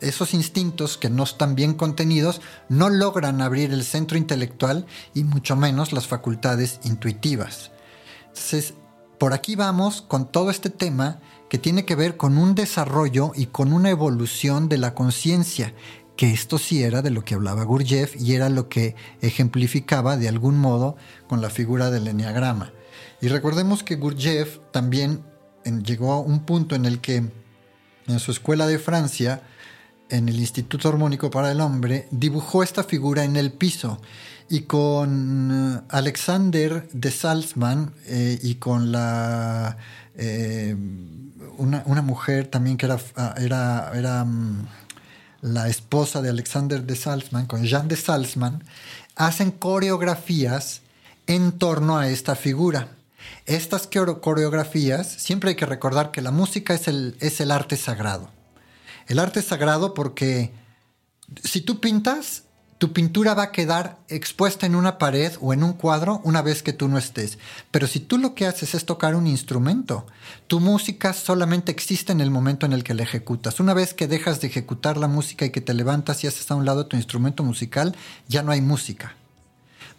esos 0.00 0.34
instintos 0.34 0.98
que 0.98 1.10
no 1.10 1.22
están 1.22 1.54
bien 1.54 1.74
contenidos 1.74 2.40
no 2.68 2.90
logran 2.90 3.40
abrir 3.40 3.72
el 3.72 3.84
centro 3.84 4.18
intelectual 4.18 4.86
y 5.14 5.24
mucho 5.24 5.56
menos 5.56 5.92
las 5.92 6.06
facultades 6.06 6.80
intuitivas. 6.84 7.70
Entonces, 8.28 8.74
por 9.18 9.32
aquí 9.32 9.56
vamos 9.56 10.02
con 10.02 10.30
todo 10.30 10.50
este 10.50 10.70
tema 10.70 11.20
que 11.48 11.58
tiene 11.58 11.84
que 11.84 11.94
ver 11.94 12.16
con 12.16 12.36
un 12.36 12.54
desarrollo 12.54 13.32
y 13.34 13.46
con 13.46 13.72
una 13.72 13.90
evolución 13.90 14.68
de 14.68 14.78
la 14.78 14.94
conciencia, 14.94 15.74
que 16.16 16.32
esto 16.32 16.58
sí 16.58 16.82
era 16.82 17.00
de 17.02 17.10
lo 17.10 17.24
que 17.24 17.34
hablaba 17.34 17.64
Gurdjieff 17.64 18.16
y 18.20 18.34
era 18.34 18.48
lo 18.48 18.68
que 18.68 18.96
ejemplificaba 19.20 20.16
de 20.16 20.28
algún 20.28 20.58
modo 20.58 20.96
con 21.28 21.40
la 21.40 21.50
figura 21.50 21.90
del 21.90 22.08
enneagrama. 22.08 22.72
Y 23.20 23.28
recordemos 23.28 23.82
que 23.82 23.96
Gurdjieff 23.96 24.58
también 24.72 25.24
llegó 25.84 26.12
a 26.12 26.20
un 26.20 26.40
punto 26.40 26.74
en 26.74 26.84
el 26.84 27.00
que 27.00 27.30
en 28.06 28.18
su 28.18 28.30
escuela 28.30 28.66
de 28.66 28.78
Francia, 28.78 29.42
en 30.14 30.28
el 30.28 30.38
Instituto 30.38 30.88
Hormónico 30.88 31.30
para 31.30 31.50
el 31.50 31.60
Hombre, 31.60 32.06
dibujó 32.10 32.62
esta 32.62 32.84
figura 32.84 33.24
en 33.24 33.36
el 33.36 33.52
piso 33.52 34.00
y 34.48 34.62
con 34.62 35.50
eh, 35.52 35.80
Alexander 35.88 36.88
de 36.92 37.10
Salzman 37.10 37.92
eh, 38.06 38.38
y 38.42 38.56
con 38.56 38.92
la 38.92 39.76
eh, 40.16 40.76
una, 41.56 42.02
mujer 42.02 42.46
también 42.46 42.76
que 42.76 42.86
era, 42.86 44.24
mm, 44.24 44.66
la 45.42 45.68
esposa 45.68 46.22
de 46.22 46.30
Alexander 46.30 46.82
de 46.84 46.96
Salzman, 46.96 47.46
con 47.46 47.64
Jean 47.64 47.88
de 47.88 47.96
Salzman, 47.96 48.62
hacen 49.16 49.50
coreografías 49.50 50.82
en 51.26 51.52
torno 51.52 51.98
a 51.98 52.08
esta 52.08 52.34
figura. 52.34 52.88
Estas 53.46 53.88
coreografías, 54.20 55.06
siempre 55.08 55.50
hay 55.50 55.56
que 55.56 55.66
recordar 55.66 56.10
que 56.10 56.22
la 56.22 56.30
música 56.30 56.74
es 56.74 56.88
el 57.40 57.50
arte 57.50 57.76
sagrado. 57.76 58.33
El 59.06 59.18
arte 59.18 59.40
es 59.40 59.46
sagrado 59.46 59.94
porque 59.94 60.52
si 61.42 61.60
tú 61.60 61.80
pintas, 61.80 62.44
tu 62.78 62.92
pintura 62.92 63.34
va 63.34 63.44
a 63.44 63.52
quedar 63.52 63.98
expuesta 64.08 64.66
en 64.66 64.74
una 64.74 64.98
pared 64.98 65.32
o 65.40 65.52
en 65.52 65.62
un 65.62 65.72
cuadro 65.72 66.20
una 66.24 66.42
vez 66.42 66.62
que 66.62 66.72
tú 66.72 66.88
no 66.88 66.98
estés. 66.98 67.38
Pero 67.70 67.86
si 67.86 68.00
tú 68.00 68.18
lo 68.18 68.34
que 68.34 68.46
haces 68.46 68.74
es 68.74 68.84
tocar 68.84 69.14
un 69.14 69.26
instrumento, 69.26 70.06
tu 70.48 70.60
música 70.60 71.12
solamente 71.12 71.72
existe 71.72 72.12
en 72.12 72.20
el 72.20 72.30
momento 72.30 72.66
en 72.66 72.72
el 72.72 72.84
que 72.84 72.94
la 72.94 73.04
ejecutas. 73.04 73.60
Una 73.60 73.74
vez 73.74 73.94
que 73.94 74.08
dejas 74.08 74.40
de 74.40 74.48
ejecutar 74.48 74.96
la 74.96 75.08
música 75.08 75.46
y 75.46 75.50
que 75.50 75.60
te 75.60 75.72
levantas 75.72 76.24
y 76.24 76.26
haces 76.26 76.50
a 76.50 76.56
un 76.56 76.66
lado 76.66 76.86
tu 76.86 76.96
instrumento 76.96 77.42
musical, 77.42 77.96
ya 78.28 78.42
no 78.42 78.52
hay 78.52 78.60
música. 78.60 79.14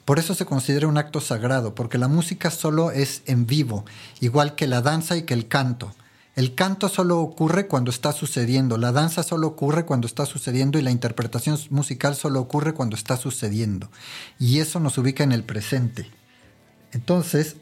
Por 0.03 0.20
eso 0.20 0.36
se 0.36 0.45
considera 0.45 0.88
un 0.88 0.99
acto 0.99 1.20
sagrado, 1.20 1.74
porque 1.74 1.97
la 1.97 2.08
música 2.08 2.51
solo 2.51 2.91
es 2.91 3.24
en 3.26 3.47
vivo, 3.47 3.86
igual 4.20 4.53
que 4.53 4.68
la 4.68 4.82
danza 4.82 5.18
y 5.18 5.24
que 5.24 5.34
el 5.34 5.47
canto. 5.47 5.95
El 6.36 6.53
canto 6.53 6.89
solo 6.89 7.19
ocurre 7.19 7.67
cuando 7.67 7.91
está 7.91 8.11
sucediendo, 8.11 8.77
la 8.77 8.91
danza 8.91 9.23
solo 9.23 9.47
ocurre 9.47 9.86
cuando 9.86 10.05
está 10.05 10.25
sucediendo 10.25 10.77
y 10.77 10.81
la 10.81 10.91
interpretación 10.91 11.57
musical 11.69 12.15
solo 12.15 12.41
ocurre 12.41 12.73
cuando 12.73 12.95
está 12.95 13.15
sucediendo. 13.15 13.89
Y 14.38 14.59
eso 14.59 14.79
nos 14.79 14.97
ubica 14.97 15.23
en 15.23 15.31
el 15.31 15.43
presente. 15.43 16.09
Entonces, 16.91 17.55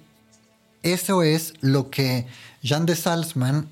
eso 0.82 1.22
es 1.22 1.54
lo 1.62 1.92
que 1.92 2.26
Jean 2.64 2.86
de 2.88 2.96
Salzman, 2.96 3.70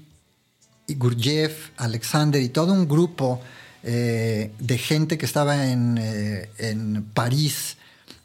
y 0.92 0.96
Gurdjieff, 0.96 1.70
Alexander 1.78 2.42
y 2.42 2.50
todo 2.50 2.74
un 2.74 2.88
grupo 2.88 3.42
eh, 3.84 4.52
de 4.60 4.78
gente 4.78 5.18
que 5.18 5.26
estaba 5.26 5.68
en, 5.68 5.98
eh, 5.98 6.50
en 6.58 7.04
París, 7.14 7.78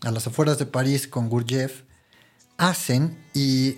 a 0.02 0.10
las 0.10 0.26
afueras 0.26 0.58
de 0.58 0.66
París 0.66 1.06
con 1.06 1.28
Gurdjieff, 1.28 1.82
hacen 2.58 3.16
y 3.34 3.76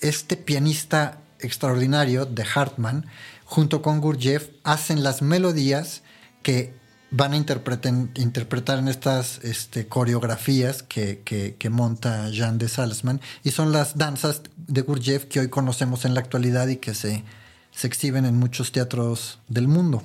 este 0.00 0.36
pianista 0.36 1.20
extraordinario 1.40 2.26
de 2.26 2.44
Hartmann, 2.54 3.06
junto 3.44 3.82
con 3.82 4.00
Gurdjieff, 4.00 4.48
hacen 4.64 5.02
las 5.02 5.22
melodías 5.22 6.02
que 6.42 6.74
van 7.10 7.32
a 7.32 7.36
interpretar 7.36 8.78
en 8.78 8.88
estas 8.88 9.38
este, 9.42 9.88
coreografías 9.88 10.82
que, 10.82 11.56
monta 11.70 12.28
Jean 12.30 12.58
de 12.58 12.68
Salzman 12.68 13.20
y 13.42 13.50
son 13.50 13.72
las 13.72 13.96
danzas 13.96 14.42
de 14.56 14.82
Gurdjieff 14.82 15.24
que 15.24 15.40
hoy 15.40 15.48
conocemos 15.48 16.04
en 16.04 16.14
la 16.14 16.20
actualidad 16.20 16.68
y 16.68 16.76
que 16.76 16.94
se, 16.94 17.24
se 17.72 17.86
exhiben 17.86 18.26
en 18.26 18.36
muchos 18.36 18.72
teatros 18.72 19.38
del 19.48 19.68
mundo. 19.68 20.02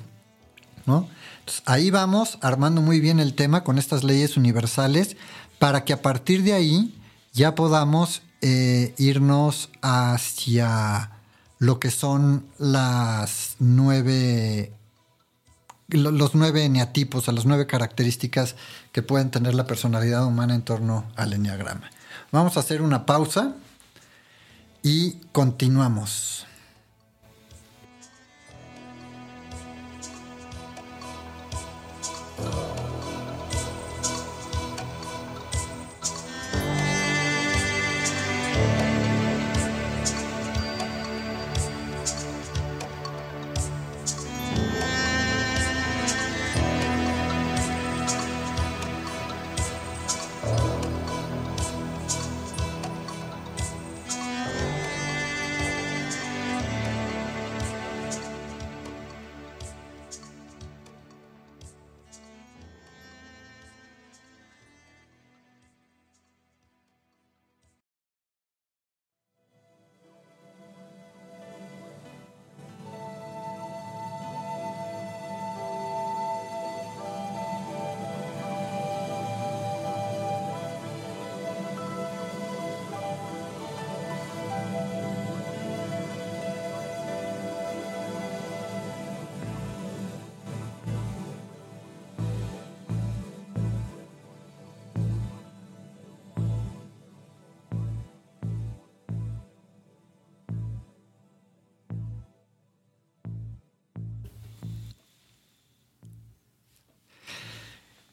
¿no? 0.86 1.08
ahí 1.66 1.92
vamos 1.92 2.38
armando 2.42 2.82
muy 2.82 3.00
bien 3.00 3.20
el 3.20 3.36
tema 3.36 3.64
con 3.64 3.80
estas 3.80 4.04
leyes 4.04 4.36
universales 4.36 5.16
para 5.60 5.86
que 5.86 5.94
a 5.94 6.02
partir 6.02 6.44
de 6.44 6.54
ahí 6.54 6.94
ya 7.32 7.56
podamos 7.56 8.22
eh, 8.42 8.94
irnos 8.98 9.70
hacia 9.82 11.13
lo 11.64 11.80
que 11.80 11.92
son 11.92 12.46
las 12.60 13.56
nueve 13.60 14.74
los 15.88 16.36
nueve 16.36 16.66
eneatipos, 16.66 17.30
a 17.30 17.32
las 17.32 17.46
nueve 17.46 17.68
características 17.68 18.56
que 18.92 19.02
pueden 19.02 19.32
tener 19.32 19.56
la 19.56 19.66
personalidad 19.66 20.26
humana 20.26 20.56
en 20.56 20.64
torno 20.64 21.06
al 21.16 21.32
eneagrama. 21.32 21.90
Vamos 22.34 22.58
a 22.58 22.60
hacer 22.60 22.82
una 22.82 23.06
pausa 23.06 23.56
y 24.82 25.14
continuamos. 25.32 26.46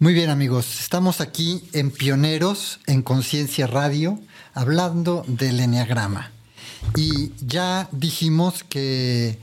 Muy 0.02 0.14
bien 0.14 0.30
amigos, 0.30 0.80
estamos 0.80 1.20
aquí 1.20 1.62
en 1.74 1.90
Pioneros 1.90 2.80
en 2.86 3.02
Conciencia 3.02 3.66
Radio 3.66 4.18
hablando 4.54 5.26
del 5.28 5.60
Enneagrama. 5.60 6.30
Y 6.96 7.32
ya 7.46 7.86
dijimos 7.92 8.64
que 8.64 9.38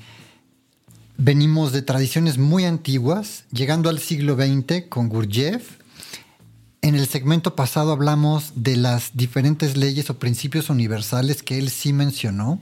venimos 1.15 1.73
de 1.73 1.83
tradiciones 1.83 2.39
muy 2.39 2.65
antiguas, 2.65 3.43
llegando 3.51 3.87
al 3.87 3.99
siglo 3.99 4.35
XX 4.35 4.87
con 4.89 5.09
Gurdjieff 5.09 5.77
En 6.81 6.95
el 6.95 7.07
segmento 7.07 7.55
pasado 7.55 7.91
hablamos 7.91 8.53
de 8.55 8.77
las 8.77 9.11
diferentes 9.15 9.77
leyes 9.77 10.09
o 10.09 10.17
principios 10.17 10.71
universales 10.71 11.43
que 11.43 11.59
él 11.59 11.69
sí 11.69 11.93
mencionó. 11.93 12.59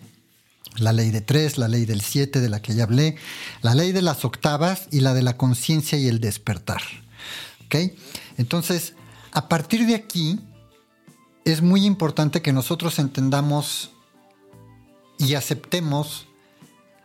La 0.78 0.92
ley 0.92 1.12
de 1.12 1.22
tres, 1.22 1.58
la 1.58 1.70
ley 1.70 1.86
del 1.86 2.02
siete 2.02 2.42
de 2.42 2.50
la 2.50 2.62
que 2.62 2.76
ya 2.76 2.84
hablé, 2.84 3.16
la 3.62 3.74
ley 3.74 3.94
de 3.94 4.02
las 4.02 4.26
octavas 4.26 4.90
y 4.92 5.00
la 5.00 5.14
de 5.14 5.22
la 5.22 5.38
conciencia 5.38 5.98
y 5.98 6.10
el 6.10 6.20
despertar. 6.20 6.82
¿Ok? 7.66 7.76
Entonces, 8.38 8.94
a 9.32 9.48
partir 9.48 9.86
de 9.86 9.96
aquí, 9.96 10.40
es 11.44 11.62
muy 11.62 11.86
importante 11.86 12.42
que 12.42 12.54
nosotros 12.54 13.00
entendamos 13.00 13.92
y 15.18 15.36
aceptemos 15.36 16.28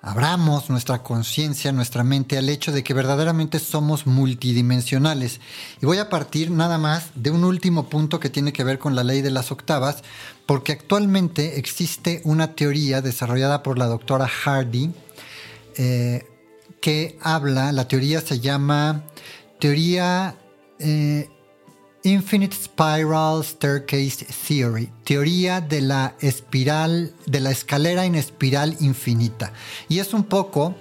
abramos 0.03 0.71
nuestra 0.71 1.03
conciencia, 1.03 1.73
nuestra 1.73 2.05
mente 2.05 2.39
al 2.39 2.49
hecho 2.49 2.73
de 2.73 2.83
que 2.83 2.95
verdaderamente 2.95 3.59
somos 3.59 4.07
multidimensionales. 4.07 5.41
Y 5.81 5.87
voy 5.87 5.99
a 5.99 6.09
partir 6.09 6.51
nada 6.51 6.79
más 6.79 7.11
de 7.15 7.31
un 7.31 7.45
último 7.45 7.89
punto 7.89 8.19
que 8.19 8.31
tiene 8.31 8.53
que 8.53 8.65
ver 8.65 8.79
con 8.79 8.95
la 8.95 9.05
ley 9.05 9.21
de 9.21 9.31
las 9.31 9.53
octavas, 9.53 10.03
porque 10.47 10.73
actualmente 10.73 11.59
existe 11.59 12.23
una 12.25 12.55
teoría 12.55 13.03
desarrollada 13.03 13.63
por 13.63 13.79
la 13.79 13.87
doctora 13.87 14.27
Hardy 14.27 14.91
eh, 15.77 16.27
que 16.81 17.19
habla, 17.21 17.73
la 17.73 17.89
teoría 17.89 18.21
se 18.21 18.41
llama 18.41 19.05
teoría... 19.59 20.37
Eh, 20.81 21.29
Infinite 22.03 22.57
Spiral 22.57 23.45
Staircase 23.45 24.25
Theory, 24.25 24.91
teoría 25.05 25.61
de 25.61 25.83
la 25.83 26.17
espiral, 26.21 27.15
de 27.27 27.41
la 27.41 27.51
escalera 27.51 28.07
en 28.07 28.15
espiral 28.15 28.75
infinita. 28.81 29.53
Y 29.89 29.99
es 29.99 30.15
un 30.15 30.25
poco, 30.25 30.75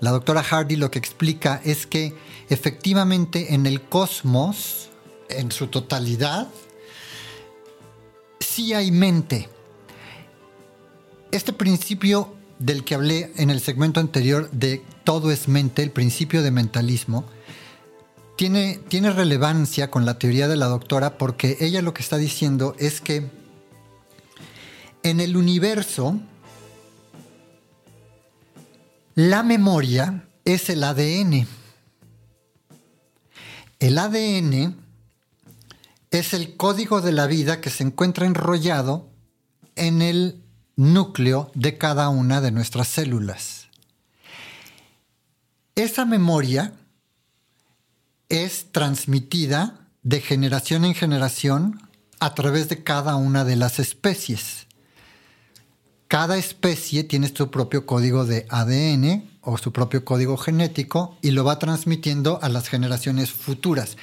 la 0.00 0.10
doctora 0.10 0.42
Hardy 0.42 0.74
lo 0.74 0.90
que 0.90 0.98
explica 0.98 1.60
es 1.64 1.86
que 1.86 2.16
efectivamente 2.48 3.54
en 3.54 3.66
el 3.66 3.82
cosmos, 3.82 4.88
en 5.28 5.52
su 5.52 5.68
totalidad, 5.68 6.48
sí 8.40 8.74
hay 8.74 8.90
mente. 8.90 9.48
Este 11.30 11.52
principio 11.52 12.34
del 12.58 12.82
que 12.82 12.96
hablé 12.96 13.32
en 13.36 13.50
el 13.50 13.60
segmento 13.60 14.00
anterior 14.00 14.50
de 14.50 14.82
todo 15.04 15.30
es 15.30 15.46
mente, 15.46 15.84
el 15.84 15.92
principio 15.92 16.42
de 16.42 16.50
mentalismo, 16.50 17.24
tiene, 18.38 19.10
relevancia 19.10 19.90
con 19.90 20.06
la 20.06 20.16
teoría 20.16 20.46
de 20.46 20.54
la 20.54 20.66
doctora 20.66 21.18
porque 21.18 21.56
ella 21.58 21.82
lo 21.82 21.92
que 21.92 22.02
está 22.02 22.18
diciendo 22.18 22.76
es 22.78 23.00
que 23.00 23.28
en 25.02 25.18
el 25.18 25.36
universo 25.36 26.20
la 29.16 29.42
memoria 29.42 30.28
es 30.44 30.70
el 30.70 30.84
ADN. 30.84 31.48
El 33.80 33.98
ADN 33.98 34.76
es 36.12 36.32
el 36.32 36.56
código 36.56 37.00
de 37.00 37.10
la 37.10 37.26
vida 37.26 37.60
que 37.60 37.70
se 37.70 37.82
encuentra 37.82 38.24
enrollado 38.24 39.10
en 39.74 40.00
el 40.00 40.44
núcleo 40.76 41.50
de 41.56 41.76
cada 41.76 42.08
una 42.08 42.40
de 42.40 42.52
nuestras 42.52 42.86
células. 42.86 43.66
Esa 45.74 46.04
memoria 46.04 46.77
es 48.28 48.66
transmitida 48.72 49.88
de 50.02 50.20
generación 50.20 50.84
en 50.84 50.94
generación 50.94 51.80
a 52.20 52.34
través 52.34 52.68
de 52.68 52.82
cada 52.82 53.16
una 53.16 53.44
de 53.44 53.56
las 53.56 53.78
especies. 53.78 54.66
Cada 56.08 56.38
especie 56.38 57.04
tiene 57.04 57.28
su 57.34 57.50
propio 57.50 57.84
código 57.84 58.24
de 58.24 58.46
ADN 58.48 59.28
o 59.42 59.58
su 59.58 59.72
propio 59.72 60.04
código 60.04 60.36
genético 60.36 61.18
y 61.20 61.32
lo 61.32 61.44
va 61.44 61.58
transmitiendo 61.58 62.38
a 62.42 62.48
las 62.48 62.68
generaciones 62.68 63.30
futuras. 63.30 63.96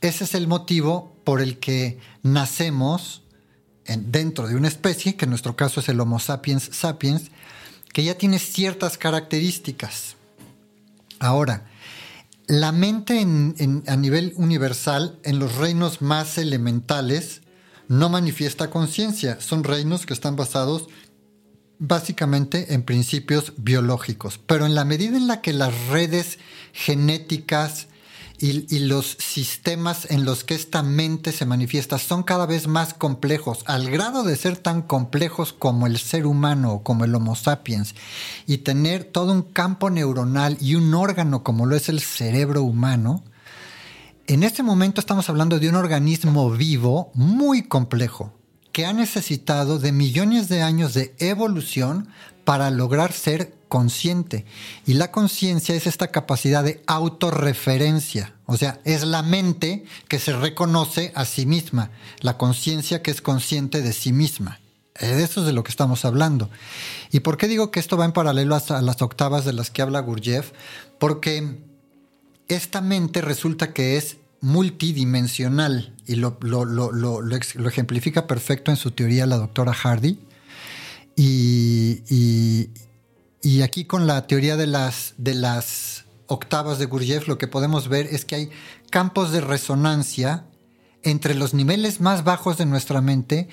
Ese 0.00 0.24
es 0.24 0.34
el 0.34 0.48
motivo 0.48 1.16
por 1.24 1.40
el 1.40 1.58
que 1.58 2.00
nacemos 2.22 3.22
dentro 3.86 4.48
de 4.48 4.56
una 4.56 4.68
especie, 4.68 5.16
que 5.16 5.24
en 5.24 5.30
nuestro 5.30 5.54
caso 5.56 5.80
es 5.80 5.88
el 5.88 6.00
Homo 6.00 6.18
sapiens 6.18 6.70
sapiens, 6.72 7.30
que 7.92 8.04
ya 8.04 8.16
tiene 8.16 8.38
ciertas 8.38 8.98
características. 8.98 10.16
Ahora, 11.20 11.66
la 12.60 12.70
mente 12.70 13.18
a 13.18 13.96
nivel 13.96 14.34
universal, 14.36 15.18
en 15.22 15.38
los 15.38 15.56
reinos 15.56 16.02
más 16.02 16.36
elementales, 16.36 17.40
no 17.88 18.10
manifiesta 18.10 18.68
conciencia. 18.68 19.40
Son 19.40 19.64
reinos 19.64 20.04
que 20.04 20.12
están 20.12 20.36
basados 20.36 20.88
básicamente 21.78 22.74
en 22.74 22.82
principios 22.82 23.54
biológicos. 23.56 24.38
Pero 24.44 24.66
en 24.66 24.74
la 24.74 24.84
medida 24.84 25.16
en 25.16 25.28
la 25.28 25.40
que 25.40 25.54
las 25.54 25.88
redes 25.88 26.38
genéticas 26.74 27.88
y, 28.42 28.80
los 28.80 29.16
sistemas 29.20 30.10
en 30.10 30.24
los 30.24 30.42
que 30.42 30.56
esta 30.56 30.82
mente 30.82 31.30
se 31.30 31.46
manifiesta 31.46 31.96
son 31.98 32.24
cada 32.24 32.44
vez 32.44 32.66
más 32.66 32.92
complejos, 32.92 33.60
al 33.66 33.88
grado 33.88 34.24
de 34.24 34.34
ser 34.34 34.56
tan 34.56 34.82
complejos 34.82 35.52
como 35.52 35.86
el 35.86 35.96
ser 35.98 36.26
humano 36.26 36.80
como 36.82 37.04
el 37.04 37.14
Homo 37.14 37.36
sapiens, 37.36 37.94
y 38.48 38.58
tener 38.58 39.04
todo 39.04 39.32
un 39.32 39.42
campo 39.42 39.90
neuronal 39.90 40.58
y 40.60 40.74
un 40.74 40.92
órgano 40.92 41.44
como 41.44 41.66
lo 41.66 41.76
es 41.76 41.88
el 41.88 42.00
cerebro 42.00 42.64
humano, 42.64 43.22
en 44.26 44.42
este 44.42 44.64
momento 44.64 45.00
estamos 45.00 45.28
hablando 45.28 45.60
de 45.60 45.68
un 45.68 45.76
organismo 45.76 46.50
vivo 46.50 47.12
muy 47.14 47.62
complejo, 47.62 48.32
que 48.72 48.86
ha 48.86 48.92
necesitado 48.92 49.78
de 49.78 49.92
millones 49.92 50.48
de 50.48 50.62
años 50.62 50.94
de 50.94 51.14
evolución 51.18 52.08
para 52.44 52.70
lograr 52.70 53.12
ser 53.12 53.54
consciente. 53.72 54.44
Y 54.84 54.92
la 54.92 55.10
conciencia 55.10 55.74
es 55.74 55.86
esta 55.86 56.08
capacidad 56.08 56.62
de 56.62 56.82
autorreferencia, 56.86 58.34
o 58.44 58.58
sea, 58.58 58.78
es 58.84 59.02
la 59.02 59.22
mente 59.22 59.86
que 60.08 60.18
se 60.18 60.34
reconoce 60.34 61.10
a 61.14 61.24
sí 61.24 61.46
misma, 61.46 61.90
la 62.20 62.36
conciencia 62.36 63.00
que 63.00 63.10
es 63.10 63.22
consciente 63.22 63.80
de 63.80 63.94
sí 63.94 64.12
misma. 64.12 64.60
De 65.00 65.24
eso 65.24 65.40
es 65.40 65.46
de 65.46 65.54
lo 65.54 65.64
que 65.64 65.70
estamos 65.70 66.04
hablando. 66.04 66.50
¿Y 67.12 67.20
por 67.20 67.38
qué 67.38 67.48
digo 67.48 67.70
que 67.70 67.80
esto 67.80 67.96
va 67.96 68.04
en 68.04 68.12
paralelo 68.12 68.56
a 68.56 68.82
las 68.82 69.00
octavas 69.00 69.46
de 69.46 69.54
las 69.54 69.70
que 69.70 69.80
habla 69.80 70.00
Gurdjieff? 70.00 70.52
Porque 70.98 71.56
esta 72.48 72.82
mente 72.82 73.22
resulta 73.22 73.72
que 73.72 73.96
es 73.96 74.18
multidimensional 74.42 75.96
y 76.06 76.16
lo, 76.16 76.36
lo, 76.42 77.36
ejemplifica 77.66 78.26
perfecto 78.26 78.70
en 78.70 78.76
su 78.76 78.90
teoría 78.90 79.24
la 79.24 79.38
doctora 79.38 79.72
Hardy. 79.72 80.18
y 81.16 82.68
aquí 83.62 83.84
con 83.84 84.06
la 84.06 84.26
teoría 84.26 84.56
de 84.56 84.66
las, 84.66 85.14
de 85.18 85.34
las 85.34 86.04
octavas 86.26 86.78
de 86.78 86.86
Gurdjieff 86.86 87.28
lo 87.28 87.38
que 87.38 87.48
podemos 87.48 87.88
ver 87.88 88.06
es 88.06 88.24
que 88.24 88.34
hay 88.36 88.50
campos 88.90 89.32
de 89.32 89.40
resonancia 89.40 90.46
entre 91.02 91.34
los 91.34 91.54
niveles 91.54 92.00
más 92.00 92.24
bajos 92.24 92.58
de 92.58 92.66
nuestra 92.66 93.00
mente, 93.00 93.48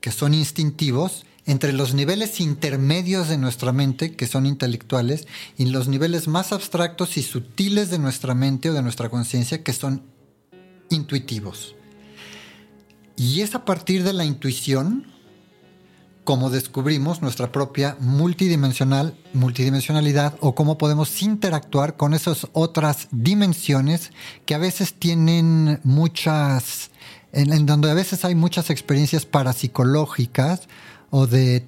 que 0.00 0.10
son 0.10 0.34
instintivos, 0.34 1.24
entre 1.46 1.72
los 1.72 1.94
niveles 1.94 2.40
intermedios 2.40 3.28
de 3.28 3.38
nuestra 3.38 3.72
mente, 3.72 4.14
que 4.14 4.26
son 4.26 4.44
intelectuales, 4.44 5.26
y 5.56 5.66
los 5.66 5.88
niveles 5.88 6.28
más 6.28 6.52
abstractos 6.52 7.16
y 7.16 7.22
sutiles 7.22 7.90
de 7.90 7.98
nuestra 7.98 8.34
mente 8.34 8.70
o 8.70 8.74
de 8.74 8.82
nuestra 8.82 9.08
conciencia, 9.08 9.62
que 9.62 9.72
son 9.72 10.02
intuitivos. 10.90 11.74
Y 13.16 13.40
es 13.40 13.54
a 13.54 13.64
partir 13.64 14.04
de 14.04 14.12
la 14.12 14.24
intuición 14.24 15.06
cómo 16.28 16.50
descubrimos 16.50 17.22
nuestra 17.22 17.50
propia 17.52 17.96
multidimensional, 18.00 19.16
multidimensionalidad 19.32 20.34
o 20.40 20.54
cómo 20.54 20.76
podemos 20.76 21.22
interactuar 21.22 21.96
con 21.96 22.12
esas 22.12 22.48
otras 22.52 23.08
dimensiones 23.10 24.10
que 24.44 24.54
a 24.54 24.58
veces 24.58 24.92
tienen 24.92 25.80
muchas, 25.84 26.90
en 27.32 27.64
donde 27.64 27.90
a 27.90 27.94
veces 27.94 28.26
hay 28.26 28.34
muchas 28.34 28.68
experiencias 28.68 29.24
parapsicológicas 29.24 30.68
o 31.08 31.26
de 31.26 31.66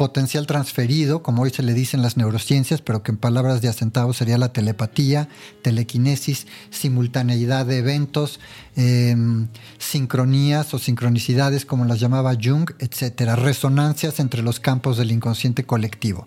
potencial 0.00 0.46
transferido, 0.46 1.22
como 1.22 1.42
hoy 1.42 1.50
se 1.50 1.62
le 1.62 1.74
dice 1.74 1.94
en 1.94 2.02
las 2.02 2.16
neurociencias, 2.16 2.80
pero 2.80 3.02
que 3.02 3.12
en 3.12 3.18
palabras 3.18 3.60
de 3.60 3.68
asentado 3.68 4.14
sería 4.14 4.38
la 4.38 4.50
telepatía, 4.50 5.28
telequinesis, 5.60 6.46
simultaneidad 6.70 7.66
de 7.66 7.76
eventos, 7.76 8.40
em, 8.76 9.48
sincronías 9.76 10.72
o 10.72 10.78
sincronicidades, 10.78 11.66
como 11.66 11.84
las 11.84 12.00
llamaba 12.00 12.32
Jung, 12.42 12.70
etcétera, 12.78 13.36
resonancias 13.36 14.20
entre 14.20 14.40
los 14.40 14.58
campos 14.58 14.96
del 14.96 15.12
inconsciente 15.12 15.64
colectivo. 15.64 16.26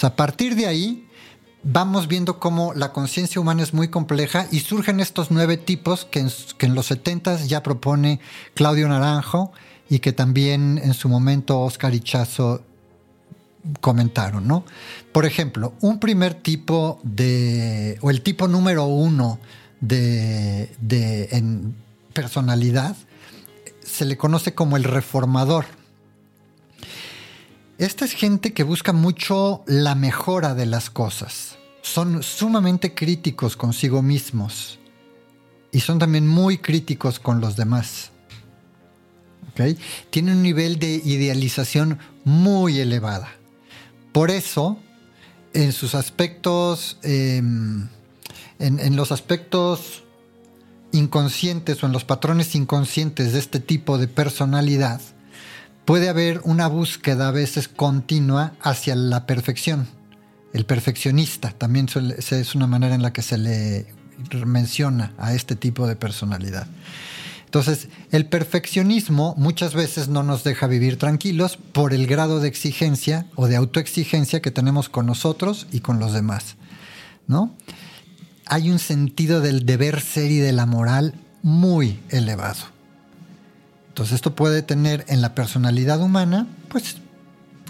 A 0.00 0.14
partir 0.14 0.54
de 0.54 0.68
ahí 0.68 1.08
vamos 1.64 2.06
viendo 2.06 2.38
cómo 2.38 2.72
la 2.72 2.92
conciencia 2.92 3.40
humana 3.40 3.64
es 3.64 3.74
muy 3.74 3.88
compleja 3.88 4.46
y 4.52 4.60
surgen 4.60 5.00
estos 5.00 5.32
nueve 5.32 5.56
tipos 5.56 6.04
que 6.04 6.20
en, 6.20 6.30
que 6.56 6.66
en 6.66 6.76
los 6.76 6.86
70 6.86 7.46
ya 7.46 7.64
propone 7.64 8.20
Claudio 8.54 8.88
Naranjo 8.88 9.50
y 9.90 9.98
que 9.98 10.12
también 10.12 10.78
en 10.78 10.94
su 10.94 11.08
momento 11.08 11.58
Oscar 11.60 11.94
Ichazo 11.94 12.62
comentaron, 13.80 14.46
¿no? 14.46 14.64
Por 15.12 15.26
ejemplo, 15.26 15.74
un 15.80 16.00
primer 16.00 16.34
tipo 16.34 17.00
de, 17.02 17.98
o 18.00 18.10
el 18.10 18.22
tipo 18.22 18.48
número 18.48 18.84
uno 18.84 19.38
de, 19.80 20.74
de 20.80 21.28
en 21.32 21.74
personalidad, 22.12 22.96
se 23.84 24.04
le 24.04 24.16
conoce 24.16 24.54
como 24.54 24.76
el 24.76 24.84
reformador. 24.84 25.66
Esta 27.78 28.04
es 28.04 28.12
gente 28.12 28.52
que 28.52 28.64
busca 28.64 28.92
mucho 28.92 29.62
la 29.66 29.94
mejora 29.94 30.54
de 30.54 30.66
las 30.66 30.90
cosas. 30.90 31.58
Son 31.82 32.22
sumamente 32.22 32.94
críticos 32.94 33.56
consigo 33.56 34.02
mismos. 34.02 34.78
y 35.70 35.80
son 35.80 35.98
también 35.98 36.26
muy 36.26 36.58
críticos 36.58 37.18
con 37.20 37.40
los 37.40 37.56
demás. 37.56 38.10
Tienen 40.10 40.36
un 40.36 40.42
nivel 40.42 40.78
de 40.78 41.00
idealización 41.04 41.98
muy 42.24 42.78
elevada. 42.78 43.28
Por 44.18 44.32
eso, 44.32 44.76
en 45.54 45.70
sus 45.72 45.94
aspectos, 45.94 46.98
em, 47.04 47.86
en, 48.58 48.96
los 48.96 49.12
aspectos 49.12 50.02
inconscientes 50.90 51.80
o 51.80 51.86
en 51.86 51.92
los 51.92 52.02
patrones 52.02 52.56
inconscientes 52.56 53.32
de 53.32 53.38
este 53.38 53.60
tipo 53.60 53.96
de 53.96 54.08
personalidad, 54.08 55.00
puede 55.84 56.08
haber 56.08 56.40
una 56.42 56.66
búsqueda 56.66 57.28
a 57.28 57.30
veces 57.30 57.68
continua 57.68 58.54
hacia 58.60 58.96
la 58.96 59.24
perfección. 59.24 59.86
El 60.52 60.66
perfeccionista 60.66 61.50
también 61.50 61.86
es 61.86 62.54
una 62.56 62.66
manera 62.66 62.96
en 62.96 63.02
la 63.02 63.12
que 63.12 63.22
se 63.22 63.38
le 63.38 63.86
menciona 64.44 65.12
a 65.16 65.32
este 65.32 65.54
tipo 65.54 65.86
de 65.86 65.94
personalidad. 65.94 66.66
Entonces, 67.48 67.88
el 68.12 68.26
perfeccionismo 68.26 69.34
muchas 69.38 69.72
veces 69.72 70.08
no 70.08 70.22
nos 70.22 70.44
deja 70.44 70.66
vivir 70.66 70.98
tranquilos 70.98 71.56
por 71.56 71.94
el 71.94 72.06
grado 72.06 72.40
de 72.40 72.48
exigencia 72.48 73.24
o 73.36 73.46
de 73.46 73.56
autoexigencia 73.56 74.42
que 74.42 74.50
tenemos 74.50 74.90
con 74.90 75.06
nosotros 75.06 75.66
y 75.72 75.80
con 75.80 75.98
los 75.98 76.12
demás, 76.12 76.56
¿no? 77.26 77.54
Hay 78.44 78.70
un 78.70 78.78
sentido 78.78 79.40
del 79.40 79.64
deber 79.64 80.02
ser 80.02 80.30
y 80.30 80.36
de 80.36 80.52
la 80.52 80.66
moral 80.66 81.14
muy 81.42 81.98
elevado. 82.10 82.60
Entonces, 83.88 84.16
esto 84.16 84.36
puede 84.36 84.60
tener 84.60 85.06
en 85.08 85.22
la 85.22 85.34
personalidad 85.34 86.02
humana, 86.02 86.46
pues, 86.68 86.98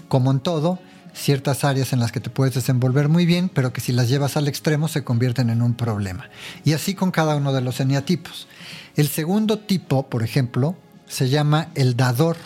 como 0.09 0.31
en 0.31 0.41
todo, 0.41 0.79
ciertas 1.19 1.63
áreas 1.63 1.93
en 1.93 1.99
las 1.99 2.11
que 2.11 2.19
te 2.19 2.29
puedes 2.29 2.55
desenvolver 2.55 3.09
muy 3.09 3.25
bien, 3.25 3.49
pero 3.49 3.73
que 3.73 3.81
si 3.81 3.91
las 3.91 4.09
llevas 4.09 4.37
al 4.37 4.47
extremo 4.47 4.87
se 4.87 5.03
convierten 5.03 5.49
en 5.49 5.61
un 5.61 5.73
problema. 5.73 6.29
Y 6.65 6.73
así 6.73 6.95
con 6.95 7.11
cada 7.11 7.35
uno 7.35 7.53
de 7.53 7.61
los 7.61 7.79
eneatipos. 7.79 8.47
El 8.95 9.07
segundo 9.07 9.59
tipo, 9.59 10.09
por 10.09 10.23
ejemplo, 10.23 10.75
se 11.07 11.29
llama 11.29 11.69
el 11.75 11.95
dador. 11.95 12.37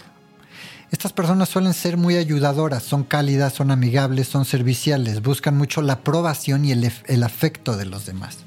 Estas 0.91 1.13
personas 1.13 1.49
suelen 1.49 1.73
ser 1.73 1.97
muy 1.97 2.17
ayudadoras, 2.17 2.83
son 2.83 3.03
cálidas, 3.03 3.53
son 3.53 3.71
amigables, 3.71 4.27
son 4.27 4.45
serviciales, 4.45 5.21
buscan 5.21 5.57
mucho 5.57 5.81
la 5.81 5.93
aprobación 5.93 6.65
y 6.65 6.71
el, 6.71 6.91
el 7.05 7.23
afecto 7.23 7.77
de 7.77 7.85
los 7.85 8.05
demás. 8.05 8.37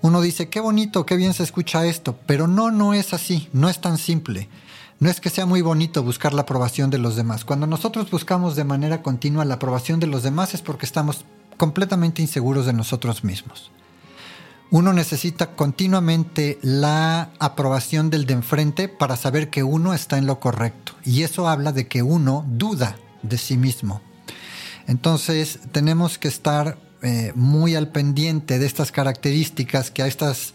Uno 0.00 0.20
dice, 0.20 0.48
qué 0.48 0.60
bonito, 0.60 1.04
qué 1.04 1.16
bien 1.16 1.34
se 1.34 1.42
escucha 1.42 1.84
esto, 1.84 2.18
pero 2.26 2.46
no, 2.46 2.70
no 2.70 2.94
es 2.94 3.12
así, 3.12 3.48
no 3.52 3.68
es 3.68 3.80
tan 3.80 3.98
simple. 3.98 4.48
No 5.00 5.08
es 5.08 5.20
que 5.20 5.30
sea 5.30 5.46
muy 5.46 5.62
bonito 5.62 6.02
buscar 6.02 6.34
la 6.34 6.42
aprobación 6.42 6.90
de 6.90 6.98
los 6.98 7.14
demás. 7.14 7.44
Cuando 7.44 7.68
nosotros 7.68 8.10
buscamos 8.10 8.56
de 8.56 8.64
manera 8.64 9.02
continua 9.02 9.44
la 9.44 9.54
aprobación 9.54 10.00
de 10.00 10.08
los 10.08 10.24
demás 10.24 10.54
es 10.54 10.62
porque 10.62 10.86
estamos 10.86 11.24
completamente 11.56 12.20
inseguros 12.20 12.66
de 12.66 12.72
nosotros 12.72 13.22
mismos. 13.22 13.70
Uno 14.70 14.92
necesita 14.92 15.54
continuamente 15.54 16.58
la 16.62 17.30
aprobación 17.38 18.10
del 18.10 18.26
de 18.26 18.34
enfrente 18.34 18.88
para 18.88 19.16
saber 19.16 19.50
que 19.50 19.62
uno 19.62 19.94
está 19.94 20.18
en 20.18 20.26
lo 20.26 20.40
correcto. 20.40 20.92
Y 21.04 21.22
eso 21.22 21.48
habla 21.48 21.72
de 21.72 21.86
que 21.86 22.02
uno 22.02 22.44
duda 22.48 22.96
de 23.22 23.38
sí 23.38 23.56
mismo. 23.56 24.02
Entonces 24.88 25.60
tenemos 25.70 26.18
que 26.18 26.28
estar 26.28 26.76
eh, 27.02 27.32
muy 27.36 27.76
al 27.76 27.88
pendiente 27.88 28.58
de 28.58 28.66
estas 28.66 28.90
características 28.90 29.90
que 29.92 30.02
a 30.02 30.08
estas 30.08 30.54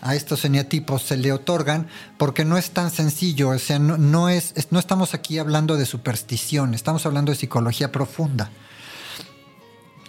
a 0.00 0.14
estos 0.14 0.44
eneatipos 0.44 1.02
se 1.02 1.16
le 1.16 1.32
otorgan 1.32 1.88
porque 2.16 2.44
no 2.44 2.56
es 2.56 2.70
tan 2.70 2.90
sencillo, 2.90 3.50
o 3.50 3.58
sea, 3.58 3.78
no, 3.78 4.28
es, 4.28 4.54
no 4.70 4.78
estamos 4.78 5.14
aquí 5.14 5.38
hablando 5.38 5.76
de 5.76 5.86
superstición, 5.86 6.74
estamos 6.74 7.06
hablando 7.06 7.32
de 7.32 7.38
psicología 7.38 7.92
profunda. 7.92 8.50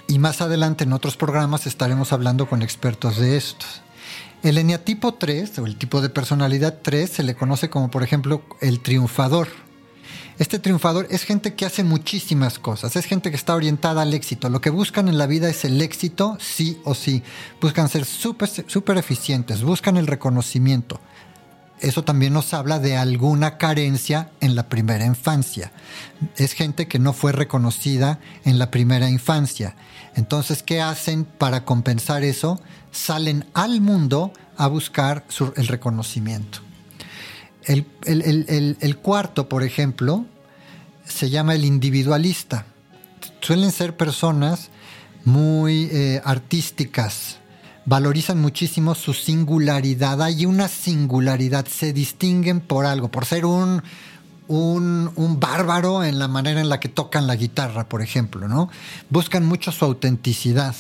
Y 0.08 0.20
más 0.20 0.42
adelante 0.42 0.84
en 0.84 0.94
otros 0.94 1.16
programas 1.16 1.68
estaremos 1.68 2.12
hablando 2.12 2.48
con 2.48 2.62
expertos 2.62 3.18
de 3.18 3.38
estos. 3.38 3.82
El 4.44 4.58
eneatipo 4.58 5.14
3, 5.14 5.60
o 5.60 5.66
el 5.66 5.78
tipo 5.78 6.02
de 6.02 6.10
personalidad 6.10 6.80
3, 6.82 7.10
se 7.10 7.24
le 7.24 7.36
conoce 7.36 7.70
como, 7.70 7.92
por 7.92 8.04
ejemplo, 8.04 8.42
el 8.60 8.82
triunfador. 8.82 9.48
Este 10.40 10.60
triunfador 10.60 11.08
es 11.12 11.24
gente 11.24 11.54
que 11.54 11.66
hace 11.66 11.84
muchísimas 11.84 12.58
cosas, 12.58 12.96
es 12.96 13.06
gente 13.06 13.30
que 13.30 13.36
está 13.36 13.54
orientada 13.56 14.02
al 14.02 14.14
éxito. 14.14 14.50
Lo 14.50 14.62
que 14.62 14.70
buscan 14.70 15.08
en 15.08 15.18
la 15.18 15.28
vida 15.28 15.50
es 15.50 15.66
el 15.66 15.82
éxito, 15.82 16.38
sí 16.40 16.80
o 16.84 16.96
sí. 16.96 17.22
Buscan 17.60 17.90
ser 17.90 18.06
súper 18.06 18.50
super 18.68 18.98
eficientes, 18.98 19.62
buscan 19.62 19.98
el 19.98 20.08
reconocimiento. 20.08 21.00
Eso 21.82 22.04
también 22.04 22.34
nos 22.34 22.54
habla 22.54 22.78
de 22.78 22.96
alguna 22.96 23.58
carencia 23.58 24.30
en 24.40 24.56
la 24.56 24.70
primera 24.70 25.04
infancia. 25.04 25.72
Es 26.36 26.54
gente 26.54 26.88
que 26.88 27.00
no 27.00 27.12
fue 27.12 27.32
reconocida 27.32 28.20
en 28.46 28.60
la 28.60 28.70
primera 28.70 29.10
infancia. 29.10 29.76
Entonces, 30.16 30.62
¿qué 30.62 30.80
hacen 30.80 31.26
para 31.26 31.66
compensar 31.66 32.24
eso? 32.24 32.62
Salen 32.92 33.50
al 33.56 33.82
mundo 33.82 34.32
a 34.58 34.68
buscar 34.68 35.26
el 35.56 35.68
reconocimiento. 35.68 36.60
El, 37.66 38.98
cuarto, 39.02 39.48
por 39.48 39.64
ejemplo, 39.64 40.26
se 41.06 41.30
llama 41.30 41.56
el 41.56 41.66
individualista. 41.66 42.66
Suelen 43.42 43.72
ser 43.72 43.96
personas 43.96 44.70
muy 45.26 45.90
eh, 45.92 46.22
artísticas, 46.24 47.38
valorizan 47.86 48.40
muchísimo 48.40 48.96
su 48.96 49.14
singularidad. 49.14 50.22
Hay 50.22 50.46
una 50.46 50.68
singularidad, 50.68 51.68
se 51.68 51.94
distinguen 51.94 52.62
por 52.62 52.86
algo, 52.86 53.10
por 53.10 53.26
ser 53.26 53.46
un, 53.46 53.84
un, 54.48 55.12
un, 55.16 55.40
bárbaro 55.40 56.04
en 56.04 56.18
la 56.18 56.28
manera 56.28 56.62
en 56.62 56.70
la 56.70 56.80
que 56.80 56.90
tocan 56.90 57.28
la 57.28 57.36
guitarra, 57.36 57.88
por 57.88 58.02
ejemplo, 58.02 58.48
¿no? 58.48 58.70
Buscan 59.10 59.46
mucho 59.46 59.72
su 59.72 59.86
autenticidad 59.86 60.76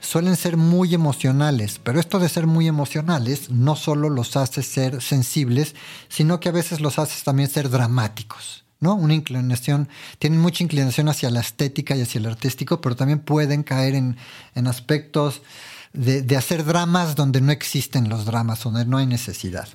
suelen 0.00 0.36
ser 0.36 0.56
muy 0.56 0.94
emocionales, 0.94 1.80
pero 1.82 2.00
esto 2.00 2.18
de 2.18 2.28
ser 2.28 2.46
muy 2.46 2.68
emocionales 2.68 3.50
no 3.50 3.76
solo 3.76 4.10
los 4.10 4.36
hace 4.36 4.62
ser 4.62 5.00
sensibles, 5.02 5.74
sino 6.08 6.40
que 6.40 6.48
a 6.48 6.52
veces 6.52 6.80
los 6.80 6.98
hace 6.98 7.22
también 7.24 7.48
ser 7.48 7.70
dramáticos. 7.70 8.64
¿no? 8.80 8.94
Una 8.94 9.14
inclinación, 9.14 9.88
tienen 10.18 10.40
mucha 10.40 10.64
inclinación 10.64 11.08
hacia 11.08 11.30
la 11.30 11.40
estética 11.40 11.96
y 11.96 12.02
hacia 12.02 12.18
el 12.18 12.26
artístico, 12.26 12.80
pero 12.80 12.96
también 12.96 13.20
pueden 13.20 13.62
caer 13.62 13.94
en, 13.94 14.16
aspectos 14.66 15.42
de, 15.92 16.22
de 16.22 16.36
hacer 16.36 16.64
dramas 16.64 17.14
donde 17.14 17.40
no 17.40 17.52
existen 17.52 18.08
los 18.08 18.24
dramas, 18.24 18.62
donde 18.64 18.84
no 18.84 18.98
hay 18.98 19.06
necesidad. 19.06 19.68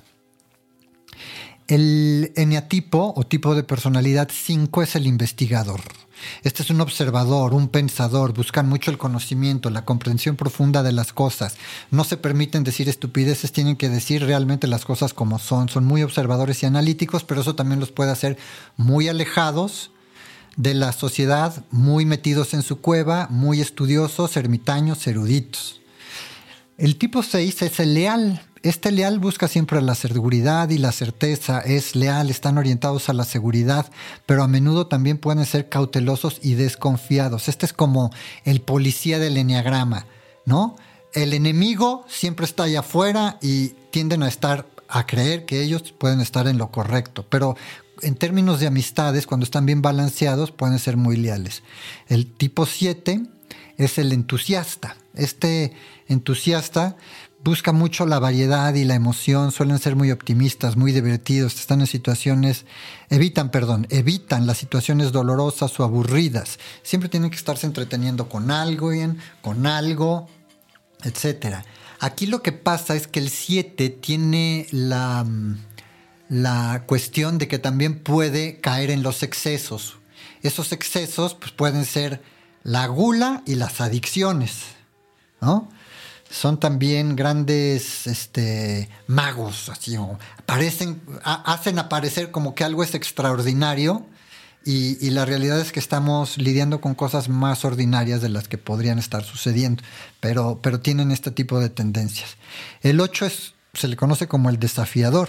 El 1.68 2.32
eneatipo 2.36 3.12
o 3.16 3.24
tipo 3.24 3.54
de 3.54 3.62
personalidad 3.62 4.28
5 4.30 4.82
es 4.82 4.94
el 4.94 5.06
investigador. 5.06 5.80
Este 6.42 6.62
es 6.62 6.70
un 6.70 6.80
observador, 6.80 7.54
un 7.54 7.68
pensador, 7.68 8.32
buscan 8.32 8.68
mucho 8.68 8.90
el 8.90 8.98
conocimiento, 8.98 9.70
la 9.70 9.84
comprensión 9.84 10.36
profunda 10.36 10.82
de 10.82 10.92
las 10.92 11.12
cosas. 11.12 11.56
No 11.90 12.04
se 12.04 12.16
permiten 12.16 12.64
decir 12.64 12.88
estupideces, 12.88 13.52
tienen 13.52 13.76
que 13.76 13.88
decir 13.88 14.24
realmente 14.24 14.66
las 14.66 14.84
cosas 14.84 15.14
como 15.14 15.38
son. 15.38 15.68
Son 15.68 15.84
muy 15.84 16.02
observadores 16.02 16.62
y 16.62 16.66
analíticos, 16.66 17.24
pero 17.24 17.40
eso 17.40 17.54
también 17.54 17.80
los 17.80 17.90
puede 17.90 18.10
hacer 18.10 18.38
muy 18.76 19.08
alejados 19.08 19.90
de 20.56 20.74
la 20.74 20.92
sociedad, 20.92 21.64
muy 21.70 22.04
metidos 22.04 22.52
en 22.52 22.62
su 22.62 22.80
cueva, 22.80 23.28
muy 23.30 23.60
estudiosos, 23.60 24.36
ermitaños, 24.36 25.06
eruditos. 25.06 25.80
El 26.78 26.96
tipo 26.96 27.24
6 27.24 27.62
es 27.62 27.80
el 27.80 27.94
leal. 27.94 28.40
Este 28.62 28.90
leal 28.90 29.18
busca 29.18 29.46
siempre 29.46 29.80
la 29.80 29.94
seguridad 29.94 30.68
y 30.70 30.78
la 30.78 30.92
certeza, 30.92 31.60
es 31.60 31.94
leal, 31.94 32.30
están 32.30 32.58
orientados 32.58 33.08
a 33.08 33.12
la 33.12 33.24
seguridad, 33.24 33.86
pero 34.26 34.42
a 34.42 34.48
menudo 34.48 34.86
también 34.86 35.18
pueden 35.18 35.44
ser 35.46 35.68
cautelosos 35.68 36.40
y 36.42 36.54
desconfiados. 36.54 37.48
Este 37.48 37.66
es 37.66 37.72
como 37.72 38.10
el 38.44 38.60
policía 38.60 39.18
del 39.18 39.36
enneagrama, 39.36 40.06
¿no? 40.44 40.76
El 41.12 41.32
enemigo 41.34 42.04
siempre 42.08 42.44
está 42.46 42.64
allá 42.64 42.80
afuera 42.80 43.38
y 43.40 43.68
tienden 43.90 44.22
a 44.22 44.28
estar 44.28 44.66
a 44.88 45.06
creer 45.06 45.44
que 45.44 45.62
ellos 45.62 45.92
pueden 45.96 46.20
estar 46.20 46.48
en 46.48 46.58
lo 46.58 46.70
correcto, 46.70 47.26
pero 47.28 47.56
en 48.02 48.14
términos 48.14 48.60
de 48.60 48.66
amistades, 48.66 49.26
cuando 49.26 49.44
están 49.44 49.66
bien 49.66 49.82
balanceados, 49.82 50.50
pueden 50.50 50.78
ser 50.78 50.96
muy 50.96 51.16
leales. 51.16 51.62
El 52.08 52.26
tipo 52.26 52.66
7 52.66 53.22
es 53.76 53.98
el 53.98 54.12
entusiasta. 54.12 54.96
Este 55.18 55.72
entusiasta 56.06 56.96
busca 57.44 57.72
mucho 57.72 58.06
la 58.06 58.18
variedad 58.18 58.74
y 58.74 58.84
la 58.84 58.94
emoción, 58.94 59.52
suelen 59.52 59.78
ser 59.78 59.96
muy 59.96 60.10
optimistas, 60.10 60.76
muy 60.76 60.92
divertidos, 60.92 61.54
están 61.54 61.80
en 61.80 61.86
situaciones, 61.86 62.66
evitan, 63.10 63.50
perdón, 63.50 63.86
evitan 63.90 64.46
las 64.46 64.58
situaciones 64.58 65.12
dolorosas 65.12 65.78
o 65.78 65.84
aburridas. 65.84 66.58
Siempre 66.82 67.08
tienen 67.08 67.30
que 67.30 67.36
estarse 67.36 67.66
entreteniendo 67.66 68.28
con 68.28 68.50
algo, 68.50 68.90
con 69.40 69.66
algo, 69.66 70.28
etc. 71.04 71.64
Aquí 72.00 72.26
lo 72.26 72.42
que 72.42 72.52
pasa 72.52 72.94
es 72.94 73.06
que 73.06 73.20
el 73.20 73.30
7 73.30 73.88
tiene 73.90 74.66
la, 74.70 75.26
la 76.28 76.84
cuestión 76.86 77.38
de 77.38 77.48
que 77.48 77.58
también 77.58 78.00
puede 78.00 78.60
caer 78.60 78.90
en 78.90 79.02
los 79.02 79.22
excesos. 79.22 79.96
Esos 80.42 80.72
excesos 80.72 81.34
pues, 81.34 81.52
pueden 81.52 81.84
ser 81.84 82.22
la 82.62 82.86
gula 82.86 83.42
y 83.46 83.54
las 83.54 83.80
adicciones, 83.80 84.77
son 86.30 86.60
también 86.60 87.16
grandes 87.16 88.06
este, 88.06 88.88
magos, 89.06 89.68
así, 89.68 89.96
aparecen, 90.36 91.00
hacen 91.24 91.78
aparecer 91.78 92.30
como 92.30 92.54
que 92.54 92.64
algo 92.64 92.82
es 92.82 92.94
extraordinario 92.94 94.06
y, 94.64 95.10
la 95.10 95.24
realidad 95.24 95.58
es 95.60 95.72
que 95.72 95.80
estamos 95.80 96.36
lidiando 96.36 96.82
con 96.82 96.94
cosas 96.94 97.30
más 97.30 97.64
ordinarias 97.64 98.20
de 98.20 98.28
las 98.28 98.48
que 98.48 98.58
podrían 98.58 98.98
estar 98.98 99.24
sucediendo, 99.24 99.82
pero, 100.20 100.60
pero 100.62 100.80
tienen 100.80 101.10
este 101.10 101.30
tipo 101.30 101.58
de 101.58 101.70
tendencias. 101.70 102.36
El 102.82 103.00
8 103.00 103.24
es 103.24 103.54
se 103.78 103.88
le 103.88 103.96
conoce 103.96 104.28
como 104.28 104.50
el 104.50 104.58
desafiador 104.58 105.28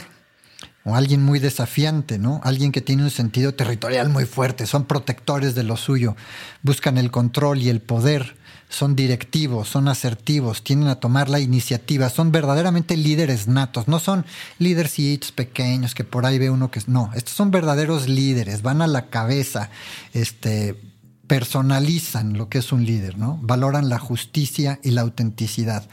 o 0.83 0.95
alguien 0.95 1.23
muy 1.23 1.39
desafiante, 1.39 2.17
¿no? 2.17 2.41
Alguien 2.43 2.71
que 2.71 2.81
tiene 2.81 3.03
un 3.03 3.09
sentido 3.09 3.53
territorial 3.53 4.09
muy 4.09 4.25
fuerte, 4.25 4.65
son 4.65 4.85
protectores 4.85 5.55
de 5.55 5.63
lo 5.63 5.77
suyo, 5.77 6.15
buscan 6.61 6.97
el 6.97 7.11
control 7.11 7.59
y 7.59 7.69
el 7.69 7.81
poder, 7.81 8.37
son 8.69 8.95
directivos, 8.95 9.67
son 9.67 9.87
asertivos, 9.87 10.63
tienden 10.63 10.89
a 10.89 10.99
tomar 10.99 11.27
la 11.27 11.39
iniciativa, 11.39 12.09
son 12.09 12.31
verdaderamente 12.31 12.95
líderes 12.95 13.47
natos, 13.47 13.87
no 13.87 13.99
son 13.99 14.25
líderes 14.59 15.31
pequeños 15.35 15.95
que 15.95 16.03
por 16.03 16.25
ahí 16.25 16.39
ve 16.39 16.49
uno 16.49 16.71
que 16.71 16.81
no, 16.87 17.11
estos 17.15 17.33
son 17.33 17.51
verdaderos 17.51 18.07
líderes, 18.07 18.61
van 18.61 18.81
a 18.81 18.87
la 18.87 19.09
cabeza, 19.09 19.69
este 20.13 20.79
personalizan 21.27 22.37
lo 22.37 22.49
que 22.49 22.57
es 22.57 22.71
un 22.71 22.85
líder, 22.85 23.17
¿no? 23.19 23.39
Valoran 23.43 23.89
la 23.89 23.99
justicia 23.99 24.79
y 24.81 24.91
la 24.91 25.01
autenticidad 25.01 25.87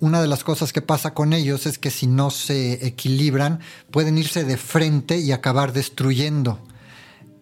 una 0.00 0.22
de 0.22 0.28
las 0.28 0.44
cosas 0.44 0.72
que 0.72 0.82
pasa 0.82 1.14
con 1.14 1.32
ellos 1.32 1.66
es 1.66 1.78
que 1.78 1.90
si 1.90 2.06
no 2.06 2.30
se 2.30 2.86
equilibran, 2.86 3.60
pueden 3.90 4.18
irse 4.18 4.44
de 4.44 4.56
frente 4.56 5.18
y 5.18 5.32
acabar 5.32 5.72
destruyendo, 5.72 6.60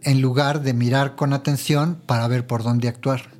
en 0.03 0.22
lugar 0.22 0.62
de 0.62 0.72
mirar 0.72 1.16
con 1.16 1.32
atención 1.32 2.01
para 2.07 2.28
ver 2.28 2.47
por 2.47 2.62
dónde 2.62 2.89
actuar. 2.89 3.36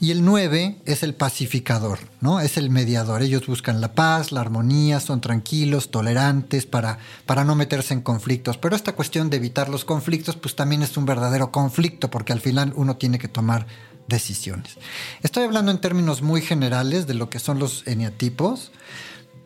Y 0.00 0.12
el 0.12 0.24
9 0.24 0.76
es 0.84 1.02
el 1.02 1.14
pacificador, 1.14 1.98
¿no? 2.20 2.38
Es 2.38 2.56
el 2.56 2.70
mediador. 2.70 3.20
Ellos 3.22 3.46
buscan 3.46 3.80
la 3.80 3.94
paz, 3.94 4.30
la 4.30 4.40
armonía, 4.40 5.00
son 5.00 5.20
tranquilos, 5.20 5.90
tolerantes 5.90 6.66
para, 6.66 6.98
para 7.26 7.44
no 7.44 7.56
meterse 7.56 7.94
en 7.94 8.02
conflictos. 8.02 8.58
Pero 8.58 8.76
esta 8.76 8.94
cuestión 8.94 9.28
de 9.28 9.38
evitar 9.38 9.68
los 9.68 9.84
conflictos, 9.84 10.36
pues 10.36 10.54
también 10.54 10.82
es 10.82 10.96
un 10.96 11.04
verdadero 11.04 11.50
conflicto, 11.50 12.10
porque 12.10 12.32
al 12.32 12.40
final 12.40 12.72
uno 12.76 12.96
tiene 12.96 13.18
que 13.18 13.26
tomar 13.26 13.66
decisiones. 14.06 14.76
Estoy 15.22 15.44
hablando 15.44 15.72
en 15.72 15.80
términos 15.80 16.22
muy 16.22 16.42
generales 16.42 17.08
de 17.08 17.14
lo 17.14 17.28
que 17.28 17.40
son 17.40 17.58
los 17.58 17.84
eneatipos, 17.86 18.70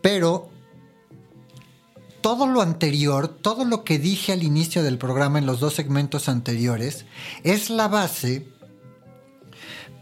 pero 0.02 0.50
todo 2.20 2.46
lo 2.46 2.60
anterior, 2.60 3.26
todo 3.26 3.64
lo 3.64 3.84
que 3.84 3.98
dije 3.98 4.32
al 4.32 4.42
inicio 4.42 4.82
del 4.82 4.98
programa 4.98 5.38
en 5.38 5.46
los 5.46 5.60
dos 5.60 5.74
segmentos 5.74 6.28
anteriores, 6.28 7.06
es 7.42 7.70
la 7.70 7.88
base 7.88 8.46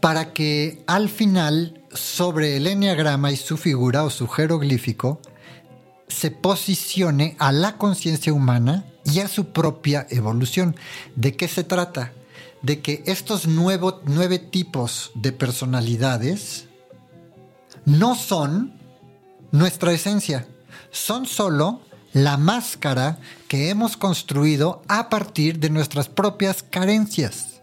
para 0.01 0.33
que 0.33 0.83
al 0.87 1.09
final 1.09 1.81
sobre 1.93 2.57
el 2.57 2.67
eneagrama 2.67 3.31
y 3.31 3.37
su 3.37 3.57
figura 3.57 4.03
o 4.03 4.09
su 4.09 4.27
jeroglífico 4.27 5.21
se 6.07 6.31
posicione 6.31 7.35
a 7.39 7.51
la 7.51 7.77
conciencia 7.77 8.33
humana 8.33 8.85
y 9.05 9.19
a 9.19 9.27
su 9.27 9.53
propia 9.53 10.05
evolución. 10.09 10.75
¿De 11.15 11.35
qué 11.35 11.47
se 11.47 11.63
trata? 11.63 12.11
de 12.61 12.81
que 12.81 13.03
estos 13.05 13.47
nueve 13.47 14.39
tipos 14.39 15.11
de 15.15 15.31
personalidades 15.31 16.67
no 17.85 18.15
son 18.15 18.79
nuestra 19.51 19.91
esencia, 19.93 20.47
son 20.91 21.25
solo 21.25 21.81
la 22.13 22.37
máscara 22.37 23.17
que 23.47 23.69
hemos 23.69 23.97
construido 23.97 24.83
a 24.87 25.09
partir 25.09 25.59
de 25.59 25.69
nuestras 25.69 26.07
propias 26.09 26.61
carencias. 26.61 27.60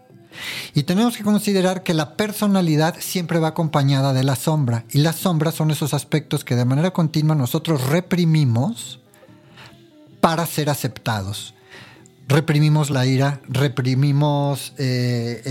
Y 0.73 0.83
tenemos 0.83 1.17
que 1.17 1.23
considerar 1.23 1.83
que 1.83 1.93
la 1.93 2.15
personalidad 2.15 2.95
siempre 2.99 3.39
va 3.39 3.49
acompañada 3.49 4.13
de 4.13 4.23
la 4.23 4.35
sombra, 4.35 4.85
y 4.91 4.99
las 4.99 5.15
sombras 5.15 5.55
son 5.55 5.71
esos 5.71 5.93
aspectos 5.93 6.43
que 6.43 6.55
de 6.55 6.65
manera 6.65 6.91
continua 6.91 7.35
nosotros 7.35 7.87
reprimimos 7.87 8.99
para 10.21 10.45
ser 10.45 10.69
aceptados. 10.69 11.53
Reprimimos 12.29 12.91
la 12.91 13.07
ira, 13.07 13.41
reprimimos 13.47 14.73
eh, 14.77 15.41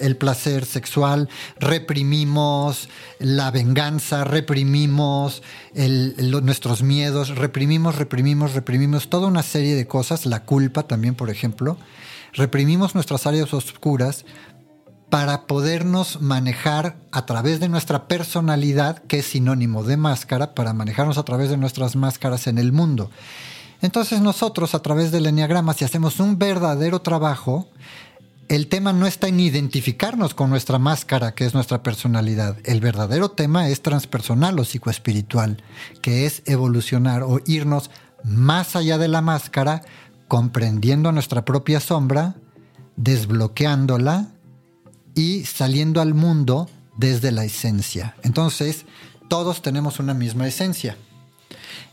el, 0.00 0.16
placer 0.16 0.64
sexual, 0.64 1.28
reprimimos 1.60 2.88
la 3.18 3.50
venganza, 3.50 4.24
reprimimos 4.24 5.42
nuestros 5.74 6.82
miedos, 6.82 7.36
reprimimos, 7.36 7.96
reprimimos, 7.96 8.54
reprimimos 8.54 9.10
toda 9.10 9.28
una 9.28 9.42
serie 9.42 9.74
de 9.74 9.86
cosas, 9.86 10.24
la 10.24 10.44
culpa 10.44 10.84
también, 10.84 11.14
por 11.14 11.28
ejemplo, 11.28 11.76
reprimimos 12.34 12.94
nuestras 12.94 13.26
áreas 13.26 13.54
oscuras 13.54 14.24
para 15.10 15.46
podernos 15.46 16.20
manejar 16.20 16.96
a 17.12 17.24
través 17.24 17.60
de 17.60 17.68
nuestra 17.68 18.08
personalidad, 18.08 18.98
que 18.98 19.20
es 19.20 19.26
sinónimo 19.26 19.84
de 19.84 19.96
máscara, 19.96 20.54
para 20.54 20.72
manejarnos 20.72 21.18
a 21.18 21.22
través 21.22 21.50
de 21.50 21.56
nuestras 21.56 21.94
máscaras 21.94 22.46
en 22.46 22.58
el 22.58 22.72
mundo. 22.72 23.10
Entonces 23.80 24.20
nosotros 24.20 24.74
a 24.74 24.82
través 24.82 25.12
del 25.12 25.26
enneagrama, 25.26 25.74
si 25.74 25.84
hacemos 25.84 26.18
un 26.18 26.38
verdadero 26.38 27.00
trabajo, 27.02 27.68
el 28.48 28.66
tema 28.66 28.92
no 28.92 29.06
está 29.06 29.28
en 29.28 29.40
identificarnos 29.40 30.34
con 30.34 30.50
nuestra 30.50 30.78
máscara, 30.78 31.34
que 31.34 31.46
es 31.46 31.54
nuestra 31.54 31.82
personalidad. 31.82 32.56
El 32.64 32.80
verdadero 32.80 33.30
tema 33.30 33.68
es 33.68 33.82
transpersonal 33.82 34.58
o 34.58 34.64
psicoespiritual, 34.64 35.62
que 36.02 36.26
es 36.26 36.42
evolucionar 36.46 37.22
o 37.22 37.40
irnos 37.46 37.90
más 38.24 38.74
allá 38.74 38.98
de 38.98 39.08
la 39.08 39.20
máscara, 39.20 39.82
comprendiendo 40.28 41.12
nuestra 41.12 41.44
propia 41.44 41.80
sombra, 41.80 42.34
desbloqueándola 42.96 44.28
y 45.14 45.44
saliendo 45.44 46.00
al 46.00 46.14
mundo 46.14 46.68
desde 46.96 47.32
la 47.32 47.44
esencia. 47.44 48.16
Entonces, 48.22 48.84
todos 49.28 49.62
tenemos 49.62 49.98
una 49.98 50.14
misma 50.14 50.46
esencia. 50.46 50.96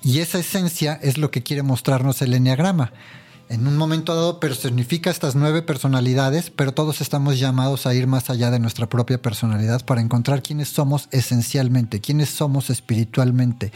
Y 0.04 0.20
esa 0.20 0.40
esencia 0.40 1.00
es 1.02 1.18
lo 1.18 1.32
que 1.32 1.44
quiere 1.44 1.64
mostrarnos 1.64 2.22
el 2.22 2.34
enneagrama. 2.34 2.92
En 3.52 3.68
un 3.68 3.76
momento 3.76 4.16
dado 4.16 4.40
personifica 4.40 5.10
estas 5.10 5.36
nueve 5.36 5.62
personalidades, 5.62 6.50
pero 6.50 6.74
todos 6.74 7.02
estamos 7.02 7.38
llamados 7.38 7.86
a 7.86 7.94
ir 7.94 8.08
más 8.08 8.30
allá 8.30 8.50
de 8.50 8.60
nuestra 8.60 8.88
propia 8.88 9.22
personalidad 9.22 9.84
para 9.84 10.00
encontrar 10.00 10.42
quiénes 10.42 10.70
somos 10.70 11.10
esencialmente, 11.12 12.00
quiénes 12.00 12.30
somos 12.30 12.70
espiritualmente, 12.70 13.74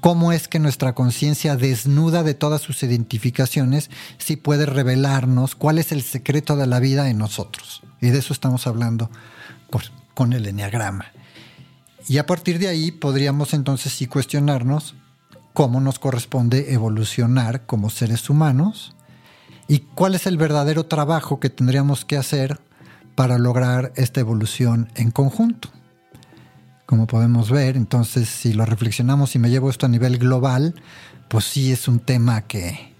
cómo 0.00 0.32
es 0.32 0.48
que 0.48 0.58
nuestra 0.58 0.94
conciencia 0.94 1.56
desnuda 1.56 2.22
de 2.22 2.32
todas 2.32 2.62
sus 2.62 2.82
identificaciones 2.82 3.90
si 4.16 4.36
puede 4.36 4.64
revelarnos 4.64 5.54
cuál 5.54 5.76
es 5.78 5.92
el 5.92 6.00
secreto 6.00 6.56
de 6.56 6.66
la 6.66 6.80
vida 6.80 7.10
en 7.10 7.18
nosotros. 7.18 7.82
Y 8.00 8.08
de 8.08 8.20
eso 8.20 8.32
estamos 8.32 8.66
hablando 8.66 9.10
con 10.14 10.32
el 10.32 10.46
enneagrama. 10.46 11.04
Y 12.08 12.16
a 12.16 12.24
partir 12.24 12.58
de 12.58 12.68
ahí 12.68 12.92
podríamos 12.92 13.52
entonces 13.52 13.92
sí 13.92 14.06
cuestionarnos 14.06 14.94
cómo 15.52 15.82
nos 15.82 15.98
corresponde 15.98 16.72
evolucionar 16.72 17.66
como 17.66 17.90
seres 17.90 18.30
humanos 18.30 18.94
y 19.68 19.80
cuál 19.80 20.14
es 20.14 20.26
el 20.26 20.38
verdadero 20.38 20.86
trabajo 20.86 21.38
que 21.38 21.50
tendríamos 21.50 22.06
que 22.06 22.16
hacer 22.16 22.58
para 23.14 23.38
lograr 23.38 23.92
esta 23.96 24.20
evolución 24.20 24.88
en 24.94 25.10
conjunto. 25.10 25.68
Como 26.86 27.06
podemos 27.06 27.50
ver, 27.50 27.76
entonces 27.76 28.30
si 28.30 28.54
lo 28.54 28.64
reflexionamos 28.64 29.34
y 29.34 29.38
me 29.38 29.50
llevo 29.50 29.68
esto 29.68 29.84
a 29.84 29.90
nivel 29.90 30.16
global, 30.16 30.74
pues 31.28 31.44
sí 31.44 31.70
es 31.70 31.86
un 31.86 32.00
tema 32.00 32.42
que, 32.42 32.94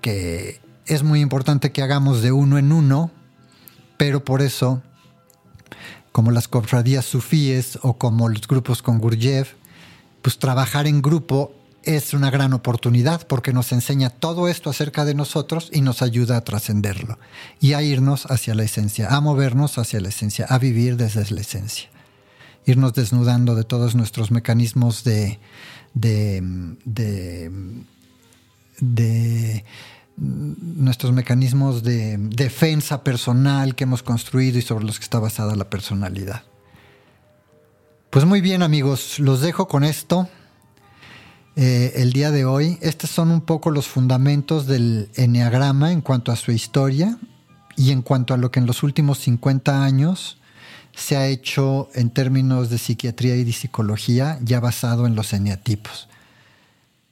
que 0.00 0.60
es 0.86 1.02
muy 1.02 1.20
importante 1.20 1.72
que 1.72 1.82
hagamos 1.82 2.22
de 2.22 2.30
uno 2.30 2.58
en 2.58 2.70
uno, 2.70 3.10
pero 3.96 4.24
por 4.24 4.40
eso, 4.42 4.82
como 6.12 6.30
las 6.30 6.46
cofradías 6.46 7.04
sufíes 7.04 7.80
o 7.82 7.98
como 7.98 8.28
los 8.28 8.46
grupos 8.46 8.82
con 8.82 8.98
Gurdjieff, 8.98 9.54
pues 10.22 10.38
trabajar 10.38 10.86
en 10.86 11.02
grupo 11.02 11.55
es 11.86 12.12
una 12.14 12.30
gran 12.30 12.52
oportunidad 12.52 13.26
porque 13.26 13.52
nos 13.52 13.72
enseña 13.72 14.10
todo 14.10 14.48
esto 14.48 14.70
acerca 14.70 15.04
de 15.04 15.14
nosotros 15.14 15.70
y 15.72 15.80
nos 15.80 16.02
ayuda 16.02 16.36
a 16.36 16.40
trascenderlo 16.42 17.18
y 17.60 17.72
a 17.74 17.82
irnos 17.82 18.26
hacia 18.26 18.54
la 18.54 18.64
esencia, 18.64 19.08
a 19.08 19.20
movernos 19.20 19.78
hacia 19.78 20.00
la 20.00 20.08
esencia, 20.08 20.46
a 20.48 20.58
vivir 20.58 20.96
desde 20.96 21.24
la 21.32 21.40
esencia. 21.40 21.88
Irnos 22.66 22.92
desnudando 22.92 23.54
de 23.54 23.62
todos 23.62 23.94
nuestros 23.94 24.32
mecanismos 24.32 25.04
de, 25.04 25.38
de, 25.94 26.42
de, 28.80 29.64
nuestros 30.16 31.12
mecanismos 31.12 31.84
de 31.84 32.16
defensa 32.18 33.04
personal 33.04 33.76
que 33.76 33.84
hemos 33.84 34.02
construido 34.02 34.58
y 34.58 34.62
sobre 34.62 34.84
los 34.84 34.98
que 34.98 35.04
está 35.04 35.20
basada 35.20 35.54
la 35.54 35.70
personalidad. 35.70 36.42
Pues 38.10 38.24
muy 38.24 38.40
bien 38.40 38.62
amigos, 38.62 39.20
los 39.20 39.40
dejo 39.40 39.68
con 39.68 39.84
esto. 39.84 40.28
Eh, 41.58 42.02
el 42.02 42.12
día 42.12 42.30
de 42.30 42.44
hoy. 42.44 42.78
Estos 42.82 43.08
son 43.08 43.30
un 43.30 43.40
poco 43.40 43.70
los 43.70 43.88
fundamentos 43.88 44.66
del 44.66 45.08
Enneagrama 45.14 45.90
en 45.90 46.02
cuanto 46.02 46.30
a 46.30 46.36
su 46.36 46.52
historia 46.52 47.16
y 47.76 47.92
en 47.92 48.02
cuanto 48.02 48.34
a 48.34 48.36
lo 48.36 48.50
que 48.50 48.60
en 48.60 48.66
los 48.66 48.82
últimos 48.82 49.18
50 49.20 49.82
años 49.82 50.36
se 50.94 51.16
ha 51.16 51.26
hecho 51.26 51.88
en 51.94 52.10
términos 52.10 52.68
de 52.68 52.76
psiquiatría 52.76 53.36
y 53.36 53.44
de 53.44 53.52
psicología 53.52 54.38
ya 54.42 54.60
basado 54.60 55.06
en 55.06 55.14
los 55.14 55.32
eneatipos. 55.32 56.08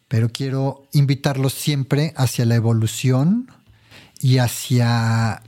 Pero 0.09 0.28
quiero 0.28 0.84
invitarlos 0.92 1.55
siempre 1.55 2.12
hacia 2.14 2.45
la 2.45 2.55
evolución 2.55 3.51
y 4.20 4.38
hacia 4.38 5.42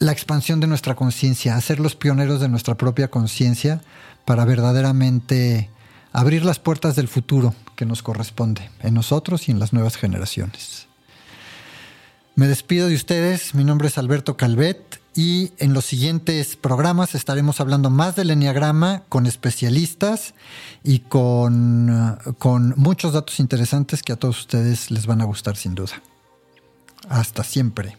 la 0.00 0.12
expansión 0.12 0.58
de 0.58 0.66
nuestra 0.66 0.96
conciencia, 0.96 1.54
a 1.54 1.60
ser 1.60 1.78
los 1.78 1.94
pioneros 1.94 2.40
de 2.40 2.48
nuestra 2.48 2.76
propia 2.76 3.12
conciencia 3.12 3.80
para 4.24 4.44
verdaderamente 4.44 5.70
abrir 6.12 6.44
las 6.44 6.58
puertas 6.58 6.96
del 6.96 7.08
futuro 7.08 7.54
que 7.76 7.86
nos 7.86 8.02
corresponde 8.02 8.70
en 8.80 8.94
nosotros 8.94 9.48
y 9.48 9.52
en 9.52 9.58
las 9.58 9.72
nuevas 9.72 9.96
generaciones. 9.96 10.86
Me 12.34 12.48
despido 12.48 12.88
de 12.88 12.94
ustedes, 12.94 13.54
mi 13.54 13.64
nombre 13.64 13.88
es 13.88 13.98
Alberto 13.98 14.36
Calvet 14.36 15.00
y 15.14 15.52
en 15.58 15.74
los 15.74 15.84
siguientes 15.84 16.56
programas 16.56 17.14
estaremos 17.14 17.60
hablando 17.60 17.90
más 17.90 18.16
del 18.16 18.30
enneagrama 18.30 19.02
con 19.08 19.26
especialistas 19.26 20.34
y 20.84 21.00
con, 21.00 22.18
con 22.38 22.74
muchos 22.76 23.12
datos 23.12 23.40
interesantes 23.40 24.02
que 24.02 24.12
a 24.12 24.16
todos 24.16 24.38
ustedes 24.38 24.90
les 24.90 25.06
van 25.06 25.20
a 25.20 25.24
gustar 25.24 25.56
sin 25.56 25.74
duda. 25.74 26.00
Hasta 27.08 27.44
siempre. 27.44 27.98